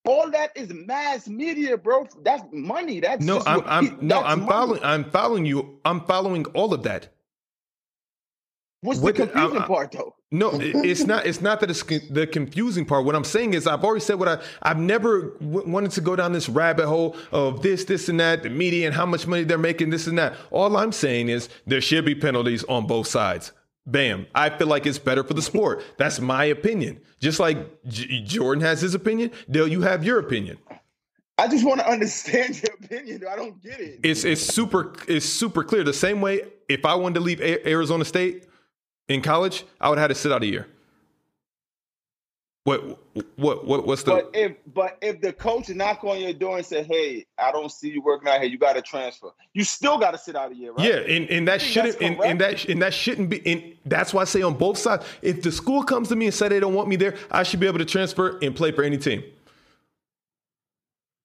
[0.06, 2.06] All that is mass media, bro.
[2.24, 3.00] That's money.
[3.00, 4.52] That's No, I'm I'm he- no, I'm money.
[4.52, 4.84] following.
[4.84, 5.80] I'm following you.
[5.86, 7.08] I'm following all of that.
[8.84, 10.16] What's what the confusing I- I- part, though?
[10.32, 11.26] No, it's not.
[11.28, 13.06] It's not that it's the confusing part.
[13.06, 14.42] What I'm saying is, I've already said what I.
[14.64, 18.42] I've never w- wanted to go down this rabbit hole of this, this, and that,
[18.44, 20.34] the media and how much money they're making, this and that.
[20.52, 23.52] All I'm saying is there should be penalties on both sides.
[23.86, 24.26] Bam.
[24.34, 25.84] I feel like it's better for the sport.
[25.98, 27.00] That's my opinion.
[27.20, 30.58] Just like J- Jordan has his opinion, Dale, you have your opinion.
[31.38, 33.22] I just want to understand your opinion.
[33.22, 33.30] though.
[33.30, 34.00] I don't get it.
[34.04, 35.84] It's it's super it's super clear.
[35.84, 38.46] The same way, if I wanted to leave A- Arizona State
[39.08, 40.68] in college, I would have had to sit out a year.
[42.66, 42.98] What
[43.36, 46.66] what what what's the But if but if the coach knock on your door and
[46.66, 48.50] say, "Hey, I don't see you working out here.
[48.50, 50.88] You got to transfer." You still got to sit out a year, right?
[50.88, 54.22] Yeah, and, and that shouldn't and, and that and that shouldn't be and that's why
[54.22, 55.06] I say on both sides.
[55.22, 57.60] If the school comes to me and say they don't want me there, I should
[57.60, 59.24] be able to transfer and play for any team.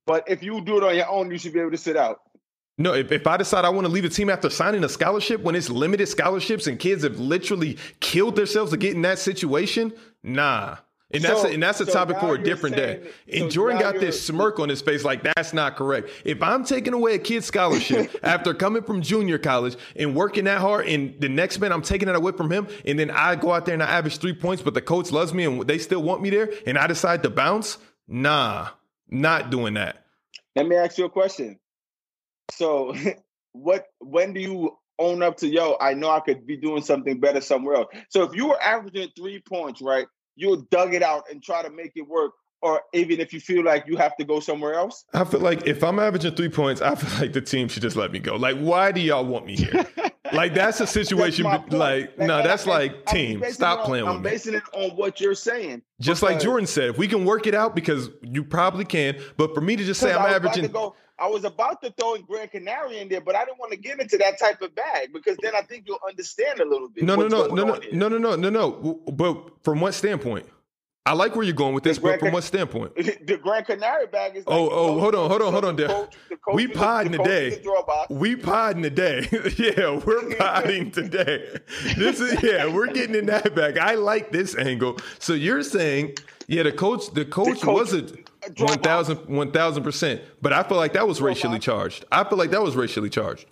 [0.05, 2.23] But if you do it on your own, you should be able to sit out.
[2.81, 5.43] No, if, if I decide I want to leave a team after signing a scholarship
[5.43, 9.93] when it's limited scholarships and kids have literally killed themselves to get in that situation,
[10.23, 10.77] nah.
[11.11, 13.11] And that's So- a, and that's a so topic for a different saying day.
[13.33, 16.11] And so Jordan got this smirk on his face like that's not correct.
[16.25, 20.61] If I'm taking away a kid's scholarship after coming from junior college and working that
[20.61, 23.53] hard, and the next man I'm taking it away from him, and then I go
[23.53, 26.03] out there and I average three points, but the coach loves me and they still
[26.03, 28.69] want me there, and I decide to bounce, nah,
[29.09, 30.05] not doing that.
[30.55, 31.59] Let me ask you a question.
[32.51, 32.95] So,
[33.53, 33.87] what?
[34.01, 35.77] When do you own up to yo?
[35.81, 37.89] I know I could be doing something better somewhere else.
[38.11, 40.07] So, if you were averaging three points, right,
[40.37, 42.33] you'll dug it out and try to make it work.
[42.61, 45.05] Or even if you feel like you have to go somewhere else.
[45.15, 47.95] I feel like if I'm averaging three points, I feel like the team should just
[47.95, 48.35] let me go.
[48.35, 49.87] Like, why do y'all want me here?
[50.33, 51.45] like, that's a situation.
[51.45, 51.73] point.
[51.73, 53.45] like, no, that's I- like I'm team.
[53.51, 54.31] Stop on- playing I'm with me.
[54.31, 55.83] basing it on what you're saying.
[56.01, 59.17] Just like Jordan said, if we can work it out, because you probably can.
[59.37, 60.97] But for me to just say I'm I averaging, go.
[61.19, 63.79] I was about to throw in Grand Canary in there, but I didn't want to
[63.79, 67.05] get into that type of bag because then I think you'll understand a little bit.
[67.05, 69.01] no, no, no, no, no, no, no, no, no, no.
[69.13, 70.47] But from what standpoint?
[71.07, 72.95] I like where you're going with this, The but Grand from Can- what standpoint?
[73.27, 74.47] the Grand Canary bag is.
[74.47, 76.67] Like Oh, oh, coach hold on, hold on, hold on, the coach- the coach We
[76.67, 77.51] the- podding the today.
[77.51, 78.07] the.
[78.11, 79.27] We podding today.
[79.59, 81.59] yeah, we're podding today.
[81.97, 83.79] This is yeah, we're getting in that bag.
[83.79, 84.99] I like this angle.
[85.19, 86.17] So you're saying,
[86.47, 90.23] yeah, the coach, the coach, coach- wasn't one thousand, one thousand percent.
[90.43, 92.05] But I feel like that was racially charged.
[92.13, 93.47] I feel like that was racially charged.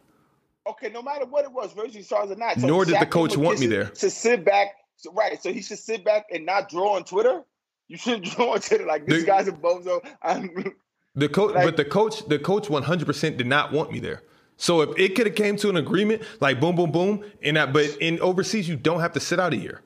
[0.68, 2.56] Okay, no matter what it was, racially charged or not.
[2.56, 3.86] Nor did the coach want me there.
[3.90, 5.40] To sit back, so, right?
[5.40, 7.43] So he should sit back and not draw on Twitter.
[7.89, 10.05] You shouldn't draw on Twitter like this The- guy's a bozo.
[10.23, 10.73] I'm,
[11.18, 14.01] The coach, Like- but the coach, the coach, one hundred percent did not want me
[14.01, 14.23] there.
[14.59, 17.73] So if it could have came to an agreement, like boom, boom, boom, and that,
[17.73, 19.82] but in overseas you don't have to sit out a year.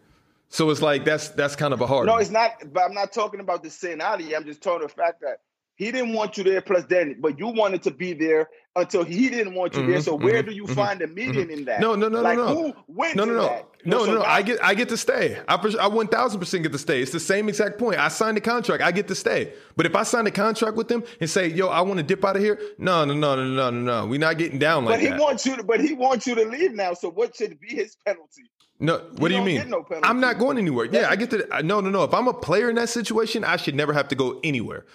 [0.50, 2.06] So it's like that's that's kind of a hard.
[2.06, 2.20] no, one.
[2.22, 2.50] it's not.
[2.72, 4.34] But I'm not talking about the sin out of you.
[4.36, 5.38] I'm just talking the fact that
[5.76, 6.60] he didn't want you there.
[6.60, 9.98] Plus, then, but you wanted to be there until he didn't want you there.
[9.98, 11.80] Mhm, So where mhm, do you mhm, find the median in that?
[11.80, 12.48] No, no, no, no, like, no.
[12.48, 13.68] Who wins No, no, no, that?
[13.84, 14.18] no, So no, no.
[14.22, 15.40] now- I get, I get to stay.
[15.48, 17.00] I, I one thousand percent get to stay.
[17.00, 18.00] It's the same exact point.
[18.00, 18.82] I signed the contract.
[18.82, 19.52] I get to stay.
[19.76, 22.24] But if I sign a contract with them and say, "Yo, I want to dip
[22.24, 24.06] out of here," no, no, no, no, no, no, no.
[24.08, 25.10] We're not getting down like that.
[25.10, 25.62] But he wants you to.
[25.62, 26.92] But he wants you to leave now.
[26.94, 28.50] So what should be his penalty?
[28.80, 29.68] No, what do you mean?
[29.68, 29.86] no.
[30.02, 30.86] I'm not going anywhere.
[30.90, 31.46] Yeah, I get to.
[31.62, 32.02] No, no, no.
[32.04, 34.86] If I'm a player in that situation, I should never have to go anywhere.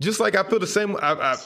[0.00, 0.96] Just like I feel the same.
[0.96, 1.36] I, I,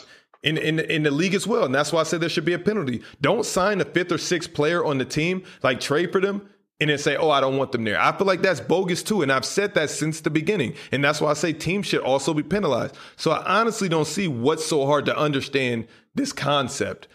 [0.42, 2.52] in, in in the league as well, and that's why I said there should be
[2.52, 3.02] a penalty.
[3.20, 6.48] Don't sign a fifth or sixth player on the team, like trade for them,
[6.80, 9.22] and then say, "Oh, I don't want them there." I feel like that's bogus too,
[9.22, 12.34] and I've said that since the beginning, and that's why I say teams should also
[12.34, 12.96] be penalized.
[13.16, 17.08] So I honestly don't see what's so hard to understand this concept.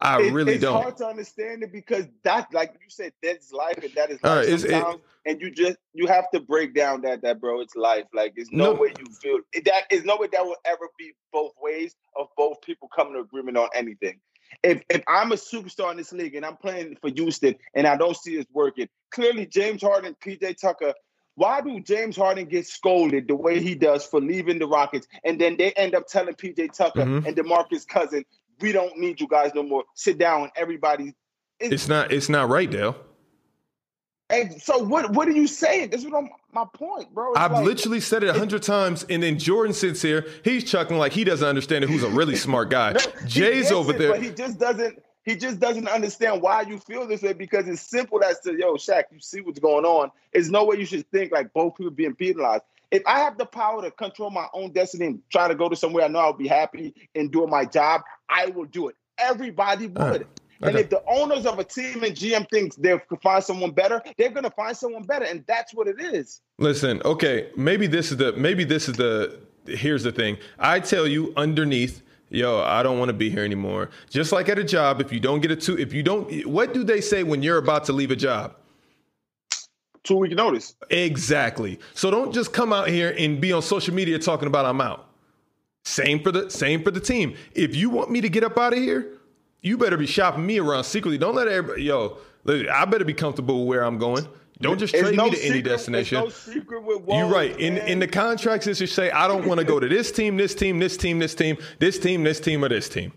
[0.00, 0.76] I It- really it's don't.
[0.76, 4.18] It's hard to understand it because that, like you said, that's life and that is
[4.22, 7.40] All life right, it's- it- and you just you have to break down that that
[7.40, 8.04] bro, it's life.
[8.12, 8.80] Like there's no, No.
[8.80, 9.84] way you feel that.
[9.90, 13.56] is no way that will ever be both ways of both people coming to agreement
[13.56, 14.20] on anything.
[14.62, 17.96] If if I'm a superstar in this league and I'm playing for Houston and I
[17.96, 20.92] don't see it working, clearly James Harden, PJ Tucker.
[21.36, 25.38] Why do James Harden get scolded the way he does for leaving the Rockets, and
[25.38, 27.26] then they end up telling PJ Tucker Mhm.
[27.26, 28.24] and DeMarcus Cousin,
[28.60, 29.84] "We don't need you guys no more.
[29.94, 31.14] Sit down, and everybody."
[31.60, 32.12] It's not.
[32.12, 32.96] It's not right, Dale.
[34.28, 35.12] And so what?
[35.12, 35.90] What are you saying?
[35.90, 37.30] This is what I'm, my point, bro.
[37.30, 40.26] It's I've like- literally said it a hundred times, and then Jordan sits here.
[40.42, 41.90] He's chuckling like he doesn't understand it.
[41.90, 42.92] Who's a really smart guy?
[42.94, 44.10] No, Jay's over it, there.
[44.12, 45.00] but he just doesn't.
[45.24, 48.74] He just doesn't understand why you feel this way because it's simple as to yo,
[48.74, 49.04] Shaq.
[49.12, 50.10] You see what's going on.
[50.32, 52.62] There's no way you should think like both people being penalized.
[52.90, 55.76] If I have the power to control my own destiny and try to go to
[55.76, 58.96] somewhere I know I'll be happy and doing my job, I will do it.
[59.18, 60.26] Everybody would.
[60.60, 60.70] Right.
[60.70, 64.02] And if the owners of a team and GM thinks they could find someone better,
[64.16, 66.40] they're going to find someone better, and that's what it is.
[66.58, 70.38] Listen, okay, maybe this is the maybe this is the here's the thing.
[70.58, 73.90] I tell you underneath, yo, I don't want to be here anymore.
[74.08, 76.72] Just like at a job, if you don't get a two, if you don't, what
[76.72, 78.56] do they say when you're about to leave a job?
[80.06, 80.76] Two week notice.
[80.90, 81.80] Exactly.
[81.94, 85.08] So don't just come out here and be on social media talking about I'm out.
[85.84, 87.34] Same for the same for the team.
[87.54, 89.18] If you want me to get up out of here,
[89.62, 91.18] you better be shopping me around secretly.
[91.18, 92.18] Don't let everybody yo.
[92.48, 94.28] I better be comfortable with where I'm going.
[94.60, 96.20] Don't just It's trade no me to any destination.
[96.20, 97.58] No secret with You're right.
[97.58, 97.88] In man.
[97.88, 100.54] in the contracts, it should say I don't want to go to this team, this
[100.54, 103.12] team, this team, this team, this team, this team, or this team.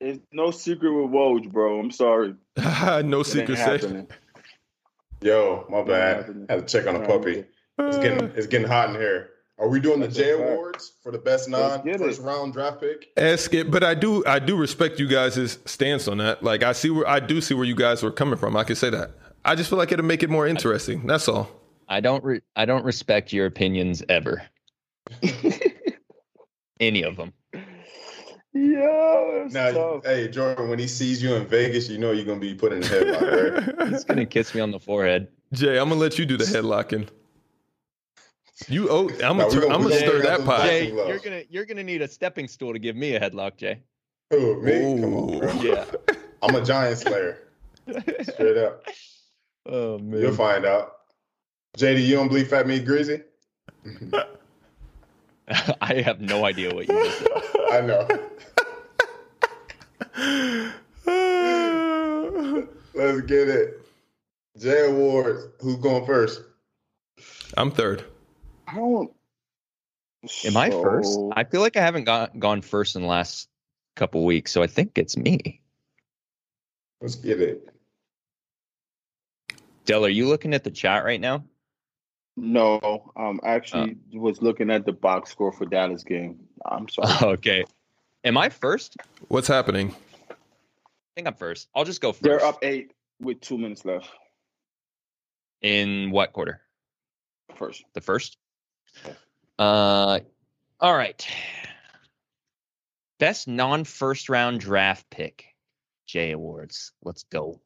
[0.00, 1.80] It's no secret with Woj, bro.
[1.80, 2.34] I'm sorry.
[2.56, 4.08] no It secret.
[5.22, 6.16] Yo, my bad.
[6.18, 6.46] happening.
[6.48, 7.44] Had to check on a puppy.
[7.78, 9.30] It's getting it's getting hot in here.
[9.58, 10.50] Are we doing the That's a J fact.
[10.50, 13.08] Awards for the best non first round draft pick?
[13.16, 16.42] Ask it, but I do I do respect you guys' stance on that.
[16.42, 18.56] Like I see where I do see where you guys were coming from.
[18.56, 19.10] I can say that.
[19.44, 21.06] I just feel like it'll make it more interesting.
[21.06, 21.50] That's all.
[21.88, 24.42] I don't re- I don't respect your opinions ever.
[26.80, 27.32] Any of them.
[28.52, 30.04] Yo, Now, tough.
[30.04, 32.80] hey Jordan, when he sees you in Vegas, you know you're gonna be put in
[32.80, 33.88] the headlock, right?
[33.90, 35.28] He's gonna kiss me on the forehead.
[35.52, 37.08] Jay, I'm gonna let you do the headlocking.
[38.68, 40.66] You oh, I'm Nah, gonna, we gonna- I'm gonna gonna stir that pot.
[40.66, 43.80] Jay, you're gonna you're gonna need a stepping stool to give me a headlock, Jay.
[44.30, 45.00] Who, me?
[45.00, 45.52] Come on, bro.
[45.62, 45.84] Yeah.
[46.42, 47.38] I'm a giant slayer.
[48.22, 48.84] Straight up.
[49.66, 50.92] Oh man, You'll find out.
[51.76, 53.20] JD, you don't believe Fat Meat Greasy?
[55.82, 57.28] I have no idea what you just said.
[57.70, 58.06] I know.
[62.94, 63.86] Let's get it.
[64.58, 65.46] Jay Awards.
[65.60, 66.42] Who's going first?
[67.56, 68.04] I'm third.
[68.66, 69.12] I don't.
[70.44, 71.18] Am I first?
[71.32, 73.48] I feel like I haven't got, gone first in the last
[73.96, 75.62] couple weeks, so I think it's me.
[77.00, 77.72] Let's get it.
[79.86, 81.44] Dell, are you looking at the chat right now?
[82.42, 86.40] No, um, actually was looking at the box score for Dallas game.
[86.64, 87.34] I'm sorry.
[87.34, 87.64] okay.
[88.24, 88.96] Am I first?
[89.28, 89.94] What's happening?
[90.30, 90.34] I
[91.14, 91.68] think I'm first.
[91.74, 94.08] I'll just go 1st They're up eight with two minutes left.
[95.60, 96.60] in what quarter?
[97.56, 98.38] First, The first?
[99.58, 100.20] Uh
[100.80, 101.26] all right.
[103.18, 105.44] Best non first round draft pick.
[106.06, 106.92] J Awards.
[107.02, 107.60] Let's go.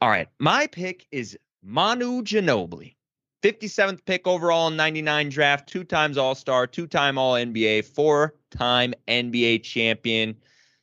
[0.00, 0.28] All right.
[0.38, 2.94] My pick is Manu Ginobili.
[3.42, 8.34] 57th pick overall in 99 draft, two times All Star, two time All NBA, four
[8.50, 10.36] time NBA champion.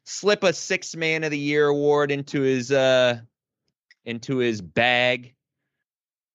[0.06, 3.20] Slip a six man of the year award into his uh
[4.06, 5.34] into his bag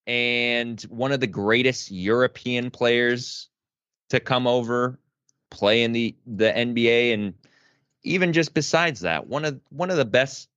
[0.06, 3.48] and one of the greatest European players
[4.10, 4.98] to come over,
[5.50, 7.34] play in the the NBA, and
[8.02, 10.48] even just besides that, one of one of the best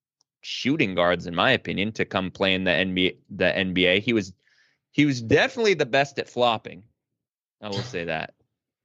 [0.42, 3.16] shooting guards, in my opinion, to come play in the NBA.
[3.30, 4.34] The NBA, he was
[4.96, 6.82] he was definitely the best at flopping.
[7.62, 8.34] I will say that.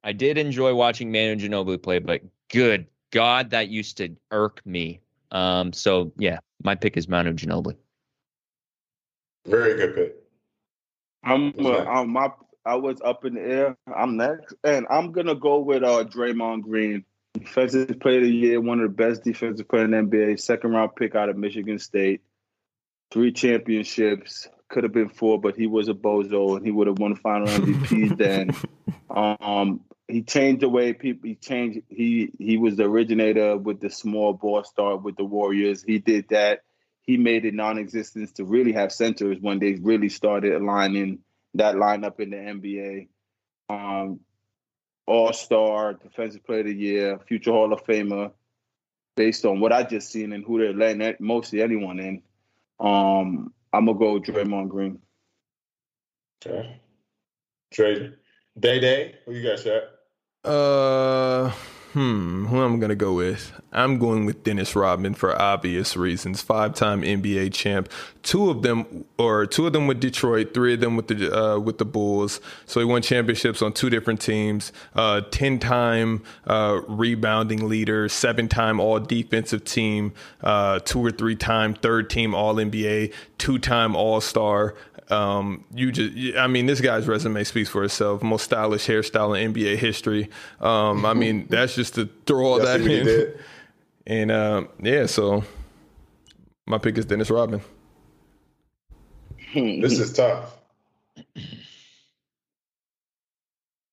[0.03, 5.03] I did enjoy watching Manu Ginobili play, but good God, that used to irk me.
[5.31, 7.77] Um, so yeah, my pick is Manu Ginobili.
[9.47, 10.17] Very good pick.
[11.23, 11.87] I'm What's uh, that?
[11.87, 12.33] um, my
[12.67, 13.77] I was up in the air.
[13.95, 17.05] I'm next, and I'm gonna go with uh Draymond Green,
[17.35, 20.73] defensive player of the year, one of the best defensive players in the NBA, second
[20.73, 22.23] round pick out of Michigan State,
[23.13, 24.49] three championships.
[24.71, 27.21] Could have been four, but he was a bozo, and he would have won the
[27.21, 28.51] final MVP then.
[29.11, 31.29] Um, he changed the way people.
[31.29, 31.81] He changed.
[31.89, 35.83] He he was the originator with the small ball start with the Warriors.
[35.83, 36.61] He did that.
[37.03, 41.21] He made it non-existence to really have centers when they really started aligning
[41.55, 43.09] that lineup in the NBA.
[43.69, 44.21] Um,
[45.07, 48.33] All Star, Defensive Player of the Year, future Hall of Famer.
[49.17, 52.23] based on what I just seen and who they're letting mostly anyone in,
[52.79, 54.99] um, I'm gonna go Draymond Green.
[56.45, 56.81] Okay.
[57.73, 58.15] Trade
[58.59, 59.15] Day Day.
[59.27, 59.83] Who you got, Shaq?
[60.45, 61.53] Uh,
[61.93, 62.47] hmm.
[62.47, 63.53] Who am I'm gonna go with?
[63.73, 66.43] I'm going with Dennis Rodman for obvious reasons.
[66.43, 67.89] Five-time NBA champ.
[68.23, 70.53] Two of them, or two of them with Detroit.
[70.53, 72.41] Three of them with the uh, with the Bulls.
[72.67, 74.73] So he won championships on two different teams.
[74.95, 78.09] Uh, ten-time uh, rebounding leader.
[78.09, 80.13] Seven-time All Defensive Team.
[80.43, 83.13] Uh, two or three-time third-team All NBA.
[83.39, 84.75] Two-time All Star.
[85.11, 88.23] Um, you just, I mean, this guy's resume speaks for itself.
[88.23, 90.31] Most stylish hairstyle in NBA history.
[90.61, 93.35] Um, I mean, that's just to throw all that in.
[94.07, 95.45] And uh, yeah, so
[96.67, 97.61] my pick is Dennis Rodman.
[99.55, 100.57] this is tough.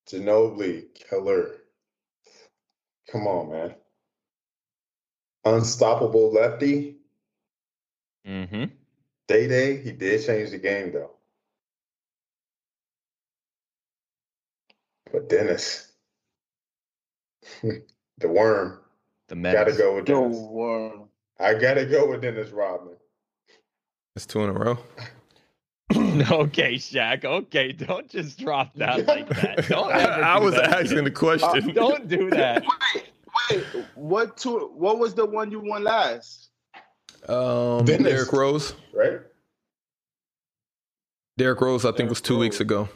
[0.09, 1.57] Ginobili, killer.
[3.11, 3.75] Come on, man.
[5.45, 6.95] Unstoppable lefty.
[8.27, 8.65] Mm-hmm.
[9.27, 11.11] Day Day, he did change the game though.
[15.11, 15.91] But Dennis,
[17.61, 18.79] the worm,
[19.27, 20.37] the gotta go with Dennis.
[20.37, 21.09] The worm.
[21.39, 22.95] I gotta go with Dennis Rodman.
[24.15, 24.79] That's two in a row.
[25.95, 27.23] okay, Shaq.
[27.23, 29.65] Okay, don't just drop that like that.
[29.69, 30.73] Don't I, I was that.
[30.73, 31.73] asking the question.
[31.73, 32.63] Don't do that.
[32.93, 33.03] Wait,
[33.51, 33.85] wait.
[33.95, 34.71] What two?
[34.75, 36.46] What was the one you won last?
[37.27, 38.11] Um, Dennis.
[38.11, 38.73] Derrick Rose.
[38.93, 39.19] Right?
[41.37, 42.89] Derrick Rose, I think, Derrick was two weeks ago.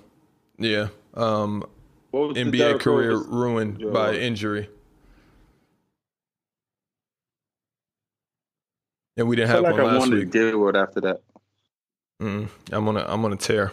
[0.58, 0.88] Yeah.
[1.14, 1.64] Um,
[2.12, 3.28] What was NBA Derrick career Rose?
[3.28, 3.90] ruined Yeah.
[3.92, 4.70] by injury.
[9.18, 10.32] And we didn't feel have like one I last wanted week.
[10.32, 11.22] Dillard after that.
[12.22, 13.72] Mm, I'm on a I'm on a tear.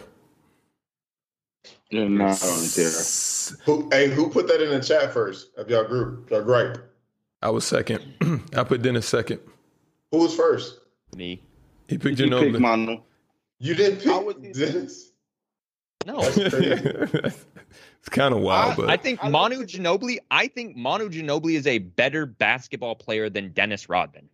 [1.91, 2.91] Yeah, no, I don't care.
[3.65, 6.29] Who hey, who put that in the chat first of y'all group?
[6.29, 6.77] Y'all gripe.
[7.41, 8.03] I was second.
[8.55, 9.39] I put Dennis second.
[10.11, 10.79] Who was first?
[11.15, 11.41] Me.
[11.87, 12.59] He picked You picked Ginobili.
[12.59, 13.01] Manu.
[13.59, 15.11] You didn't pick I was- Dennis.
[16.05, 16.19] No.
[18.01, 20.19] It's kind of wild, but I think I Manu looked Ginobili.
[20.31, 24.29] I think Manu Ginobili is a better basketball player than Dennis Rodman.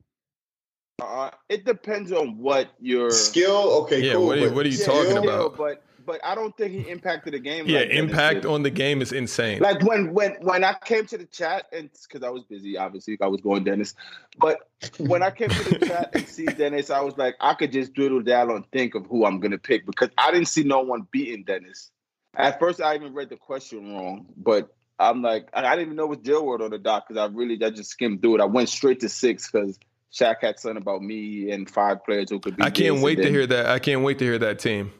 [1.02, 4.28] Uh, it depends on what your Skill, okay, Yeah, cool.
[4.28, 5.58] what are you- but what are you skill- talking about?
[5.58, 7.68] But but I don't think he impacted the game.
[7.68, 9.62] yeah, like impact on the game is insane.
[9.62, 13.18] Like when when when I came to the chat and because I was busy, obviously
[13.22, 13.96] I was going Dennis,
[14.40, 14.70] but
[15.00, 17.94] when I came to the chat and see Dennis, I was like, I could just
[17.94, 21.08] doodle down and think of who I'm gonna pick because I didn't see no one
[21.12, 21.92] beating Dennis.
[22.36, 26.08] At first, I even read the question wrong, but I'm like, I didn't even know
[26.08, 28.42] what was J Award on the doc because I really I just skimmed through it.
[28.42, 29.80] I went straight to six because
[30.14, 32.64] Shaq had something about me and five players who could be.
[32.64, 33.68] I can't wait to hear that.
[33.68, 34.92] I can't wait to hear that team.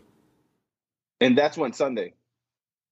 [1.22, 2.14] And that's when Sunday,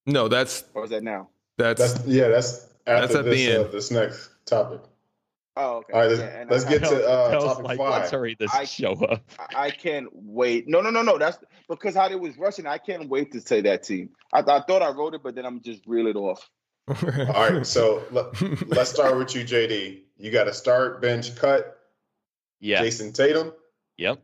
[0.06, 1.30] No, that's or is that now?
[1.58, 4.82] that's, That's yeah, that's after That's at the this, uh, this next topic.
[5.56, 5.94] Oh, okay.
[5.94, 8.02] All right, let's, Yeah, let's I- get to uh, topic like, five.
[8.02, 9.22] let's hurry this I- show up.
[9.40, 10.68] I I can't wait.
[10.68, 11.18] No, no, no, no.
[11.18, 11.38] That's
[11.70, 12.66] because how they was rushing.
[12.66, 14.10] I can't wait to say that team.
[14.34, 16.50] I, I thought I wrote it, but then I'm just reel it off.
[16.88, 20.02] All right, so let, let's start with you, JD.
[20.18, 21.78] You got to start bench cut.
[22.60, 22.82] Yeah.
[22.82, 23.54] Jayson Tatum,
[23.98, 24.20] Yep.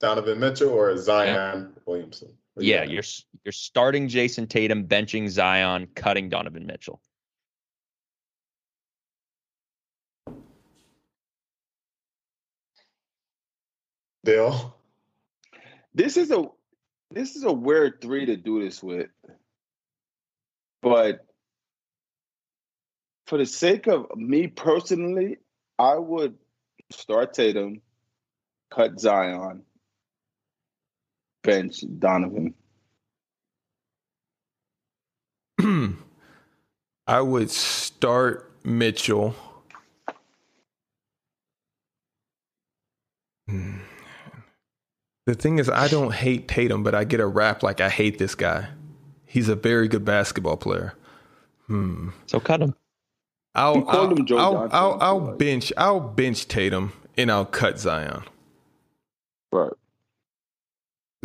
[0.00, 2.28] Donovan Mitchell, or Zion Williamson.
[2.56, 2.84] What you Yeah.
[2.84, 3.02] You're
[3.44, 7.02] you're starting Jayson Tatum, benching Zion, cutting Donovan Mitchell.
[14.24, 14.74] Dale.
[15.94, 16.44] This is a
[17.10, 19.10] this is a weird three to do this with,
[20.80, 21.26] but
[23.26, 25.36] for the sake of me personally,
[25.78, 26.38] I would
[26.90, 27.82] start Tatum,
[28.70, 29.65] cut Zion,
[31.46, 32.54] bench Donovan.
[37.06, 39.34] I would start Mitchell.
[43.48, 43.78] Hmm.
[45.26, 48.18] The thing is, I don't hate Tatum, but I get a rap like I hate
[48.18, 48.68] this guy.
[49.24, 50.94] He's a very good basketball player.
[51.66, 52.10] Hmm.
[52.26, 52.74] So cut him.
[53.54, 57.78] I'll I'll, him I'll, I'll, I feel I'll bench I'll bench Tatum and I'll cut
[57.78, 58.22] Zion.
[59.50, 59.72] Right.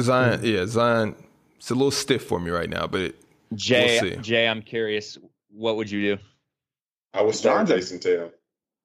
[0.02, 1.15] Zion, yeah, Zion.
[1.57, 3.15] It's a little stiff for me right now, but it,
[3.53, 4.15] Jay, see.
[4.18, 5.18] Jay, I'm curious.
[5.52, 6.22] What would you do?
[7.14, 8.32] I would start Zion- Jayson Tatum.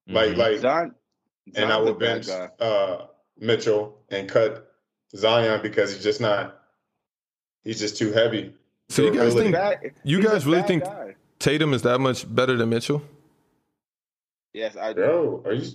[0.09, 0.37] Like, Mhm.
[0.37, 0.95] like, Zion,
[1.55, 3.07] and I would bench uh,
[3.39, 4.73] Mitchell and cut
[5.17, 6.61] Zion because he's just not.
[7.65, 8.55] He's just too heavy.
[8.89, 9.43] So you guys Durability.
[9.43, 11.17] think- Bad- you guys really think- guy.
[11.39, 13.03] Tatum is that much better than Mitchell?
[14.55, 15.01] Yes, I do.
[15.03, 15.71] Bro, are you?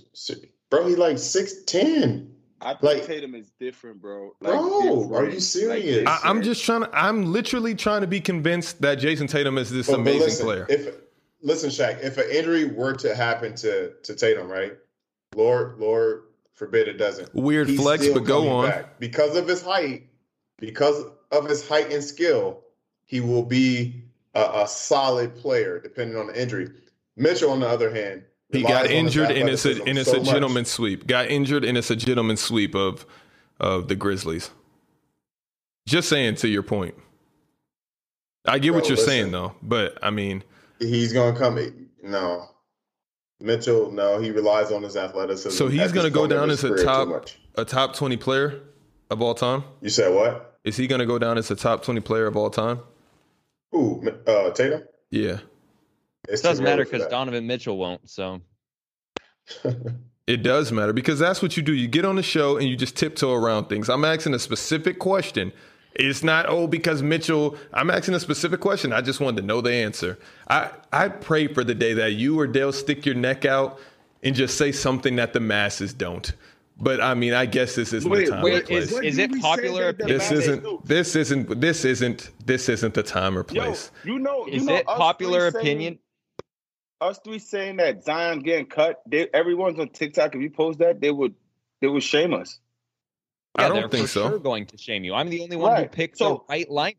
[0.70, 2.31] Bro, he like six ten.
[2.64, 4.34] I think Like- Tatum is different, bro.
[4.40, 5.12] Bro, different.
[5.14, 6.06] are you serious?
[6.06, 6.90] I, I'm just trying to.
[6.92, 10.46] I'm literally trying to be convinced that Jayson Tatum is this But- but amazing listen,
[10.46, 10.66] player.
[10.68, 10.94] If
[11.42, 14.76] listen, Shaq, if an injury were to happen to to Tatum, right?
[15.34, 16.24] Lord, Lord
[16.54, 17.34] forbid it doesn't.
[17.34, 18.68] Weird He's flex, but go on.
[18.70, 19.00] back.
[19.00, 20.06] Because of his height,
[20.58, 22.60] because of his height and skill,
[23.06, 26.70] he will be a, a solid player depending on the injury.
[27.16, 28.22] Mitchell, on the other hand,
[28.52, 30.28] He got injured, and it's a and it's so a much.
[30.28, 31.06] gentleman's sweep.
[31.06, 33.06] Got injured, and it's a gentleman's sweep of
[33.58, 34.50] of the Grizzlies.
[35.88, 36.94] Just saying to your point.
[38.46, 39.08] I get what you're listen.
[39.08, 40.44] saying though, but I mean,
[40.78, 41.88] He's going to come.
[42.02, 42.46] No,
[43.40, 43.90] Mitchell.
[43.92, 45.50] No, he relies on his athleticism.
[45.56, 48.60] So he's at gonna go down as a top- a top twenty player
[49.10, 49.62] of all time.
[49.80, 50.58] You said what?
[50.64, 52.80] Is he going to go down as a top twenty player of all time?
[53.74, 54.82] Ooh, uh, Tatum.
[55.10, 55.38] Yeah,
[56.28, 57.06] It doesn't matter because.
[57.08, 58.08] Donovan Mitchell won't.
[58.08, 58.40] So
[60.26, 61.72] it does matter because that's what you do.
[61.74, 63.88] You get on the show and you just tiptoe around things.
[63.88, 65.52] I'm asking a specific question.
[65.94, 67.56] It's not oh because Mitchell.
[67.74, 68.92] I'm asking a specific question.
[68.92, 70.18] I just wanted to know the answer.
[70.48, 73.78] I I pray for the day that you or Dale stick your neck out
[74.22, 76.32] and just say something that the masses don't.
[76.78, 78.84] But I mean, I guess this isn't Wait, the time wait, or place.
[78.86, 81.84] is- What is did it popular that the opinion- this masses isn't this isn't this
[81.84, 83.90] isn't this isn't the time or Yo, place.
[84.04, 85.94] you know, you is know, it popular opinion?
[85.94, 85.98] Saying,
[87.02, 89.02] us three saying that Zion getting cut.
[89.06, 90.34] They, everyone's on TikTok.
[90.34, 91.34] If you post that, they would
[91.80, 92.58] they would shame us.
[93.54, 94.28] I don't think for so.
[94.30, 95.14] Sure going to shame you.
[95.14, 95.92] I'm the only one who Right.
[95.92, 96.94] picked So- the right line.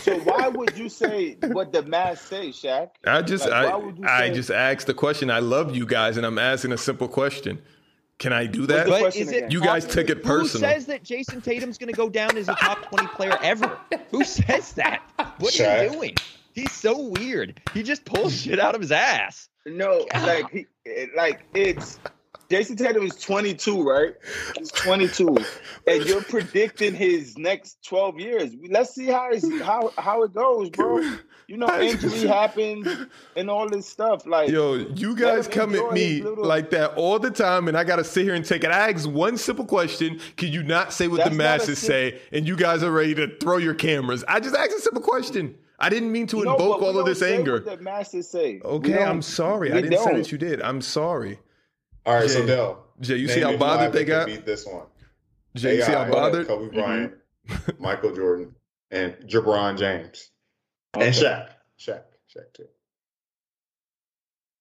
[0.00, 2.88] So why would you say what the mass say, Shaq?
[3.06, 5.30] I just Like, I why would you I just asked the question.
[5.30, 7.62] I love you guys, and I'm asking a simple question.
[8.18, 8.88] Can I do that?
[8.88, 9.52] But is it?
[9.52, 10.68] You guys popular- took it personal.
[10.68, 13.78] Who says that Jayson Tatum's going to go down as a top 20 player ever?
[14.10, 15.02] Who says that?
[15.38, 16.14] What are you doing?
[16.56, 17.60] He's so weird.
[17.74, 18.44] He just pulls mm.
[18.44, 19.50] shit out of his ass.
[19.66, 20.66] No, like he,
[21.14, 22.00] like it's
[22.48, 24.14] Jayson Tatum is 22, right?
[24.56, 25.36] He's 22,
[25.86, 28.56] and you're predicting his next 12 years.
[28.70, 31.02] Let's see how it's, how how it goes, bro.
[31.46, 32.88] You know, injury happens
[33.36, 34.26] and all this stuff.
[34.26, 37.84] Like, Yo, you guys come at me little- like that all the time, and I
[37.84, 38.70] got to sit here and take it.
[38.70, 42.20] I ask one simple question: Can you not say what That's the masses sim- say?
[42.32, 44.24] And you guys are ready to throw your cameras.
[44.26, 45.56] I just asked a simple question.
[45.78, 47.54] I didn't mean to no, invoke but all of this say anger.
[47.54, 48.60] What the masses say.
[48.64, 49.72] Okay, I'm sorry.
[49.72, 50.16] I didn't say don't.
[50.18, 50.62] that you did.
[50.62, 51.38] I'm sorry.
[52.06, 52.86] All right, so Dell.
[53.00, 54.26] Jay, you see how bothered they got?
[54.26, 54.86] Beat this one.
[55.54, 56.46] Jay, you see how bothered?
[56.46, 56.74] Kobe Mm-hmm.
[56.76, 57.14] Bryant,
[57.78, 58.54] Michael Jordan,
[58.90, 60.30] and LeBron James,
[60.96, 61.06] Okay.
[61.06, 61.48] and Shaq.
[61.78, 62.02] Shaq.
[62.34, 62.66] Shaq too.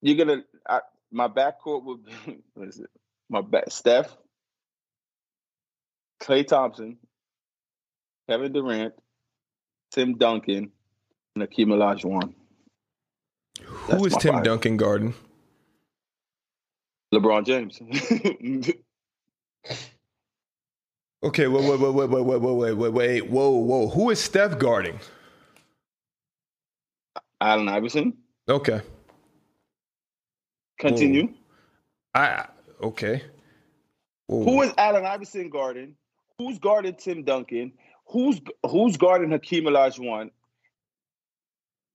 [0.02, 0.82] You're gonna I,
[1.12, 2.12] my backcourt would be
[2.56, 2.90] what is it?
[3.30, 4.16] My back Steph,
[6.22, 6.98] Klay Thompson,
[8.30, 8.94] Kevin Durant,
[9.92, 10.72] Tim Duncan,
[11.38, 12.34] Hakeem Olajuwon.
[13.62, 14.44] Who is Tim five.
[14.44, 15.14] Duncan Garden?
[17.14, 17.80] LeBron James.
[21.24, 23.88] Okay, wait, wait, wait, wait, wait, wait, wait, wait, wait, whoa, whoa.
[23.90, 25.00] Who is Steph guarding?
[27.42, 28.14] Allen Iverson.
[28.48, 28.82] Okay,
[30.78, 31.30] Continue.
[32.14, 32.46] I
[32.82, 33.24] okay.
[34.28, 34.44] Whoa.
[34.44, 35.96] Who is Allen Iverson guarding?
[36.38, 37.72] Who's guarding Tim Duncan?
[38.08, 38.40] Who's
[38.70, 40.32] who's guarding Hakeem Olajuwon?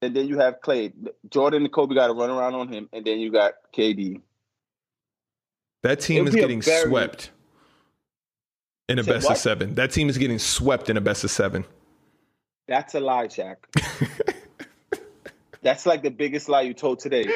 [0.03, 0.93] And then you have Klay.
[1.29, 4.21] Jordan and Kobe got to run around on him, and then you got KD.
[5.83, 7.31] That team It'll is getting very- swept
[8.89, 9.75] in a Say best of seven.
[9.75, 11.65] That team is getting swept in a best of seven.
[12.67, 13.57] That's a lie, Shaq.
[15.63, 17.27] That's like the biggest lie you told today.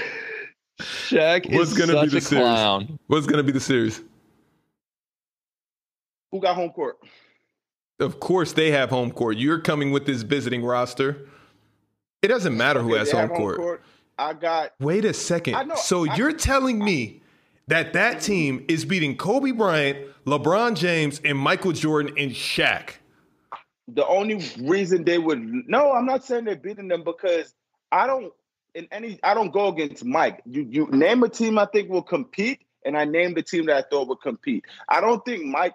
[0.81, 2.45] Shaq What's is gonna be such the a series?
[2.45, 2.99] clown.
[3.09, 4.03] What's going to be the series?
[6.33, 6.99] Who got home court?
[8.01, 9.37] Of course, they have home court.
[9.37, 11.29] You're coming with this visiting roster.
[12.25, 13.83] It doesn't matter who Okay, has home have court.
[14.19, 15.57] I got Wait a second.
[15.57, 17.21] I know- so I- you're telling me
[17.69, 22.91] that that team is beating Kobe Bryant, LeBron James, and Michael Jordan and Shaq?
[23.87, 25.39] the only reason they would
[25.69, 27.55] no, I'm not saying they're beating them because
[27.93, 28.33] I don't
[28.75, 30.41] in any I don't go against Mike.
[30.47, 33.77] You you name a team I think will compete, and I name the team that
[33.77, 34.65] I thought would compete.
[34.89, 35.75] I don't think Mike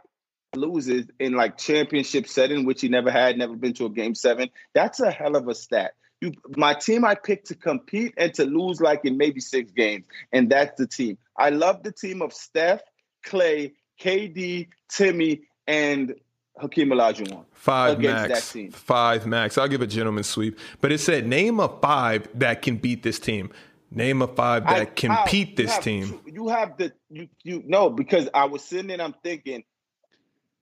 [0.55, 4.49] loses in like championship setting, which he never had, never been to a game seven.
[4.73, 5.93] That's a hell of a stat.
[6.21, 10.05] You my team I picked to compete and to lose like in maybe six games,
[10.33, 11.17] and that's the team.
[11.37, 12.81] I love the team of Steph,
[13.25, 13.71] Klay,
[14.01, 16.15] KD, Timmy, and
[16.59, 17.45] Hakeem Olajuwon.
[17.53, 18.27] Five max.
[18.33, 18.71] that team.
[18.71, 19.57] Five max.
[19.57, 20.59] I'll give a gentleman sweep.
[20.81, 23.51] But it said name a five that can beat this team.
[23.91, 26.19] Name a five that I- can compete you this have team.
[26.25, 29.63] you have the you you no because I was sitting and I'm thinking,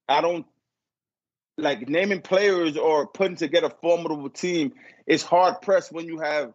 [0.08, 0.46] I don't
[1.58, 4.74] like naming players or putting together a formidable team
[5.06, 6.54] is hard pressed when you have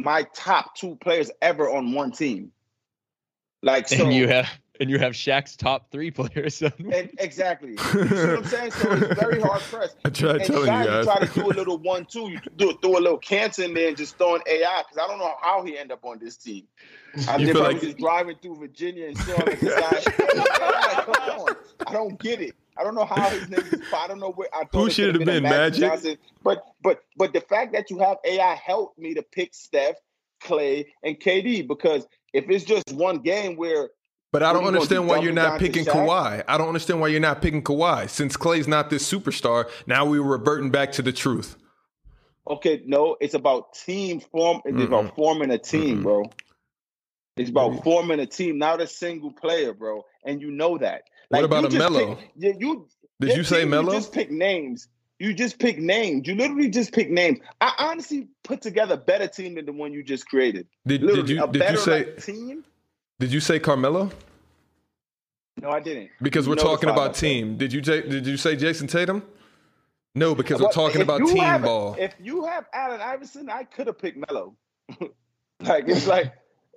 [0.00, 2.52] my top two players ever on one team.
[3.62, 4.48] Like so, and you have
[4.78, 6.60] and you have Shaq's top three players.
[6.62, 7.70] and, exactly.
[7.70, 8.70] You see what I'm saying?
[8.72, 9.96] So it's very hard pressed.
[10.04, 11.04] I tried And telling Shaq, you guys.
[11.06, 12.28] try to do a little one two.
[12.30, 15.08] You do throw a little cancer in there and just throw an AI because I
[15.08, 16.64] don't know how he end up on this team.
[17.28, 20.02] I You think feel like- was just driving through Virginia and saw this guy.
[20.60, 21.56] I'm like, come on.
[21.86, 22.54] I don't get it.
[22.76, 23.80] I don't know how his name is.
[23.94, 24.48] I don't know where.
[24.54, 25.80] I thought Who should it have been, a Magic?
[25.80, 26.16] Johnson.
[26.42, 29.96] But but but the fact that you have AI helped me to pick Steph,
[30.42, 33.90] Klay, and KD because if it's just one game where
[34.32, 35.84] But I don't are you gonna understand why you're not picking?
[35.84, 36.42] Kawhi.
[36.48, 38.08] I don't understand why you're not picking Kawhi.
[38.10, 41.56] Since Klay's not this superstar, now we're reverting back to the truth.
[42.46, 44.60] Okay, no, it's about team form.
[44.64, 44.84] It's Mm-mm.
[44.84, 46.02] about forming a team, Mm-mm.
[46.02, 46.24] bro.
[47.36, 50.04] It's about forming a team, not a single player, bro.
[50.24, 51.02] And you know that.
[51.28, 52.16] What about a just Melo?
[52.16, 52.88] pick- yeah, you.
[53.20, 53.92] Did you say Melo?
[53.92, 54.88] You just pick names.
[55.18, 56.26] You just pick names.
[56.26, 57.38] You literally just pick names.
[57.60, 60.66] I honestly put together a better team than the one you just created.
[60.86, 62.64] Did, did you a did you say like, team?
[63.20, 64.10] did you say Carmelo?
[65.62, 66.10] No, I didn't.
[66.20, 67.56] Because we're talking about team.
[67.56, 69.22] Did you did you say Jayson Tatum?
[70.16, 71.96] No, because we're talking about team have- ball.
[71.98, 74.54] If you have Allen Iverson, I could have picked Melo.
[75.60, 76.32] like it's like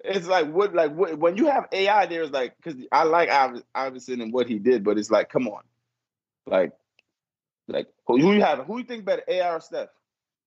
[0.07, 3.63] it's like what like what, when you have AI, there's like because I like Iver-
[3.75, 5.61] Iverson and what he did, but it's like come on,
[6.45, 6.71] like
[7.67, 8.59] like who who you have?
[8.65, 9.89] Who you think better, AI or Steph?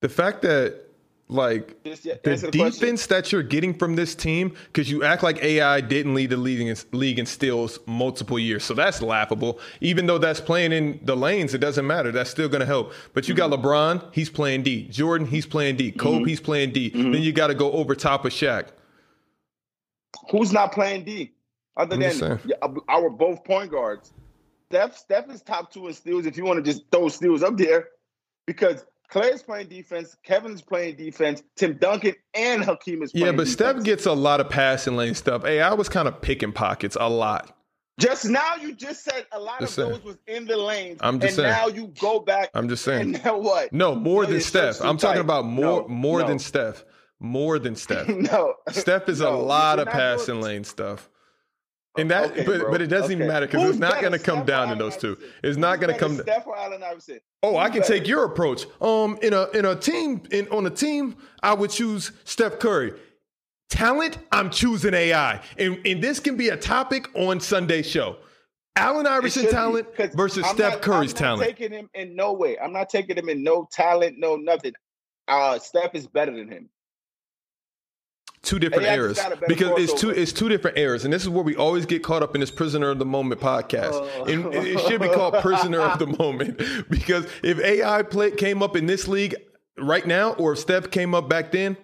[0.00, 0.86] The fact that
[1.28, 2.80] like Just yeah, the the question.
[2.80, 6.36] defense that you're getting from this team, because you act like AI didn't lead the
[6.36, 9.60] league in, league in steals multiple years, so that's laughable.
[9.80, 12.10] Even though that's playing in the lanes, it doesn't matter.
[12.10, 12.92] That's still going to help.
[13.14, 13.50] But you Mm-hmm.
[13.50, 14.88] got LeBron, he's playing D.
[14.88, 15.92] Jordan, he's playing D.
[15.92, 16.90] Kobe, he's playing D.
[16.90, 17.12] Mm-hmm.
[17.12, 18.66] Then you got to go over top of Shaq.
[20.30, 21.32] Who's not playing D?
[21.76, 24.12] Other than yeah, uh, our both point guards.
[24.70, 26.26] Steph, Steph is top two in steals.
[26.26, 27.88] If you want to just throw steals up there,
[28.46, 33.32] because Klay is playing defense, Kevin's playing defense, Tim Duncan and Hakeem is playing Yeah,
[33.32, 35.42] but Steph gets a lot of passing lane stuff.
[35.44, 37.56] Hey, I was kind of picking pockets a lot.
[37.98, 39.90] Just now, you just said a lot Just of saying.
[39.92, 41.50] those was in the lanes, I'm just and saying.
[41.50, 42.50] now you go back.
[42.54, 43.22] I'm just and saying.
[43.24, 43.72] now what?
[43.72, 44.80] No, more than Steph.
[44.80, 46.28] I'm talking about more No, more no.
[46.28, 46.84] than Steph.
[47.20, 48.08] More than Steph.
[48.08, 51.08] no, Steph is a lot of passing lane stuff.
[51.98, 52.70] And that, Okay, but, bro.
[52.70, 55.18] but it doesn't even matter because it's not going to come down to those two.
[55.42, 56.16] It's not going to come.
[56.18, 57.18] Steph or Allen Iverson?
[57.42, 57.94] Oh, I can better?
[57.94, 58.64] take your approach.
[58.80, 62.92] Um, in a in a team in on a team, I would choose Steph Curry.
[63.70, 68.16] Talent, I'm choosing AI, and and this can be a topic on Sunday show.
[68.76, 71.42] Allen Iverson talent versus I'm Steph not- Curry's I'm not talent.
[71.42, 72.56] taking him in no way.
[72.58, 74.72] I'm not taking him in no talent, no nothing.
[75.28, 76.68] Uh, Steph is better than him.
[78.42, 81.12] Two different just eras got a better because it's two it's two different eras and
[81.12, 83.92] this is where we always get caught up in this prisoner of the moment podcast
[83.92, 84.24] Oh.
[84.24, 88.76] and it should be called prisoner of the moment because if ai play came up
[88.76, 89.34] in this league
[89.78, 91.76] right now or if steph came up back then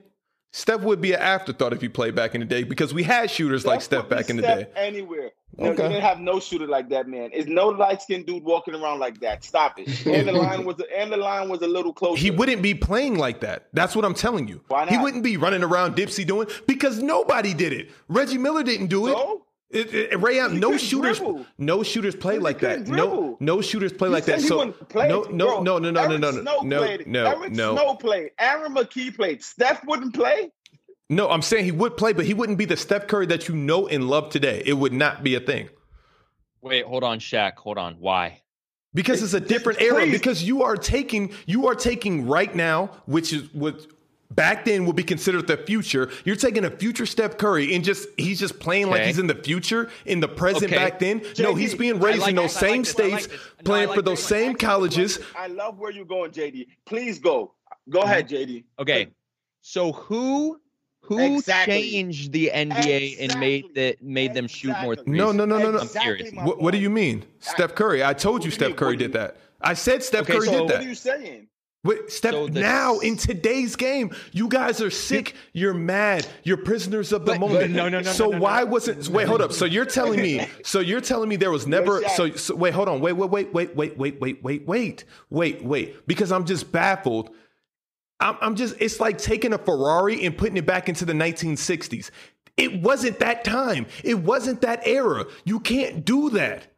[0.53, 3.31] steph would be an afterthought if he played back in the day because we had
[3.31, 5.31] shooters like steph back in the Steph day Anywhere.
[5.59, 5.83] No, Okay.
[5.85, 7.31] You didn't have no shooter like that, man.
[7.33, 9.43] It's no light skinned dude walking around like that.
[9.45, 9.89] Stop it.
[10.07, 12.21] And the line was and the line was a little closer.
[12.21, 13.69] he wouldn't be playing like that.
[13.73, 14.61] That's what I'm telling you.
[14.69, 17.91] Why He wouldn't be running around Dipsy doing because nobody did it.
[18.09, 19.13] Reggie Miller didn't do it.
[19.13, 19.43] So?
[19.69, 21.45] It, it, Ray Allen, no shooters, dribble.
[21.59, 22.79] no shooters play like that.
[22.79, 23.37] couldn't No, dribble.
[23.41, 24.41] no shooters play You like that.
[24.41, 27.07] So no, no, no, no, no, no, Eric no, no, Snow no, played.
[27.09, 28.31] no, Eric no, Snow played.
[28.39, 29.43] Aaron McKie played.
[29.43, 30.53] Steph wouldn't play.
[31.09, 31.29] No.
[31.31, 33.87] I'm saying he would play, but he wouldn't be the Steph Curry that you know
[33.89, 34.63] and love today.
[34.65, 35.69] It would not be a thing
[36.63, 37.55] Wait, hold on, Shaq.
[37.59, 37.95] Hold on.
[38.01, 38.43] Why?
[38.97, 40.03] because it's a different just era.
[40.03, 40.13] please.
[40.13, 43.87] Because you are taking, you are taking right now, which is what
[44.31, 46.11] back then would be considered the future.
[46.25, 49.35] You're taking a future Steph Curry and just he's just playing like he's in the
[49.35, 50.77] future, in the present Okay.
[50.77, 51.23] back then.
[51.39, 53.29] no, he's being raised like in those this, I like same like states.
[53.29, 54.11] No, playing like for this.
[54.19, 55.21] those same Ask colleges.
[55.37, 56.67] I love where you're going, JD.
[56.87, 57.53] Please go.
[57.89, 58.09] Go mm-hmm.
[58.09, 58.65] ahead, JD.
[58.79, 59.09] Okay.
[59.61, 60.61] So who
[61.07, 61.91] who Exactly.
[61.91, 65.07] changed the NBA and made that made them shoot more threes?
[65.19, 65.79] No, no, no, no, no.
[65.79, 66.33] I'm serious.
[66.35, 67.25] What, what do you mean?
[67.41, 68.05] Steph Curry.
[68.05, 69.37] I told you you Steph mean, Curry what did that.
[69.61, 70.75] I said Steph Okay, Curry so did that.
[70.79, 71.49] What are you saying?
[71.85, 75.35] Wait, Steph, So the- now in today's game, you guys are sick.
[75.53, 76.27] You're mad.
[76.43, 77.61] You're prisoners of the But- moment.
[77.61, 78.67] but no, no, no, So no, no, why no.
[78.67, 79.09] wasn't?
[79.09, 79.53] Wait, hold up.
[79.53, 80.45] So you're telling me?
[80.65, 82.03] So you're telling me there was never?
[82.17, 83.01] So, so wait, hold on.
[83.01, 86.07] Wait, wait, wait, wait, wait, wait, wait, wait, wait, wait, wait.
[86.09, 87.31] Because I'm just baffled.
[88.21, 88.77] I'm, I'm just.
[88.81, 92.11] It's like taking a Ferrari and putting it back into the 1960s.
[92.57, 93.87] It wasn't that time.
[94.03, 95.27] It wasn't that era.
[95.45, 96.69] You can't do that.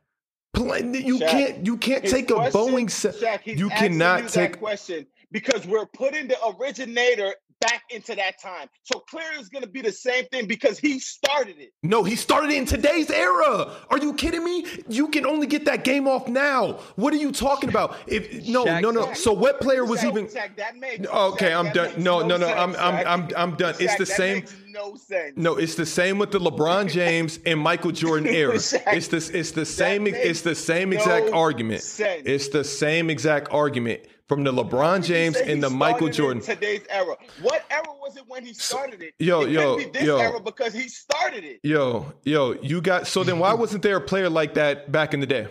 [0.57, 1.67] You Shaq, can't.
[1.67, 2.91] You can't take a Boeing.
[2.91, 4.53] se- Shaq, you cannot you take.
[4.53, 8.69] that question because we're putting the originator back into that time.
[8.83, 11.73] So clearly, it's going to be the same thing because he started it.
[11.83, 13.71] No, he started it in today's era.
[13.91, 14.65] Are you kidding me?
[14.89, 16.75] You can only get that game off now.
[16.97, 17.97] What are you talking about?
[18.07, 19.13] If no, Shaq- no, no.
[19.15, 20.27] So what player was Shaq, even?
[20.27, 21.85] Shaq, that makes Okay, Shaq, I'm that done.
[21.87, 22.47] makes No, no, no.
[22.47, 23.75] sense, I'm, I'm, I'm, I'm done.
[23.81, 24.35] It's the that same.
[24.37, 25.33] makes no sense.
[25.37, 28.55] No, it's the same with the LeBron James and Michael Jordan era.
[28.55, 29.31] Shaq, It's this.
[29.31, 30.07] It's the same.
[30.07, 31.83] It's the same exact no argument.
[31.83, 32.23] sense.
[32.25, 36.43] It's the same exact argument from the LeBron James and the Michael Jordan.
[36.43, 37.17] today's era.
[37.41, 39.15] What era was it when he started it?
[39.19, 40.19] yo, it yo, couldn't be this yo.
[40.19, 41.61] era because he started it.
[41.63, 43.07] Yo, yo, you got.
[43.07, 45.49] So then, why wasn't there a player like that back in the day?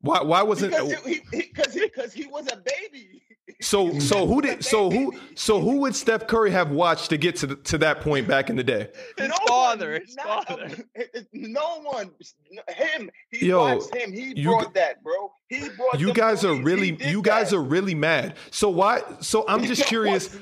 [0.00, 0.22] Why?
[0.22, 0.72] Why wasn't?
[0.72, 3.22] Because he, because he, because he was a baby.
[3.60, 7.36] So so who did so who so who would Steph Curry have watched to get
[7.36, 8.88] to the, to that point back in the day?
[9.16, 10.76] His No father, one, his not father.
[10.96, 12.10] a- no one,
[12.68, 13.10] him.
[13.30, 14.12] He Yo, watched him.
[14.12, 15.32] He you brought that, bro.
[15.48, 16.00] He brought.
[16.00, 17.56] You guys are really you guys that.
[17.56, 18.34] are really mad.
[18.50, 19.02] So why?
[19.20, 20.36] So I'm just curious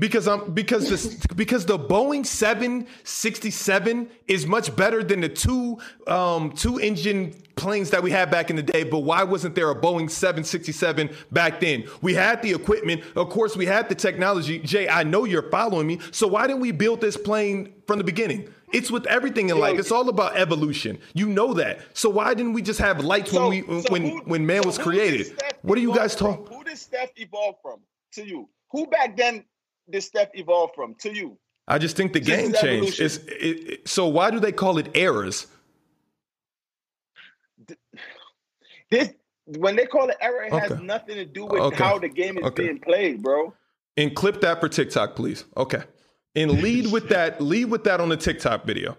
[0.00, 5.78] because I'm because this because the Boeing 767 is much better than the two
[6.08, 8.82] um two engine planes that we had back in the day.
[8.82, 11.84] But why wasn't there a Boeing 767 back then?
[12.02, 13.56] We had the equipment, of course.
[13.56, 14.58] We had the technology.
[14.58, 16.00] Jay, I know you're following me.
[16.10, 18.52] So why didn't we build this plane from the beginning?
[18.72, 19.78] It's with everything in life.
[19.78, 20.98] It's all about evolution.
[21.14, 21.80] You know that.
[21.94, 24.68] So why didn't we just have lights when we So when who- when man so
[24.68, 25.40] was created?
[25.62, 26.46] What are you guys talking?
[26.46, 27.80] Who did Steph evolve from?
[28.14, 29.44] To you, who back then
[29.88, 30.94] did Steph evolve from?
[30.96, 31.38] To you,
[31.68, 33.00] I just think the game changed.
[33.00, 35.46] It's, it, it- so why do they call it errors?
[38.90, 39.10] this
[39.58, 41.76] when they call it error, it has nothing to do with Okay.
[41.84, 42.64] how the game is Okay.
[42.64, 43.52] being played, bro.
[43.96, 45.44] And clip that for TikTok, please.
[45.56, 45.82] Okay.
[46.36, 47.40] And lead with that.
[47.40, 48.96] Lead with that on the TikTok video.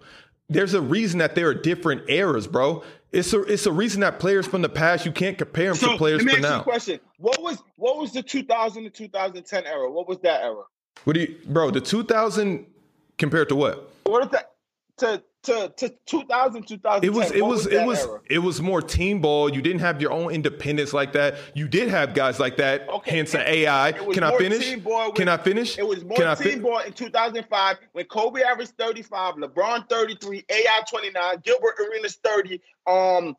[0.48, 2.82] There's a reason that there are different eras, bro.
[3.10, 5.92] It's a it's a reason that players from the past you can't compare them So
[5.92, 6.62] to players let me for ask you a now.
[6.62, 9.90] question: What was what was the 2000 to 2010 era?
[9.90, 10.62] What was that era?
[11.04, 11.70] What do you, bro?
[11.70, 12.66] The 2000
[13.18, 13.90] compared to what?
[14.04, 14.52] What is that
[14.98, 17.04] to to to 2000 2010?
[17.04, 18.20] It was it what was, it was era?
[18.30, 19.52] it was more team ball.
[19.52, 21.36] You didn't have your own independence like that.
[21.54, 22.88] You did have guys like that.
[22.88, 23.92] Okay, hence the AI.
[23.92, 24.64] Can I finish?
[24.68, 25.78] team ball with- Can I finish?
[25.78, 30.44] It was more Can team fin- ball in 2005 when Kobe averaged 35, LeBron 33,
[30.48, 32.60] AI 29, Gilbert Arenas 30.
[32.86, 33.36] Um,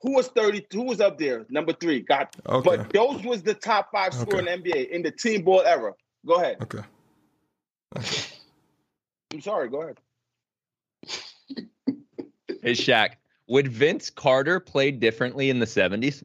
[0.00, 0.66] who was 30?
[0.72, 1.46] Who was up there?
[1.48, 2.00] Number three.
[2.00, 2.34] Got.
[2.46, 2.76] Okay.
[2.76, 4.52] But those was the top five scorer Okay.
[4.52, 5.92] in the NBA in the team ball era.
[6.26, 6.58] Go ahead.
[6.62, 6.80] Okay.
[9.32, 9.68] I'm sorry.
[9.68, 9.98] Go ahead.
[12.64, 13.10] Hey Shaq,
[13.46, 16.24] would Vince Carter play differently in the 70s?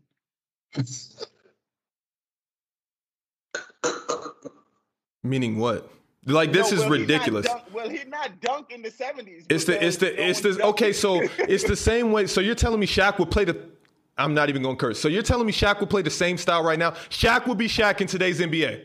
[5.21, 5.91] Meaning what?
[6.25, 7.45] Like this No, is well, he not ridiculous.
[7.45, 9.45] dunk- well, he not dunk in the 70s.
[9.49, 10.93] It's the it's the it's the okay.
[10.93, 12.27] So it's the same way.
[12.27, 13.59] So you're telling me Shaq would play the?
[14.17, 14.99] I'm not even going to curse.
[14.99, 16.91] So you're telling me Shaq would play the same style right now?
[17.09, 18.83] Shaq would be Shaq in today's NBA.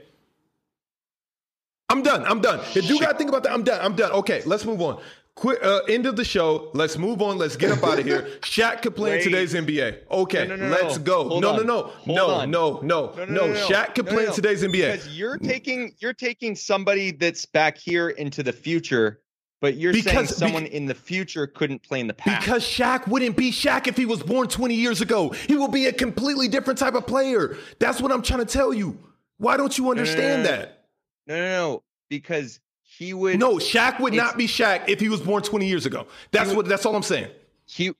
[1.89, 2.24] I'm done.
[2.24, 2.60] I'm done.
[2.74, 3.81] If you got to think about that, I'm done.
[3.85, 4.10] I'm done.
[4.12, 5.01] Okay, let's move on.
[5.36, 5.62] Quit.
[5.65, 6.70] Uh, end of the show.
[6.74, 7.39] Let's move on.
[7.39, 8.23] Let's get up out of here.
[8.43, 10.09] Shaq could play in today's NBA.
[10.11, 11.02] Okay, No, no, no, let's no.
[11.02, 11.40] go.
[11.40, 12.16] No, no, no, Hold
[12.48, 14.93] no, no, no, no, Shaq could No, play no, in today's NBA.
[14.93, 19.23] Because you're taking you're taking somebody that's back here into the future,
[19.61, 22.44] but you're saying Because- someone in the future couldn't play in the past.
[22.44, 25.31] Because Shaq wouldn't be Shaq if he was born 20 years ago.
[25.31, 27.56] He will be a completely different type of player.
[27.81, 28.97] That's what I'm trying to tell you.
[29.39, 30.56] Why don't you understand no, no.
[30.56, 30.85] that?
[31.27, 32.61] no, no, no, because
[32.98, 36.06] he would No, Shaq would not be Shaq if he was born 20 years ago.
[36.32, 37.30] That's He what that's all I'm saying.
[37.66, 37.92] he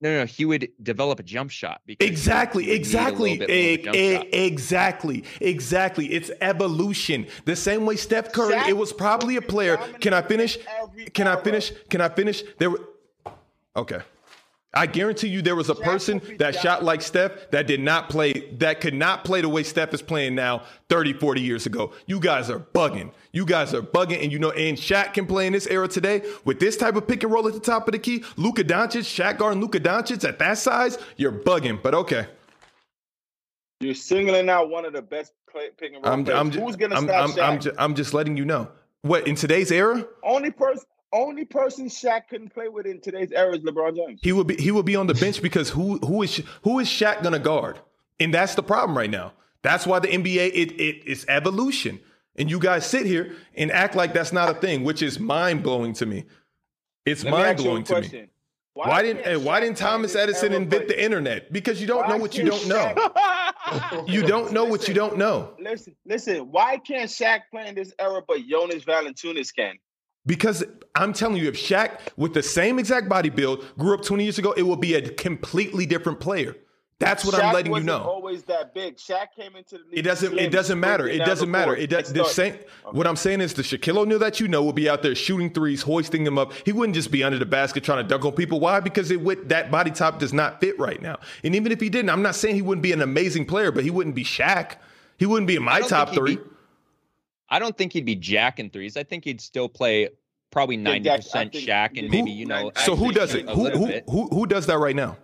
[0.00, 3.48] no, no, he would develop a jump shot because Exactly, he a exactly, little bit
[3.48, 4.26] more of a e- jump e- shot.
[4.32, 6.06] exactly, exactly.
[6.12, 7.26] It's evolution.
[7.44, 9.76] The same way Steph Curry, Shaq it was probably a player.
[10.00, 10.58] Can I finish?
[11.14, 11.72] Can I finish?
[11.88, 12.42] Can I finish?
[12.58, 12.80] There were
[13.76, 14.00] Okay.
[14.74, 18.32] I guarantee you there was a person that shot like Steph that did not play,
[18.56, 21.92] that could not play the way Steph is playing now 30, 40 years ago.
[22.06, 23.12] You guys are bugging.
[23.32, 24.22] You guys are bugging.
[24.22, 27.06] And you know, and Shaq can play in this era today with this type of
[27.06, 28.24] pick and roll at the top of the key.
[28.38, 31.82] Luka Doncic, Shaq guard Luka Doncic at that size, you're bugging.
[31.82, 32.26] But okay.
[33.80, 36.40] You're singling out one of the best play, pick and roll I'm, players.
[36.40, 37.42] I'm, Who's gonna I'm, stop I'm, Shaq?
[37.42, 38.68] I'm, ju- I'm just letting you know.
[39.02, 40.06] What, in today's era?
[40.22, 44.20] only person, only person Shaq couldn't play with in today's era is LeBron James.
[44.22, 46.88] He would be he would be on the bench because who who is who is
[46.88, 47.78] Shaq gonna guard?
[48.18, 49.32] And that's the problem right now.
[49.62, 52.00] That's why the NBA it it is evolution.
[52.36, 55.62] And you guys sit here and act like that's not a thing, which is mind
[55.62, 56.24] blowing to me.
[57.04, 58.00] It's mind ask you a blowing to me.
[58.00, 58.28] question.
[58.74, 61.52] Why didn't why didn't Thomas Edison invent the internet?
[61.52, 62.94] Because you don't why know what you don't know.
[64.06, 65.54] You don't know what you don't know.
[65.58, 66.50] Listen, listen.
[66.50, 69.78] Why can't Shaq play in this era, but Jonas Valanciunas can?
[70.26, 70.62] Because
[70.94, 74.38] I'm telling you, if Shaq with the same exact body build grew up 20 years
[74.38, 76.56] ago, it will be a completely different player.
[76.98, 78.02] That's what I'm letting you wasn't know.
[78.04, 78.96] Always that big.
[78.96, 79.98] Shaq came into the league.
[79.98, 80.38] It doesn't.
[80.38, 81.08] It doesn't matter.
[81.08, 81.74] It doesn't matter.
[81.74, 82.10] It does.
[82.10, 82.58] and The start- same.
[82.92, 85.52] What I'm saying is, the Shaquille O'Neal that you know will be out there shooting
[85.52, 86.52] threes, hoisting them up.
[86.64, 88.60] He wouldn't just be under the basket trying to dunk on people.
[88.60, 88.78] Why?
[88.78, 91.18] Because it would that body type does not fit right now.
[91.42, 93.82] And even if he didn't, I'm not saying he wouldn't be an amazing player, but
[93.82, 94.76] he wouldn't be Shaq.
[95.18, 96.36] He wouldn't be in my top three.
[96.36, 96.42] be-
[97.52, 98.96] I don't think he'd be Jack jacking threes.
[98.96, 100.08] I think he'd still play
[100.50, 102.72] probably ninety Jack, I percent think- Shaq, and Who- maybe you know.
[102.84, 103.48] So who does it?
[103.48, 104.04] Who who, bit.
[104.08, 105.16] who who does that right now?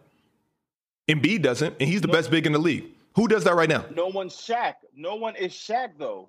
[1.09, 2.13] Embiid doesn't, and he's the No.
[2.13, 2.85] best big in the league.
[3.15, 3.85] Who does that right now?
[3.95, 4.75] No one's Shaq.
[4.95, 6.29] No one is Shaq though.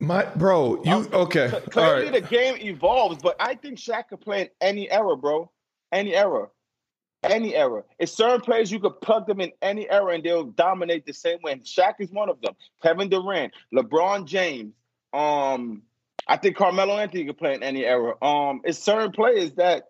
[0.00, 1.48] My bro, you Um, okay?
[1.48, 2.12] Cl- Clearly, right.
[2.22, 5.50] the game evolves, but I think Shaq could play in any era, bro.
[5.90, 6.48] Any era.
[7.22, 7.82] Any era.
[7.98, 11.38] It's certain players you could plug them in any era and they'll dominate the same
[11.42, 11.52] way.
[11.52, 12.54] And Shaq is one of them.
[12.82, 14.74] Kevin Durant, LeBron James.
[15.14, 15.82] Um,
[16.26, 18.14] I think Carmelo Anthony can play in any era.
[18.22, 19.84] Um, it's certain players that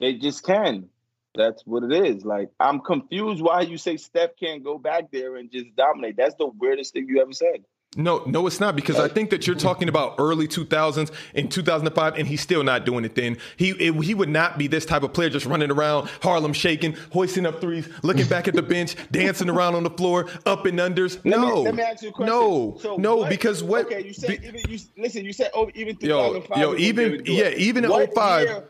[0.00, 0.88] they just can.
[1.34, 2.24] That's what it is.
[2.24, 6.16] Like I'm confused why you say Steph can't go back there and just dominate.
[6.16, 7.64] That's the weirdest thing you ever said.
[7.98, 12.14] No, no, it's not because I think that you're talking about early 2000s in 2005,
[12.16, 13.16] and he's still not doing it.
[13.16, 16.52] Then he it, he would not be this type of player, just running around Harlem,
[16.52, 20.64] shaking, hoisting up threes, looking back at the bench, dancing around on the floor, up
[20.64, 21.16] and unders.
[21.24, 22.32] Let me- no, let me ask you a question.
[22.32, 23.86] no, So no, what- because what?
[23.86, 25.24] Okay, you said be- even you listen.
[25.24, 26.56] You said oh, even Yo, 2005.
[26.58, 28.64] yo, was even- when they would do yeah, even in What 05 year-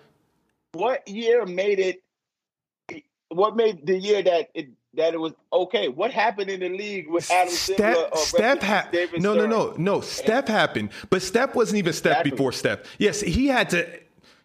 [0.73, 2.03] what year made it?
[3.29, 5.89] What made the year that it that it was okay?
[5.89, 7.83] What happened in the league with Adam Silver?
[7.83, 10.01] Steph, or uh, uh, Steph ha- ha- no, no, no, no.
[10.01, 12.31] Steph happened, but Steph wasn't even Steph Exactly.
[12.33, 12.81] before Steph.
[12.99, 13.89] Yes, he had to.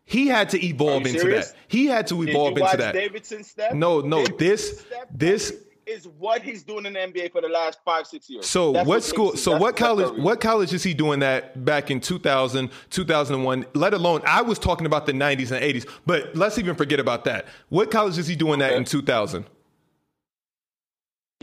[0.06, 1.52] He had to evolve into serious?
[1.52, 1.58] that.
[1.70, 2.94] He had to evolve into that.
[2.94, 3.74] Davidson Steph?
[3.74, 5.54] No, no, Davidson this- this-
[5.86, 8.46] is what he's doing in the NBA for the last five six years.
[8.48, 9.36] So That's what school?
[9.36, 10.18] So what college?
[10.18, 13.66] What college is he doing that back in 2000, 2001?
[13.74, 15.86] Let alone I was talking about the 90s and 80s.
[16.06, 17.48] But let's even forget about that.
[17.70, 19.46] What college is he doing that in 2000?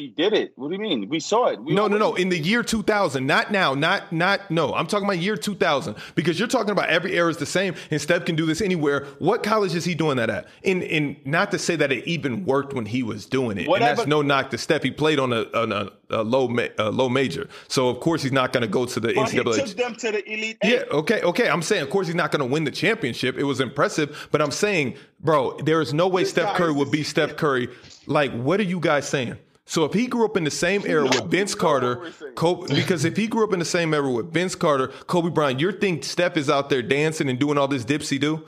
[0.01, 0.53] He did it.
[0.57, 1.09] What do you mean?
[1.09, 1.61] We saw it.
[1.63, 2.15] We No, no, no.
[2.15, 4.73] In the year 2000, not now, not not no.
[4.75, 8.01] I'm talking about year 2000 because you're talking about every era is the same, and
[8.01, 9.07] Steph can do this anywhere.
[9.19, 10.49] What college is he doing that at?
[10.63, 13.69] In in not to say that it even worked when he was doing it, and
[13.69, 14.83] Whatever- that's no knock to Steph.
[14.83, 18.23] He played on a on a, a low ma- a low major, so of course
[18.23, 19.67] he's not going to go to the But he NCAA.
[19.67, 21.49] took them to the elite Yeah, okay, okay.
[21.49, 23.37] I'm saying, of course, he's not going to win the championship.
[23.39, 26.91] It was impressive, but I'm saying, bro, there is no way This Steph Curry would
[26.91, 27.69] be Steph Curry.
[28.07, 29.37] Like, what are you guys saying?
[29.71, 32.35] So if he grew up in the same era with Vince Carter, what we're saying.
[32.35, 35.61] Kobe, because if he grew up in the same era with Vince Carter, Kobe Bryant,
[35.61, 38.45] you think Steph is out there dancing and doing all this dipsy do?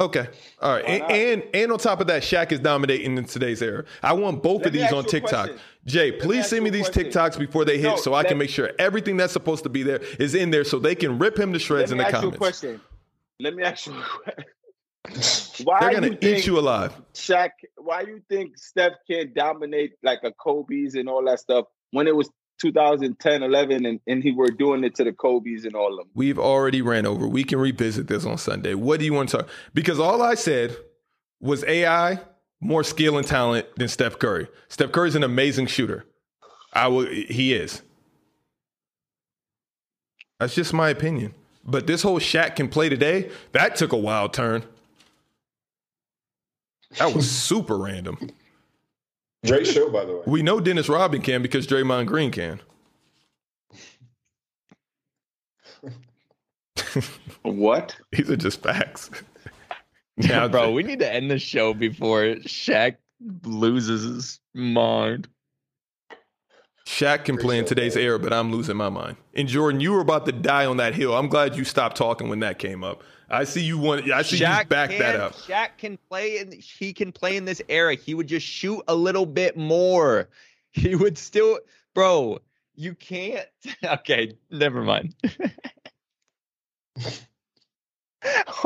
[0.00, 0.26] Okay,
[0.60, 3.84] all right, and, and and on top of that, Shaq is dominating in today's era.
[4.02, 5.46] I want both Let of these on TikTok.
[5.46, 5.58] question.
[5.86, 7.12] Jay, please send me these question.
[7.12, 9.84] TikToks before they hit, No, so I can make sure everything that's supposed to be
[9.84, 12.08] there is in there, so they can rip him to shreds Let in me the
[12.08, 12.38] ask you a comments.
[12.38, 12.80] question.
[13.38, 14.44] Let me ask you a question.
[15.64, 16.94] Why They're you gonna think eat you alive.
[17.14, 22.06] Shaq, why you think Steph can't dominate like a Kobe's and all that stuff when
[22.06, 22.28] it was
[22.60, 26.08] 2010, 11, and, and he were doing it to the Kobe's and all of them?
[26.14, 27.26] We've already ran over.
[27.26, 28.74] We can revisit this on Sunday.
[28.74, 29.48] What do you want to talk?
[29.72, 30.76] Because all I said
[31.40, 32.20] was AI
[32.60, 34.48] more skill and talent than Steph Curry.
[34.68, 36.04] Steph Curry's an amazing shooter.
[36.72, 37.06] I will.
[37.06, 37.82] He is.
[40.38, 41.34] That's just my opinion.
[41.64, 44.64] But this whole Shaq can play today, that took a wild turn.
[46.98, 48.30] That was super random.
[49.46, 50.22] Great show, by the way.
[50.26, 52.60] We know Dennis Rodman can because Draymond Green can.
[57.42, 57.96] What?
[58.10, 59.10] These are just facts.
[60.16, 62.96] Now, bro, we need to end the show before Shaq
[63.44, 65.28] loses his mind.
[66.86, 69.16] Shaq can play in today's era, but I'm losing my mind.
[69.34, 71.16] And Jordan, you were about to die on that hill.
[71.16, 73.02] I'm glad you stopped talking when that came up.
[73.28, 74.10] I see you want.
[74.10, 75.34] I see you back can, that up.
[75.34, 77.94] Shaq can play and He can play in this era.
[77.94, 80.28] He would just shoot a little bit more.
[80.72, 81.58] He would still,
[81.94, 82.38] bro.
[82.74, 83.48] You can't.
[83.82, 85.14] Okay, never mind.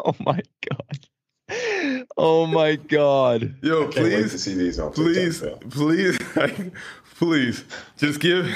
[0.04, 1.06] oh my god.
[2.16, 3.54] Oh my god.
[3.62, 5.58] Yo, Can't to please, see these on TikTok, please, though.
[5.70, 6.18] please,
[7.16, 7.64] please,
[7.96, 8.48] just give.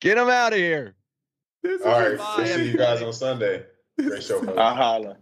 [0.00, 0.96] Get him out of here.
[1.62, 3.64] This is All right, we'll see you guys on Sunday.
[3.98, 4.40] Great show.
[4.58, 5.16] I holla.